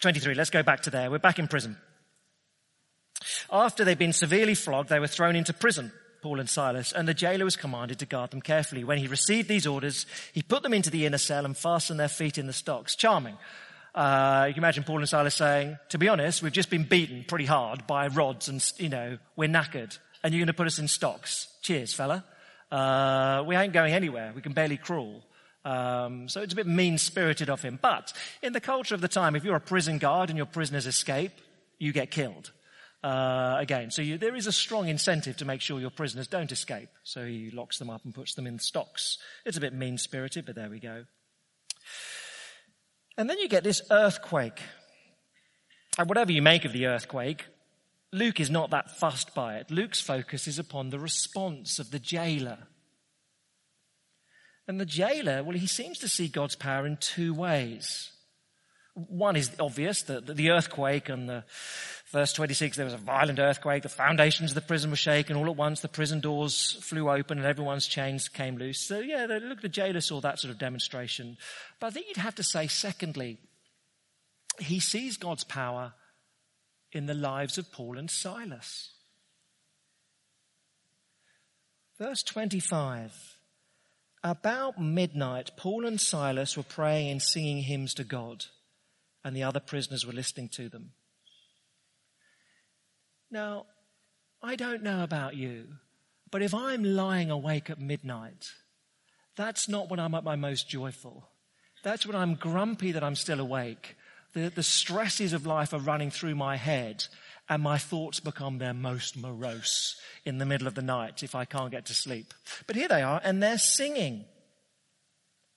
23. 0.00 0.34
Let's 0.34 0.50
go 0.50 0.62
back 0.62 0.82
to 0.82 0.90
there. 0.90 1.10
We're 1.10 1.18
back 1.18 1.38
in 1.38 1.48
prison. 1.48 1.76
After 3.50 3.84
they'd 3.84 3.98
been 3.98 4.12
severely 4.12 4.54
flogged, 4.54 4.88
they 4.88 5.00
were 5.00 5.06
thrown 5.06 5.36
into 5.36 5.52
prison, 5.52 5.92
Paul 6.22 6.40
and 6.40 6.48
Silas, 6.48 6.92
and 6.92 7.06
the 7.06 7.14
jailer 7.14 7.44
was 7.44 7.56
commanded 7.56 7.98
to 7.98 8.06
guard 8.06 8.30
them 8.30 8.40
carefully. 8.40 8.84
When 8.84 8.98
he 8.98 9.06
received 9.06 9.48
these 9.48 9.66
orders, 9.66 10.06
he 10.32 10.42
put 10.42 10.62
them 10.62 10.74
into 10.74 10.90
the 10.90 11.06
inner 11.06 11.18
cell 11.18 11.44
and 11.44 11.56
fastened 11.56 12.00
their 12.00 12.08
feet 12.08 12.38
in 12.38 12.46
the 12.46 12.52
stocks. 12.52 12.96
Charming. 12.96 13.36
Uh, 13.94 14.46
you 14.48 14.54
can 14.54 14.62
imagine 14.62 14.82
Paul 14.82 14.98
and 14.98 15.08
Silas 15.08 15.36
saying, 15.36 15.78
to 15.90 15.98
be 15.98 16.08
honest, 16.08 16.42
we've 16.42 16.52
just 16.52 16.70
been 16.70 16.84
beaten 16.84 17.24
pretty 17.28 17.44
hard 17.44 17.86
by 17.86 18.08
rods 18.08 18.48
and, 18.48 18.64
you 18.78 18.88
know, 18.88 19.18
we're 19.36 19.48
knackered 19.48 19.96
and 20.22 20.34
you're 20.34 20.40
going 20.40 20.48
to 20.48 20.54
put 20.54 20.66
us 20.66 20.78
in 20.78 20.88
stocks. 20.88 21.46
Cheers, 21.62 21.94
fella. 21.94 22.24
Uh, 22.72 23.44
we 23.46 23.54
ain't 23.54 23.72
going 23.72 23.94
anywhere. 23.94 24.32
We 24.34 24.42
can 24.42 24.52
barely 24.52 24.78
crawl. 24.78 25.22
Um, 25.64 26.28
so 26.28 26.42
it's 26.42 26.52
a 26.52 26.56
bit 26.56 26.66
mean 26.66 26.98
spirited 26.98 27.48
of 27.48 27.62
him. 27.62 27.78
But 27.80 28.12
in 28.42 28.52
the 28.52 28.60
culture 28.60 28.94
of 28.94 29.00
the 29.00 29.08
time, 29.08 29.36
if 29.36 29.44
you're 29.44 29.54
a 29.54 29.60
prison 29.60 29.98
guard 29.98 30.28
and 30.28 30.36
your 30.36 30.46
prisoners 30.46 30.86
escape, 30.86 31.32
you 31.78 31.92
get 31.92 32.10
killed. 32.10 32.50
Uh, 33.04 33.58
again, 33.58 33.90
so 33.90 34.00
you, 34.00 34.16
there 34.16 34.34
is 34.34 34.46
a 34.46 34.52
strong 34.52 34.88
incentive 34.88 35.36
to 35.36 35.44
make 35.44 35.60
sure 35.60 35.78
your 35.78 35.90
prisoners 35.90 36.26
don't 36.26 36.50
escape. 36.50 36.88
So 37.02 37.26
he 37.26 37.50
locks 37.50 37.78
them 37.78 37.90
up 37.90 38.02
and 38.06 38.14
puts 38.14 38.32
them 38.32 38.46
in 38.46 38.58
stocks. 38.58 39.18
It's 39.44 39.58
a 39.58 39.60
bit 39.60 39.74
mean 39.74 39.98
spirited, 39.98 40.46
but 40.46 40.54
there 40.54 40.70
we 40.70 40.80
go. 40.80 41.04
And 43.18 43.28
then 43.28 43.38
you 43.38 43.46
get 43.46 43.62
this 43.62 43.82
earthquake. 43.90 44.58
And 45.98 46.08
whatever 46.08 46.32
you 46.32 46.40
make 46.40 46.64
of 46.64 46.72
the 46.72 46.86
earthquake, 46.86 47.44
Luke 48.10 48.40
is 48.40 48.48
not 48.48 48.70
that 48.70 48.90
fussed 48.90 49.34
by 49.34 49.56
it. 49.56 49.70
Luke's 49.70 50.00
focus 50.00 50.48
is 50.48 50.58
upon 50.58 50.88
the 50.88 50.98
response 50.98 51.78
of 51.78 51.90
the 51.90 51.98
jailer. 51.98 52.68
And 54.66 54.80
the 54.80 54.86
jailer, 54.86 55.44
well, 55.44 55.58
he 55.58 55.66
seems 55.66 55.98
to 55.98 56.08
see 56.08 56.28
God's 56.28 56.56
power 56.56 56.86
in 56.86 56.96
two 56.96 57.34
ways. 57.34 58.12
One 58.94 59.36
is 59.36 59.50
obvious, 59.60 60.02
that 60.04 60.26
the 60.26 60.50
earthquake 60.50 61.10
and 61.10 61.28
the 61.28 61.44
verse 62.14 62.32
26, 62.32 62.76
there 62.76 62.86
was 62.86 62.94
a 62.94 62.98
violent 62.98 63.40
earthquake, 63.40 63.82
the 63.82 63.88
foundations 63.88 64.52
of 64.52 64.54
the 64.54 64.60
prison 64.60 64.88
were 64.88 64.96
shaken, 64.96 65.36
all 65.36 65.50
at 65.50 65.56
once 65.56 65.80
the 65.80 65.88
prison 65.88 66.20
doors 66.20 66.78
flew 66.80 67.10
open 67.10 67.38
and 67.38 67.46
everyone's 67.46 67.88
chains 67.88 68.28
came 68.28 68.56
loose. 68.56 68.78
So 68.78 69.00
yeah, 69.00 69.26
look, 69.42 69.60
the 69.60 69.68
jailer 69.68 70.00
saw 70.00 70.20
that 70.20 70.38
sort 70.38 70.52
of 70.52 70.58
demonstration. 70.58 71.36
But 71.80 71.88
I 71.88 71.90
think 71.90 72.06
you'd 72.06 72.18
have 72.18 72.36
to 72.36 72.44
say, 72.44 72.68
secondly, 72.68 73.38
he 74.60 74.78
sees 74.78 75.16
God's 75.16 75.42
power 75.42 75.94
in 76.92 77.06
the 77.06 77.14
lives 77.14 77.58
of 77.58 77.72
Paul 77.72 77.98
and 77.98 78.08
Silas. 78.08 78.92
Verse 81.98 82.22
25. 82.22 83.38
About 84.22 84.80
midnight, 84.80 85.50
Paul 85.56 85.84
and 85.84 86.00
Silas 86.00 86.56
were 86.56 86.62
praying 86.62 87.10
and 87.10 87.20
singing 87.20 87.62
hymns 87.62 87.92
to 87.94 88.04
God, 88.04 88.44
and 89.24 89.36
the 89.36 89.42
other 89.42 89.58
prisoners 89.58 90.06
were 90.06 90.12
listening 90.12 90.48
to 90.50 90.68
them. 90.68 90.92
Now, 93.34 93.66
I 94.44 94.54
don't 94.54 94.84
know 94.84 95.02
about 95.02 95.34
you, 95.34 95.66
but 96.30 96.40
if 96.40 96.54
I'm 96.54 96.84
lying 96.84 97.32
awake 97.32 97.68
at 97.68 97.80
midnight, 97.80 98.52
that's 99.34 99.68
not 99.68 99.90
when 99.90 99.98
I'm 99.98 100.14
at 100.14 100.22
my 100.22 100.36
most 100.36 100.68
joyful. 100.68 101.26
That's 101.82 102.06
when 102.06 102.14
I'm 102.14 102.36
grumpy 102.36 102.92
that 102.92 103.02
I'm 103.02 103.16
still 103.16 103.40
awake. 103.40 103.96
The, 104.34 104.52
the 104.54 104.62
stresses 104.62 105.32
of 105.32 105.46
life 105.46 105.74
are 105.74 105.80
running 105.80 106.12
through 106.12 106.36
my 106.36 106.54
head, 106.54 107.06
and 107.48 107.60
my 107.60 107.76
thoughts 107.76 108.20
become 108.20 108.58
their 108.58 108.72
most 108.72 109.16
morose 109.16 110.00
in 110.24 110.38
the 110.38 110.46
middle 110.46 110.68
of 110.68 110.76
the 110.76 110.82
night 110.82 111.24
if 111.24 111.34
I 111.34 111.44
can't 111.44 111.72
get 111.72 111.86
to 111.86 111.94
sleep. 111.94 112.32
But 112.68 112.76
here 112.76 112.86
they 112.86 113.02
are 113.02 113.20
and 113.24 113.42
they're 113.42 113.58
singing. 113.58 114.26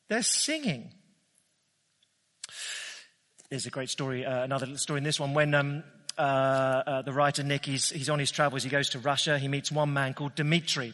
They're 0.09 0.23
singing. 0.23 0.93
There's 3.51 3.67
a 3.67 3.69
great 3.69 3.91
story, 3.91 4.25
uh, 4.25 4.43
another 4.43 4.77
story 4.77 4.97
in 4.97 5.03
this 5.03 5.19
one. 5.19 5.35
When 5.35 5.53
um, 5.53 5.83
uh, 6.17 6.21
uh, 6.21 7.01
the 7.03 7.13
writer 7.13 7.43
Nik, 7.43 7.65
he's, 7.65 7.89
he's 7.89 8.09
on 8.09 8.19
his 8.19 8.31
travels, 8.31 8.63
he 8.63 8.69
goes 8.69 8.89
to 8.89 8.99
Russia, 8.99 9.37
he 9.37 9.47
meets 9.47 9.71
one 9.71 9.93
man 9.93 10.13
called 10.13 10.35
Dmitri. 10.35 10.93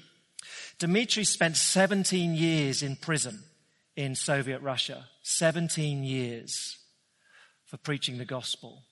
Dmitri 0.79 1.23
spent 1.23 1.57
17 1.57 2.35
years 2.35 2.83
in 2.83 2.95
prison 2.95 3.43
in 3.95 4.15
Soviet 4.15 4.61
Russia. 4.61 5.05
17 5.23 6.03
years 6.03 6.77
for 7.65 7.77
preaching 7.77 8.17
the 8.17 8.25
gospel. 8.25 8.83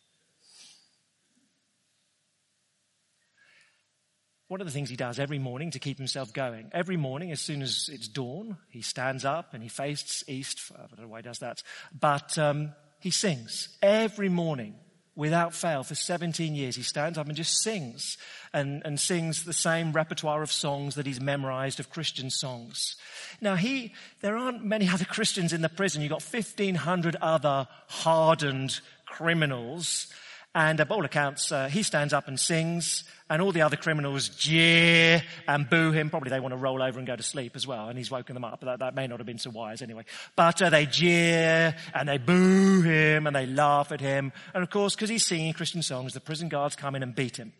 One 4.47 4.59
of 4.59 4.67
the 4.67 4.73
things 4.73 4.89
he 4.89 4.97
does 4.97 5.17
every 5.17 5.39
morning 5.39 5.71
to 5.71 5.79
keep 5.79 5.97
himself 5.97 6.33
going, 6.33 6.69
every 6.73 6.97
morning 6.97 7.31
as 7.31 7.39
soon 7.39 7.61
as 7.61 7.89
it's 7.91 8.09
dawn, 8.09 8.57
he 8.69 8.81
stands 8.81 9.23
up 9.23 9.53
and 9.53 9.63
he 9.63 9.69
faces 9.69 10.25
east. 10.27 10.59
I 10.75 10.87
don't 10.87 11.01
know 11.01 11.07
why 11.07 11.19
he 11.19 11.23
does 11.23 11.39
that, 11.39 11.63
but 11.97 12.37
um, 12.37 12.73
he 12.99 13.11
sings 13.11 13.77
every 13.81 14.27
morning 14.27 14.75
without 15.15 15.53
fail 15.53 15.83
for 15.83 15.95
17 15.95 16.55
years. 16.55 16.75
He 16.75 16.83
stands 16.83 17.17
up 17.17 17.27
and 17.27 17.35
just 17.35 17.61
sings 17.61 18.17
and, 18.53 18.81
and 18.85 18.99
sings 18.99 19.43
the 19.43 19.53
same 19.53 19.91
repertoire 19.91 20.41
of 20.41 20.51
songs 20.51 20.95
that 20.95 21.05
he's 21.05 21.19
memorized 21.19 21.79
of 21.79 21.89
Christian 21.89 22.29
songs. 22.29 22.95
Now 23.41 23.55
he, 23.55 23.93
there 24.21 24.37
aren't 24.37 24.63
many 24.63 24.87
other 24.87 25.05
Christians 25.05 25.53
in 25.53 25.61
the 25.61 25.69
prison. 25.69 26.01
You've 26.01 26.11
got 26.11 26.23
1500 26.23 27.17
other 27.21 27.67
hardened 27.87 28.79
criminals 29.05 30.07
and 30.53 30.77
by 30.77 30.95
all 30.95 31.05
accounts, 31.05 31.49
uh, 31.53 31.69
he 31.69 31.81
stands 31.81 32.11
up 32.11 32.27
and 32.27 32.37
sings, 32.37 33.05
and 33.29 33.41
all 33.41 33.53
the 33.53 33.61
other 33.61 33.77
criminals 33.77 34.27
jeer 34.27 35.23
and 35.47 35.69
boo 35.69 35.93
him. 35.93 36.09
Probably 36.09 36.29
they 36.29 36.41
want 36.41 36.51
to 36.51 36.57
roll 36.57 36.83
over 36.83 36.99
and 36.99 37.07
go 37.07 37.15
to 37.15 37.23
sleep 37.23 37.55
as 37.55 37.65
well, 37.65 37.87
and 37.87 37.97
he's 37.97 38.11
woken 38.11 38.33
them 38.33 38.43
up. 38.43 38.59
But 38.59 38.65
that, 38.65 38.79
that 38.79 38.95
may 38.95 39.07
not 39.07 39.19
have 39.19 39.25
been 39.25 39.37
so 39.37 39.49
wise 39.49 39.81
anyway. 39.81 40.03
But 40.35 40.61
uh, 40.61 40.69
they 40.69 40.85
jeer 40.85 41.73
and 41.93 42.09
they 42.09 42.17
boo 42.17 42.81
him 42.81 43.27
and 43.27 43.35
they 43.35 43.45
laugh 43.45 43.93
at 43.93 44.01
him. 44.01 44.33
And 44.53 44.61
of 44.61 44.69
course, 44.69 44.93
because 44.93 45.09
he's 45.09 45.25
singing 45.25 45.53
Christian 45.53 45.81
songs, 45.81 46.13
the 46.13 46.19
prison 46.19 46.49
guards 46.49 46.75
come 46.75 46.95
in 46.95 47.03
and 47.03 47.15
beat 47.15 47.37
him 47.37 47.53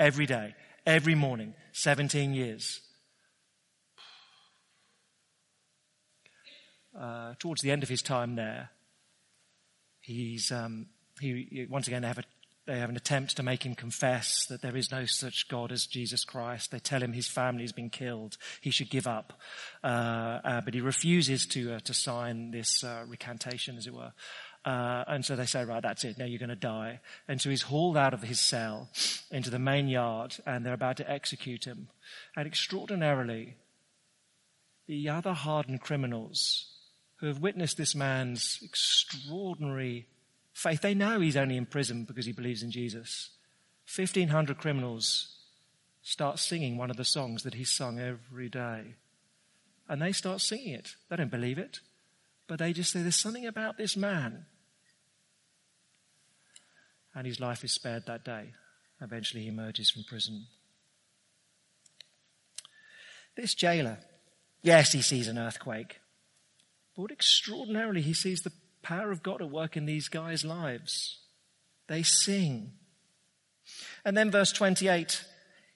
every 0.00 0.26
day, 0.26 0.56
every 0.84 1.14
morning, 1.14 1.54
17 1.74 2.34
years. 2.34 2.80
Uh, 6.98 7.34
towards 7.38 7.62
the 7.62 7.70
end 7.70 7.84
of 7.84 7.88
his 7.88 8.02
time 8.02 8.34
there, 8.34 8.70
he's 10.00 10.50
um, 10.50 10.88
he, 11.22 11.66
once 11.70 11.86
again, 11.86 12.02
they 12.02 12.08
have, 12.08 12.18
a, 12.18 12.24
they 12.66 12.78
have 12.78 12.90
an 12.90 12.96
attempt 12.96 13.36
to 13.36 13.42
make 13.42 13.64
him 13.64 13.74
confess 13.74 14.46
that 14.46 14.62
there 14.62 14.76
is 14.76 14.90
no 14.90 15.06
such 15.06 15.48
God 15.48 15.72
as 15.72 15.86
Jesus 15.86 16.24
Christ. 16.24 16.70
They 16.70 16.78
tell 16.78 17.02
him 17.02 17.12
his 17.12 17.28
family 17.28 17.62
has 17.62 17.72
been 17.72 17.90
killed. 17.90 18.36
He 18.60 18.70
should 18.70 18.90
give 18.90 19.06
up. 19.06 19.32
Uh, 19.82 20.40
uh, 20.44 20.60
but 20.60 20.74
he 20.74 20.80
refuses 20.80 21.46
to, 21.46 21.74
uh, 21.74 21.80
to 21.80 21.94
sign 21.94 22.50
this 22.50 22.84
uh, 22.84 23.04
recantation, 23.06 23.76
as 23.76 23.86
it 23.86 23.94
were. 23.94 24.12
Uh, 24.64 25.02
and 25.08 25.24
so 25.24 25.34
they 25.34 25.46
say, 25.46 25.64
right, 25.64 25.82
that's 25.82 26.04
it. 26.04 26.18
Now 26.18 26.24
you're 26.24 26.38
going 26.38 26.48
to 26.48 26.56
die. 26.56 27.00
And 27.26 27.40
so 27.40 27.50
he's 27.50 27.62
hauled 27.62 27.96
out 27.96 28.14
of 28.14 28.22
his 28.22 28.38
cell 28.38 28.90
into 29.30 29.50
the 29.50 29.58
main 29.58 29.88
yard 29.88 30.36
and 30.46 30.64
they're 30.64 30.72
about 30.72 30.98
to 30.98 31.10
execute 31.10 31.64
him. 31.64 31.88
And 32.36 32.46
extraordinarily, 32.46 33.56
the 34.86 35.08
other 35.08 35.32
hardened 35.32 35.80
criminals 35.80 36.66
who 37.16 37.26
have 37.26 37.40
witnessed 37.40 37.76
this 37.76 37.94
man's 37.94 38.58
extraordinary 38.62 40.06
faith. 40.52 40.80
They 40.80 40.94
know 40.94 41.20
he's 41.20 41.36
only 41.36 41.56
in 41.56 41.66
prison 41.66 42.04
because 42.04 42.26
he 42.26 42.32
believes 42.32 42.62
in 42.62 42.70
Jesus. 42.70 43.30
1,500 43.94 44.58
criminals 44.58 45.36
start 46.02 46.38
singing 46.38 46.76
one 46.76 46.90
of 46.90 46.96
the 46.96 47.04
songs 47.04 47.42
that 47.42 47.54
he 47.54 47.64
sung 47.64 47.98
every 47.98 48.48
day. 48.48 48.94
And 49.88 50.00
they 50.00 50.12
start 50.12 50.40
singing 50.40 50.74
it. 50.74 50.96
They 51.08 51.16
don't 51.16 51.30
believe 51.30 51.58
it, 51.58 51.80
but 52.46 52.58
they 52.58 52.72
just 52.72 52.92
say, 52.92 53.02
There's 53.02 53.16
something 53.16 53.46
about 53.46 53.76
this 53.76 53.96
man. 53.96 54.46
And 57.14 57.26
his 57.26 57.40
life 57.40 57.62
is 57.62 57.72
spared 57.72 58.06
that 58.06 58.24
day. 58.24 58.52
Eventually, 59.00 59.42
he 59.42 59.48
emerges 59.48 59.90
from 59.90 60.04
prison. 60.04 60.46
This 63.36 63.54
jailer, 63.54 63.98
yes, 64.62 64.92
he 64.92 65.02
sees 65.02 65.28
an 65.28 65.38
earthquake, 65.38 66.00
but 66.96 67.10
extraordinarily, 67.10 68.02
he 68.02 68.14
sees 68.14 68.42
the 68.42 68.52
power 68.82 69.10
of 69.10 69.22
God 69.22 69.40
at 69.40 69.50
work 69.50 69.76
in 69.76 69.86
these 69.86 70.08
guys' 70.08 70.44
lives. 70.44 71.18
They 71.88 72.02
sing. 72.02 72.72
And 74.04 74.16
then 74.16 74.30
verse 74.30 74.52
28, 74.52 75.24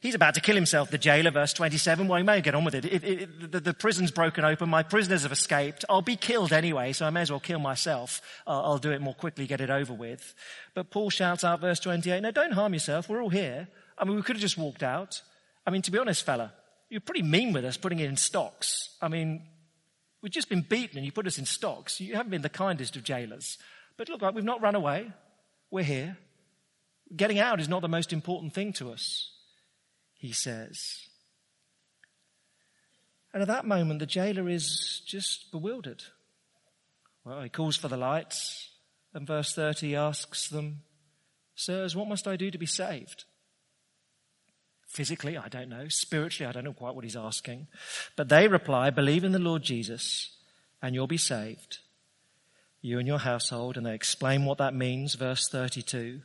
he's 0.00 0.14
about 0.14 0.34
to 0.34 0.40
kill 0.40 0.54
himself, 0.54 0.90
the 0.90 0.98
jailer, 0.98 1.30
verse 1.30 1.52
27. 1.52 2.08
Well, 2.08 2.18
he 2.18 2.24
may 2.24 2.40
get 2.40 2.54
on 2.54 2.64
with 2.64 2.74
it. 2.74 2.84
it, 2.84 3.04
it 3.04 3.52
the, 3.52 3.60
the, 3.60 3.74
prison's 3.74 4.10
broken 4.10 4.44
open. 4.44 4.68
My 4.68 4.82
prisoners 4.82 5.22
have 5.22 5.32
escaped. 5.32 5.84
I'll 5.88 6.02
be 6.02 6.16
killed 6.16 6.52
anyway, 6.52 6.92
so 6.92 7.06
I 7.06 7.10
may 7.10 7.22
as 7.22 7.30
well 7.30 7.40
kill 7.40 7.58
myself. 7.58 8.20
I'll, 8.46 8.62
I'll 8.62 8.78
do 8.78 8.90
it 8.90 9.00
more 9.00 9.14
quickly, 9.14 9.46
get 9.46 9.60
it 9.60 9.70
over 9.70 9.92
with. 9.92 10.34
But 10.74 10.90
Paul 10.90 11.10
shouts 11.10 11.44
out, 11.44 11.60
verse 11.60 11.80
28, 11.80 12.20
no, 12.20 12.30
don't 12.30 12.52
harm 12.52 12.72
yourself. 12.72 13.08
We're 13.08 13.22
all 13.22 13.30
here. 13.30 13.68
I 13.98 14.04
mean, 14.04 14.16
we 14.16 14.22
could 14.22 14.36
have 14.36 14.42
just 14.42 14.58
walked 14.58 14.82
out. 14.82 15.22
I 15.66 15.70
mean, 15.70 15.82
to 15.82 15.90
be 15.90 15.98
honest, 15.98 16.24
fella, 16.24 16.52
you're 16.88 17.00
pretty 17.00 17.22
mean 17.22 17.52
with 17.52 17.64
us 17.64 17.76
putting 17.76 17.98
it 17.98 18.08
in 18.08 18.16
stocks. 18.16 18.90
I 19.00 19.08
mean, 19.08 19.42
We've 20.22 20.32
just 20.32 20.48
been 20.48 20.62
beaten 20.62 20.96
and 20.96 21.06
you 21.06 21.12
put 21.12 21.26
us 21.26 21.38
in 21.38 21.44
stocks. 21.44 22.00
You 22.00 22.14
haven't 22.14 22.30
been 22.30 22.42
the 22.42 22.48
kindest 22.48 22.96
of 22.96 23.04
jailers. 23.04 23.58
But 23.96 24.08
look, 24.08 24.22
we've 24.34 24.44
not 24.44 24.62
run 24.62 24.74
away. 24.74 25.12
We're 25.70 25.84
here. 25.84 26.16
Getting 27.14 27.38
out 27.38 27.60
is 27.60 27.68
not 27.68 27.82
the 27.82 27.88
most 27.88 28.12
important 28.12 28.52
thing 28.52 28.72
to 28.74 28.90
us, 28.90 29.30
he 30.18 30.32
says. 30.32 31.06
And 33.32 33.42
at 33.42 33.48
that 33.48 33.66
moment, 33.66 34.00
the 34.00 34.06
jailer 34.06 34.48
is 34.48 35.02
just 35.06 35.52
bewildered. 35.52 36.02
Well, 37.24 37.42
he 37.42 37.48
calls 37.48 37.76
for 37.76 37.88
the 37.88 37.96
lights, 37.96 38.70
and 39.12 39.26
verse 39.26 39.52
30 39.52 39.94
asks 39.94 40.48
them, 40.48 40.82
Sirs, 41.54 41.94
what 41.94 42.08
must 42.08 42.26
I 42.26 42.36
do 42.36 42.50
to 42.50 42.58
be 42.58 42.66
saved? 42.66 43.24
Physically, 44.86 45.36
I 45.36 45.48
don't 45.48 45.68
know. 45.68 45.88
Spiritually, 45.88 46.48
I 46.48 46.52
don't 46.52 46.64
know 46.64 46.72
quite 46.72 46.94
what 46.94 47.04
he's 47.04 47.16
asking. 47.16 47.66
But 48.14 48.28
they 48.28 48.48
reply, 48.48 48.90
Believe 48.90 49.24
in 49.24 49.32
the 49.32 49.38
Lord 49.38 49.62
Jesus, 49.62 50.36
and 50.80 50.94
you'll 50.94 51.06
be 51.06 51.18
saved, 51.18 51.78
you 52.80 52.98
and 52.98 53.06
your 53.06 53.18
household. 53.18 53.76
And 53.76 53.84
they 53.84 53.94
explain 53.94 54.44
what 54.44 54.58
that 54.58 54.74
means, 54.74 55.14
verse 55.14 55.48
32. 55.48 56.22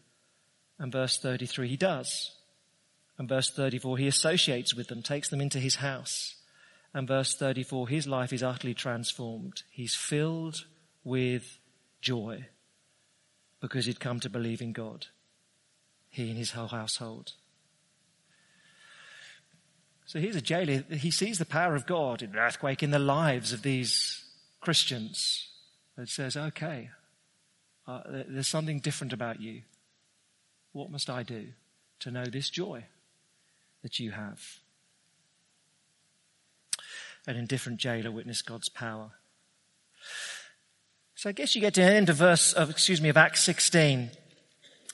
And 0.79 0.91
verse 0.91 1.17
33, 1.19 1.67
he 1.67 1.77
does. 1.77 2.31
And 3.17 3.29
verse 3.29 3.51
34, 3.51 3.97
he 3.97 4.07
associates 4.07 4.73
with 4.73 4.87
them, 4.87 5.03
takes 5.03 5.29
them 5.29 5.41
into 5.41 5.59
his 5.59 5.75
house. 5.75 6.35
And 6.93 7.07
verse 7.07 7.35
34, 7.35 7.87
his 7.87 8.07
life 8.07 8.33
is 8.33 8.43
utterly 8.43 8.73
transformed. 8.73 9.63
He's 9.69 9.95
filled 9.95 10.65
with 11.03 11.59
joy 12.01 12.47
because 13.59 13.85
he'd 13.85 13.99
come 13.99 14.19
to 14.19 14.29
believe 14.29 14.61
in 14.61 14.73
God. 14.73 15.07
He 16.09 16.29
and 16.29 16.37
his 16.37 16.51
whole 16.51 16.67
household. 16.67 17.33
So 20.11 20.19
here's 20.19 20.35
a 20.35 20.41
jailer. 20.41 20.83
He 20.89 21.09
sees 21.09 21.39
the 21.39 21.45
power 21.45 21.73
of 21.73 21.85
God 21.85 22.21
in 22.21 22.31
an 22.31 22.35
earthquake 22.35 22.83
in 22.83 22.91
the 22.91 22.99
lives 22.99 23.53
of 23.53 23.61
these 23.61 24.25
Christians. 24.59 25.47
It 25.97 26.09
says, 26.09 26.35
okay, 26.35 26.89
uh, 27.87 28.01
there's 28.27 28.49
something 28.49 28.81
different 28.81 29.13
about 29.13 29.39
you. 29.39 29.61
What 30.73 30.91
must 30.91 31.09
I 31.09 31.23
do 31.23 31.47
to 32.01 32.11
know 32.11 32.25
this 32.25 32.49
joy 32.49 32.83
that 33.83 33.99
you 33.99 34.11
have? 34.11 34.41
an 37.25 37.37
indifferent 37.37 37.79
jailer 37.79 38.11
witnessed 38.11 38.45
God's 38.45 38.67
power. 38.67 39.11
So 41.15 41.29
I 41.29 41.31
guess 41.31 41.55
you 41.55 41.61
get 41.61 41.75
to 41.75 41.81
the 41.81 41.87
end 41.87 42.09
of 42.09 42.17
verse 42.17 42.51
of, 42.51 42.69
excuse 42.69 42.99
me, 42.99 43.07
of 43.07 43.15
Acts 43.15 43.43
16. 43.43 44.11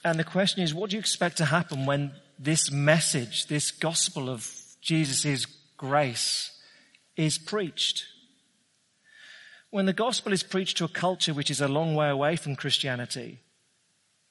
And 0.06 0.20
the 0.20 0.24
question 0.24 0.62
is, 0.62 0.76
what 0.76 0.92
do 0.92 0.96
you 0.96 1.00
expect 1.00 1.38
to 1.38 1.46
happen 1.46 1.88
when 1.88 2.12
this 2.38 2.70
message, 2.70 3.48
this 3.48 3.72
gospel 3.72 4.30
of 4.30 4.67
Jesus' 4.88 5.46
grace 5.76 6.58
is 7.18 7.38
preached? 7.38 8.06
When 9.70 9.86
the 9.86 9.92
gospel 9.92 10.32
is 10.32 10.44
preached 10.44 10.78
to 10.78 10.86
a 10.86 10.88
culture 10.88 11.34
which 11.34 11.52
is 11.52 11.60
a 11.60 11.68
long 11.68 11.94
way 11.94 12.08
away 12.08 12.38
from 12.38 12.56
Christianity, 12.56 13.42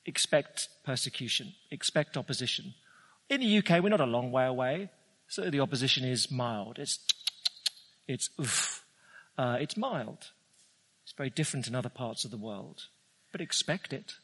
expect 0.07 0.70
persecution, 0.82 1.52
expect 1.70 2.16
opposition. 2.16 2.72
In 3.28 3.40
the 3.40 3.59
UK, 3.59 3.82
we're 3.82 3.90
not 3.90 4.00
a 4.00 4.07
long 4.07 4.32
way 4.32 4.46
away, 4.46 4.88
so 5.28 5.50
the 5.50 5.61
opposition 5.61 6.04
is 6.07 6.30
mild. 6.30 6.78
It's 6.78 7.00
it's. 8.09 8.30
Uh, 9.38 9.59
it's 9.61 9.76
mild. 9.76 10.30
It's 11.04 11.12
very 11.12 11.28
different 11.28 11.68
in 11.68 11.74
other 11.74 11.90
parts 11.90 12.24
of 12.24 12.30
the 12.30 12.38
world, 12.38 12.84
but 13.30 13.42
expect 13.42 13.92
it. 13.92 14.14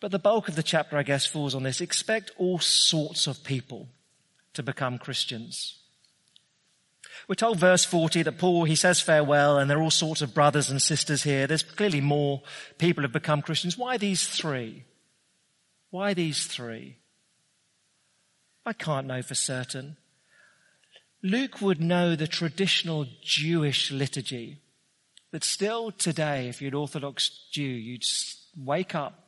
But 0.00 0.12
the 0.12 0.18
bulk 0.18 0.48
of 0.48 0.56
the 0.56 0.62
chapter, 0.62 0.96
I 0.96 1.02
guess, 1.02 1.26
falls 1.26 1.54
on 1.54 1.64
this. 1.64 1.80
Expect 1.80 2.30
all 2.36 2.58
sorts 2.58 3.26
of 3.26 3.42
people 3.42 3.88
to 4.54 4.62
become 4.62 4.98
Christians. 4.98 5.78
We're 7.26 7.34
told 7.34 7.58
verse 7.58 7.84
40 7.84 8.22
that 8.22 8.38
Paul, 8.38 8.64
he 8.64 8.74
says 8.74 9.00
farewell 9.00 9.58
and 9.58 9.68
there 9.68 9.78
are 9.78 9.82
all 9.82 9.90
sorts 9.90 10.22
of 10.22 10.34
brothers 10.34 10.70
and 10.70 10.80
sisters 10.80 11.24
here. 11.24 11.46
There's 11.46 11.62
clearly 11.62 12.00
more 12.00 12.42
people 12.78 13.02
have 13.02 13.12
become 13.12 13.42
Christians. 13.42 13.76
Why 13.76 13.98
these 13.98 14.26
three? 14.26 14.84
Why 15.90 16.14
these 16.14 16.46
three? 16.46 16.96
I 18.64 18.72
can't 18.72 19.06
know 19.06 19.22
for 19.22 19.34
certain. 19.34 19.96
Luke 21.22 21.60
would 21.60 21.80
know 21.80 22.14
the 22.14 22.28
traditional 22.28 23.06
Jewish 23.22 23.90
liturgy 23.90 24.58
that 25.32 25.44
still 25.44 25.90
today, 25.90 26.48
if 26.48 26.62
you're 26.62 26.68
an 26.68 26.74
Orthodox 26.74 27.46
Jew, 27.50 27.62
you'd 27.62 28.04
wake 28.56 28.94
up 28.94 29.27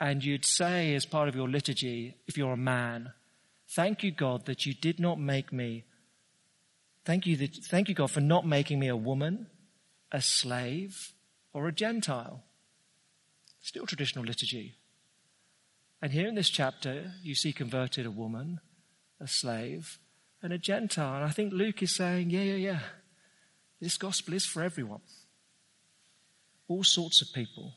and 0.00 0.24
you'd 0.24 0.46
say 0.46 0.94
as 0.94 1.04
part 1.04 1.28
of 1.28 1.36
your 1.36 1.48
liturgy, 1.48 2.16
if 2.26 2.38
you're 2.38 2.54
a 2.54 2.56
man, 2.56 3.12
thank 3.68 4.02
you 4.02 4.10
God 4.10 4.46
that 4.46 4.64
you 4.64 4.72
did 4.72 4.98
not 4.98 5.20
make 5.20 5.52
me, 5.52 5.84
thank 7.04 7.26
you, 7.26 7.36
that, 7.36 7.54
thank 7.54 7.88
you 7.88 7.94
God 7.94 8.10
for 8.10 8.22
not 8.22 8.46
making 8.46 8.78
me 8.78 8.88
a 8.88 8.96
woman, 8.96 9.48
a 10.10 10.22
slave, 10.22 11.12
or 11.52 11.68
a 11.68 11.72
Gentile. 11.72 12.42
Still 13.60 13.86
traditional 13.86 14.24
liturgy. 14.24 14.76
And 16.00 16.12
here 16.12 16.26
in 16.26 16.34
this 16.34 16.48
chapter, 16.48 17.12
you 17.22 17.34
see 17.34 17.52
converted 17.52 18.06
a 18.06 18.10
woman, 18.10 18.60
a 19.20 19.28
slave, 19.28 19.98
and 20.42 20.50
a 20.50 20.58
Gentile. 20.58 21.16
And 21.16 21.24
I 21.24 21.30
think 21.30 21.52
Luke 21.52 21.82
is 21.82 21.94
saying, 21.94 22.30
yeah, 22.30 22.40
yeah, 22.40 22.54
yeah. 22.54 22.80
This 23.80 23.98
gospel 23.98 24.32
is 24.32 24.46
for 24.46 24.62
everyone. 24.62 25.02
All 26.68 26.84
sorts 26.84 27.20
of 27.20 27.34
people. 27.34 27.74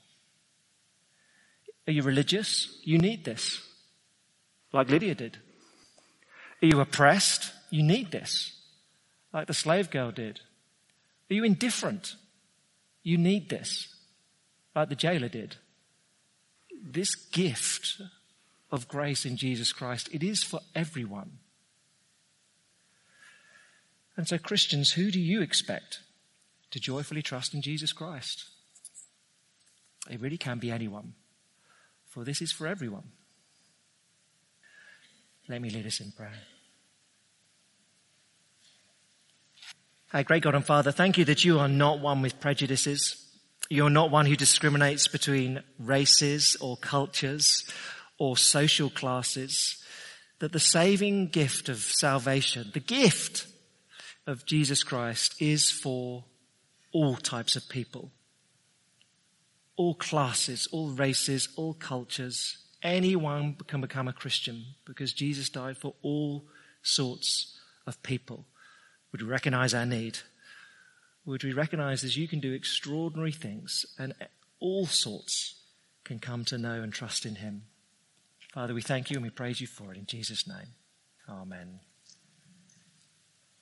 Are 1.88 1.92
you 1.92 2.04
religious? 2.04 2.80
You 2.84 2.98
need 2.98 3.26
this. 3.26 3.62
Like 4.72 4.90
Lydia 4.90 5.16
did. 5.16 5.38
Are 6.62 6.66
you 6.66 6.80
oppressed? 6.80 7.52
You 7.70 7.84
need 7.84 8.12
this. 8.12 8.60
Like 9.34 9.48
the 9.48 9.54
slave 9.54 9.90
girl 9.90 10.12
did. 10.12 10.40
Are 11.30 11.34
you 11.34 11.44
indifferent? 11.44 12.16
You 13.04 13.18
need 13.18 13.50
this. 13.50 13.94
Like 14.76 14.90
the 14.90 14.96
jailer 14.96 15.30
did. 15.30 15.58
This 16.82 17.16
gift 17.16 18.02
of 18.72 18.88
grace 18.88 19.26
in 19.26 19.38
Jesus 19.38 19.72
Christ, 19.72 20.10
it 20.12 20.24
is 20.24 20.44
for 20.44 20.60
everyone. 20.74 21.40
And 24.16 24.28
so, 24.28 24.38
Christians, 24.38 24.94
who 24.94 25.12
do 25.12 25.20
you 25.20 25.42
expect 25.42 26.00
to 26.72 26.80
joyfully 26.80 27.22
trust 27.22 27.54
in 27.54 27.62
Jesus 27.62 27.94
Christ? 27.94 28.46
It 30.10 30.22
really 30.22 30.38
can 30.38 30.60
be 30.60 30.72
anyone, 30.72 31.14
for 32.14 32.24
this 32.24 32.44
is 32.44 32.52
for 32.52 32.68
everyone. 32.68 33.12
Let 35.50 35.62
me 35.62 35.72
lead 35.72 35.88
us 35.88 36.00
in 36.00 36.12
prayer. 36.12 36.32
Our 40.14 40.24
great 40.24 40.44
God 40.44 40.54
and 40.54 40.64
Father, 40.64 40.92
thank 40.92 41.18
you 41.18 41.26
that 41.26 41.44
you 41.44 41.58
are 41.58 41.68
not 41.68 42.02
one 42.02 42.22
with 42.22 42.40
prejudices. 42.40 43.18
You're 43.68 43.90
not 43.90 44.12
one 44.12 44.28
who 44.28 44.36
discriminates 44.36 45.08
between 45.08 45.64
races 45.80 46.56
or 46.62 46.78
cultures 46.78 47.68
or 48.20 48.38
social 48.38 48.92
classes. 48.92 49.84
That 50.38 50.52
the 50.52 50.60
saving 50.60 51.30
gift 51.30 51.68
of 51.68 51.80
salvation, 51.80 52.70
the 52.76 52.80
gift 52.80 53.48
of 54.28 54.46
Jesus 54.46 54.84
Christ 54.84 55.42
is 55.42 55.72
for 55.72 56.26
all 56.94 57.16
types 57.16 57.56
of 57.56 57.68
people, 57.70 58.12
all 59.76 59.96
classes, 59.96 60.68
all 60.72 60.90
races, 60.90 61.50
all 61.56 61.74
cultures. 61.74 62.58
Anyone 62.82 63.56
can 63.68 63.82
become 63.82 64.08
a 64.08 64.14
Christian 64.14 64.66
because 64.86 65.14
Jesus 65.14 65.50
died 65.50 65.78
for 65.78 65.94
all 66.02 66.46
sorts 66.82 67.58
of 67.88 68.02
people. 68.04 68.46
Would 69.12 69.22
we 69.22 69.28
recognize 69.28 69.74
our 69.74 69.86
need? 69.86 70.20
Would 71.26 71.44
we 71.44 71.54
recognize 71.54 72.02
that 72.02 72.18
you 72.18 72.28
can 72.28 72.40
do 72.40 72.54
extraordinary 72.54 73.32
things 73.32 73.86
and 73.98 74.14
all 74.60 74.86
sorts 74.86 75.56
can 76.04 76.20
come 76.20 76.44
to 76.46 76.58
know 76.58 76.82
and 76.82 76.92
trust 76.92 77.26
in 77.26 77.36
him? 77.36 77.64
Father, 78.54 78.74
we 78.74 78.82
thank 78.82 79.10
you 79.10 79.16
and 79.16 79.24
we 79.24 79.30
praise 79.30 79.62
you 79.62 79.68
for 79.68 79.92
it 79.92 79.98
in 79.98 80.06
Jesus' 80.06 80.48
name. 80.48 80.76
Amen. 81.30 81.80